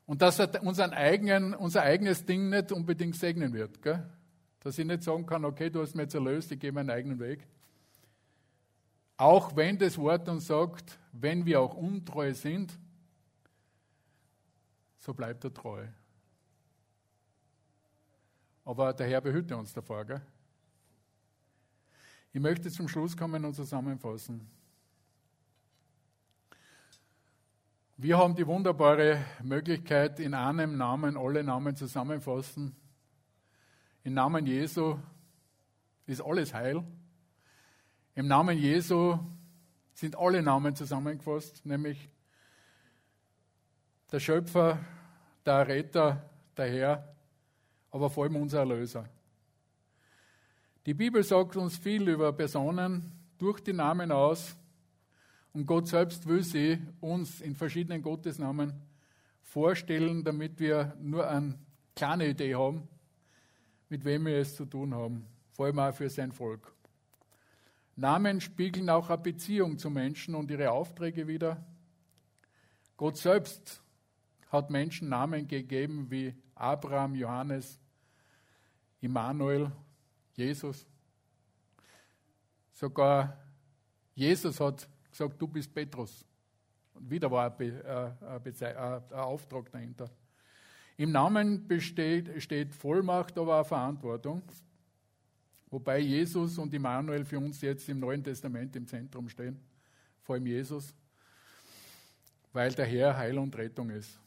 und 0.05 0.21
dass 0.21 0.39
er 0.39 0.63
unseren 0.63 0.91
eigenen, 0.91 1.53
unser 1.53 1.83
eigenes 1.83 2.25
Ding 2.25 2.49
nicht 2.49 2.71
unbedingt 2.71 3.15
segnen 3.15 3.53
wird. 3.53 3.81
Gell? 3.81 4.03
Dass 4.61 4.77
ich 4.79 4.85
nicht 4.85 5.03
sagen 5.03 5.25
kann, 5.25 5.45
okay, 5.45 5.69
du 5.69 5.81
hast 5.81 5.93
mich 5.95 6.05
jetzt 6.05 6.15
erlöst, 6.15 6.51
ich 6.51 6.59
gehe 6.59 6.71
meinen 6.71 6.89
eigenen 6.89 7.19
Weg. 7.19 7.45
Auch 9.17 9.55
wenn 9.55 9.77
das 9.77 9.97
Wort 9.97 10.27
uns 10.29 10.47
sagt, 10.47 10.97
wenn 11.11 11.45
wir 11.45 11.61
auch 11.61 11.75
untreu 11.75 12.33
sind, 12.33 12.77
so 14.97 15.13
bleibt 15.13 15.43
er 15.43 15.53
treu. 15.53 15.85
Aber 18.69 18.93
der 18.93 19.07
Herr 19.07 19.19
behüte 19.19 19.57
uns 19.57 19.73
davor. 19.73 20.05
Gell? 20.05 20.21
Ich 22.31 22.39
möchte 22.39 22.69
zum 22.69 22.87
Schluss 22.87 23.17
kommen 23.17 23.43
und 23.43 23.55
zusammenfassen. 23.55 24.47
Wir 27.97 28.19
haben 28.19 28.35
die 28.35 28.45
wunderbare 28.45 29.25
Möglichkeit, 29.41 30.19
in 30.19 30.35
einem 30.35 30.77
Namen 30.77 31.17
alle 31.17 31.43
Namen 31.43 31.75
zusammenfassen. 31.75 32.75
Im 34.03 34.13
Namen 34.13 34.45
Jesu 34.45 34.99
ist 36.05 36.21
alles 36.21 36.53
heil. 36.53 36.83
Im 38.13 38.27
Namen 38.27 38.55
Jesu 38.55 39.17
sind 39.95 40.15
alle 40.15 40.43
Namen 40.43 40.75
zusammengefasst, 40.75 41.65
nämlich 41.65 42.07
der 44.11 44.19
Schöpfer, 44.19 44.77
der 45.43 45.67
Retter, 45.67 46.29
der 46.55 46.69
Herr, 46.71 47.18
aber 47.91 48.09
vor 48.09 48.25
allem 48.25 48.35
unser 48.35 48.59
Erlöser. 48.59 49.07
Die 50.85 50.93
Bibel 50.93 51.23
sagt 51.23 51.55
uns 51.55 51.77
viel 51.77 52.07
über 52.07 52.31
Personen 52.33 53.11
durch 53.37 53.59
die 53.61 53.73
Namen 53.73 54.11
aus, 54.11 54.55
und 55.51 55.65
Gott 55.65 55.87
selbst 55.87 56.27
will 56.27 56.43
sie 56.43 56.79
uns 57.01 57.41
in 57.41 57.55
verschiedenen 57.55 58.01
Gottesnamen 58.01 58.73
vorstellen, 59.41 60.23
damit 60.23 60.59
wir 60.59 60.95
nur 60.99 61.27
eine 61.27 61.57
kleine 61.95 62.27
Idee 62.29 62.55
haben, 62.55 62.87
mit 63.89 64.05
wem 64.05 64.27
wir 64.27 64.37
es 64.37 64.55
zu 64.55 64.65
tun 64.65 64.93
haben, 64.93 65.25
vor 65.51 65.65
allem 65.65 65.79
auch 65.79 65.93
für 65.93 66.09
sein 66.09 66.31
Volk. 66.31 66.71
Namen 67.95 68.39
spiegeln 68.39 68.89
auch 68.89 69.09
eine 69.09 69.17
Beziehung 69.17 69.77
zu 69.77 69.89
Menschen 69.89 70.35
und 70.35 70.51
ihre 70.51 70.71
Aufträge 70.71 71.27
wider. 71.27 71.65
Gott 72.95 73.17
selbst 73.17 73.81
hat 74.49 74.69
Menschen 74.69 75.09
Namen 75.09 75.47
gegeben 75.47 76.09
wie 76.09 76.33
Abraham, 76.59 77.15
Johannes, 77.15 77.79
Immanuel, 79.01 79.71
Jesus. 80.35 80.85
Sogar 82.73 83.37
Jesus 84.13 84.59
hat 84.59 84.87
gesagt, 85.09 85.41
du 85.41 85.47
bist 85.47 85.73
Petrus. 85.73 86.25
Und 86.93 87.09
wieder 87.09 87.31
war 87.31 87.57
ein, 87.57 87.81
äh, 87.81 88.11
ein 88.65 89.13
Auftrag 89.13 89.71
dahinter. 89.71 90.09
Im 90.97 91.13
Namen 91.13 91.65
besteht, 91.65 92.41
steht 92.43 92.73
Vollmacht, 92.75 93.37
aber 93.37 93.61
auch 93.61 93.65
Verantwortung. 93.65 94.41
Wobei 95.69 95.99
Jesus 95.99 96.57
und 96.57 96.73
Immanuel 96.73 97.23
für 97.23 97.39
uns 97.39 97.61
jetzt 97.61 97.87
im 97.87 97.99
Neuen 97.99 98.21
Testament 98.21 98.75
im 98.75 98.85
Zentrum 98.85 99.29
stehen. 99.29 99.57
Vor 100.23 100.35
allem 100.35 100.47
Jesus. 100.47 100.93
Weil 102.51 102.73
der 102.73 102.85
Herr 102.85 103.15
Heil 103.15 103.37
und 103.37 103.55
Rettung 103.55 103.89
ist. 103.91 104.19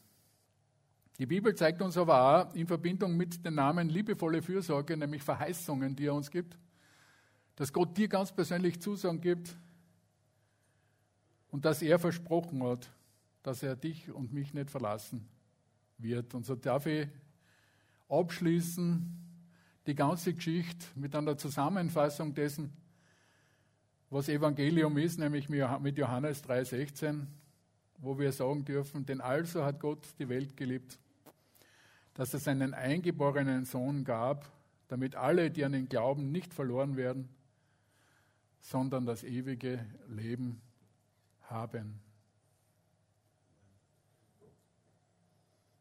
Die 1.23 1.27
Bibel 1.27 1.55
zeigt 1.55 1.81
uns 1.81 1.95
aber 1.95 2.49
auch 2.49 2.53
in 2.53 2.67
Verbindung 2.67 3.15
mit 3.15 3.45
dem 3.45 3.55
Namen 3.55 3.87
liebevolle 3.87 4.41
Fürsorge, 4.41 4.97
nämlich 4.97 5.23
Verheißungen, 5.23 5.95
die 5.95 6.07
er 6.07 6.15
uns 6.15 6.29
gibt, 6.29 6.57
dass 7.55 7.71
Gott 7.71 7.95
dir 7.97 8.09
ganz 8.09 8.33
persönlich 8.33 8.81
Zusagen 8.81 9.21
gibt 9.21 9.55
und 11.49 11.63
dass 11.63 11.81
er 11.81 11.97
versprochen 11.97 12.61
hat, 12.63 12.91
dass 13.41 13.63
er 13.63 13.77
dich 13.77 14.11
und 14.11 14.33
mich 14.33 14.53
nicht 14.53 14.69
verlassen 14.69 15.25
wird. 15.97 16.33
Und 16.33 16.45
so 16.45 16.55
darf 16.55 16.87
ich 16.87 17.07
abschließen 18.09 19.17
die 19.87 19.95
ganze 19.95 20.33
Geschichte 20.33 20.85
mit 20.95 21.15
einer 21.15 21.37
Zusammenfassung 21.37 22.33
dessen, 22.33 22.73
was 24.09 24.27
Evangelium 24.27 24.97
ist, 24.97 25.19
nämlich 25.19 25.47
mit 25.47 25.97
Johannes 25.97 26.43
3,16, 26.43 27.27
wo 27.99 28.19
wir 28.19 28.33
sagen 28.33 28.65
dürfen, 28.65 29.05
denn 29.05 29.21
also 29.21 29.63
hat 29.63 29.79
Gott 29.79 30.05
die 30.19 30.27
Welt 30.27 30.57
geliebt, 30.57 30.99
dass 32.13 32.33
es 32.33 32.47
einen 32.47 32.73
eingeborenen 32.73 33.65
Sohn 33.65 34.03
gab, 34.03 34.51
damit 34.87 35.15
alle, 35.15 35.49
die 35.49 35.65
an 35.65 35.73
ihn 35.73 35.89
glauben, 35.89 36.31
nicht 36.31 36.53
verloren 36.53 36.95
werden, 36.95 37.29
sondern 38.61 39.05
das 39.05 39.23
ewige 39.23 39.85
Leben 40.07 40.61
haben. 41.41 41.99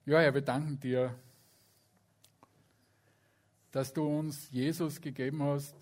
Ja, 0.04 0.18
Herr, 0.18 0.34
wir 0.34 0.42
danken 0.42 0.80
dir, 0.80 1.14
dass 3.70 3.92
du 3.92 4.04
uns 4.04 4.50
Jesus 4.50 5.00
gegeben 5.00 5.42
hast, 5.42 5.76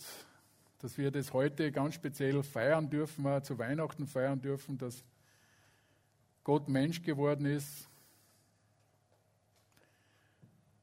dass 0.79 0.97
wir 0.97 1.11
das 1.11 1.33
heute 1.33 1.73
ganz 1.73 1.95
speziell 1.95 2.43
feiern 2.43 2.89
dürfen, 2.91 3.43
zu 3.43 3.59
Weihnachten 3.59 4.07
feiern 4.07 4.41
dürfen, 4.41 4.79
dass 4.79 5.05
Gott 6.45 6.69
Mensch 6.69 7.03
geworden 7.03 7.47
ist, 7.47 7.90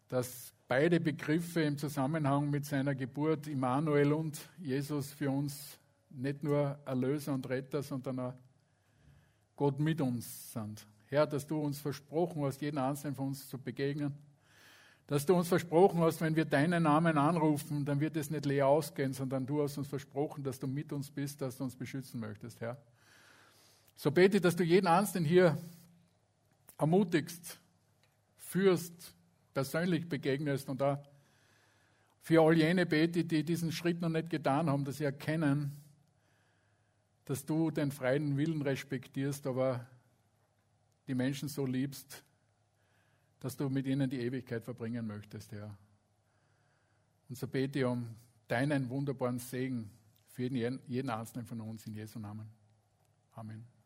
dass 0.07 0.53
beide 0.67 0.99
Begriffe 0.99 1.61
im 1.61 1.77
Zusammenhang 1.77 2.49
mit 2.49 2.65
seiner 2.65 2.95
Geburt, 2.95 3.47
Immanuel 3.47 4.13
und 4.13 4.39
Jesus, 4.57 5.11
für 5.11 5.29
uns 5.29 5.77
nicht 6.09 6.43
nur 6.43 6.79
Erlöser 6.85 7.33
und 7.33 7.47
Retter, 7.49 7.83
sondern 7.83 8.19
auch 8.19 8.33
Gott 9.55 9.79
mit 9.79 9.99
uns 10.01 10.53
sind. 10.53 10.85
Herr, 11.07 11.25
dass 11.25 11.47
du 11.47 11.59
uns 11.59 11.79
versprochen 11.79 12.43
hast, 12.43 12.61
jeden 12.61 12.77
Einzelnen 12.77 13.15
von 13.15 13.27
uns 13.27 13.47
zu 13.47 13.57
begegnen. 13.57 14.13
Dass 15.07 15.25
du 15.25 15.35
uns 15.35 15.47
versprochen 15.47 16.01
hast, 16.01 16.19
wenn 16.19 16.35
wir 16.35 16.43
deinen 16.43 16.83
Namen 16.83 17.17
anrufen, 17.17 17.85
dann 17.85 18.01
wird 18.01 18.17
es 18.17 18.29
nicht 18.29 18.45
leer 18.45 18.67
ausgehen, 18.67 19.13
sondern 19.13 19.45
du 19.45 19.63
hast 19.63 19.77
uns 19.77 19.87
versprochen, 19.87 20.43
dass 20.43 20.59
du 20.59 20.67
mit 20.67 20.91
uns 20.91 21.09
bist, 21.09 21.41
dass 21.41 21.57
du 21.57 21.63
uns 21.63 21.75
beschützen 21.75 22.19
möchtest, 22.19 22.59
Herr. 22.59 22.77
So 23.95 24.11
bete, 24.11 24.41
dass 24.41 24.55
du 24.55 24.63
jeden 24.63 24.87
Einzelnen 24.87 25.25
hier 25.25 25.57
ermutigst, 26.77 27.57
führst, 28.35 29.13
persönlich 29.57 30.07
begegnest 30.07 30.69
und 30.69 30.83
auch 30.83 31.03
für 32.21 32.39
all 32.43 32.55
jene 32.55 32.85
bete, 32.85 33.25
die 33.25 33.43
diesen 33.43 33.71
Schritt 33.71 33.99
noch 33.99 34.09
nicht 34.09 34.29
getan 34.29 34.69
haben, 34.69 34.85
dass 34.85 34.97
sie 34.97 35.05
erkennen, 35.05 35.71
dass 37.25 37.43
du 37.43 37.71
den 37.71 37.91
freien 37.91 38.37
Willen 38.37 38.61
respektierst, 38.61 39.47
aber 39.47 39.83
die 41.07 41.15
Menschen 41.15 41.49
so 41.49 41.65
liebst, 41.65 42.23
dass 43.39 43.57
du 43.57 43.67
mit 43.67 43.87
ihnen 43.87 44.07
die 44.07 44.19
Ewigkeit 44.19 44.63
verbringen 44.63 45.07
möchtest, 45.07 45.51
Herr. 45.51 45.75
Und 47.27 47.35
so 47.35 47.47
bete 47.47 47.79
ich 47.79 47.85
um 47.85 48.15
deinen 48.47 48.87
wunderbaren 48.91 49.39
Segen 49.39 49.89
für 50.27 50.43
jeden, 50.43 50.79
jeden 50.85 51.09
Einzelnen 51.09 51.47
von 51.47 51.61
uns 51.61 51.87
in 51.87 51.95
Jesu 51.95 52.19
Namen. 52.19 52.47
Amen. 53.33 53.76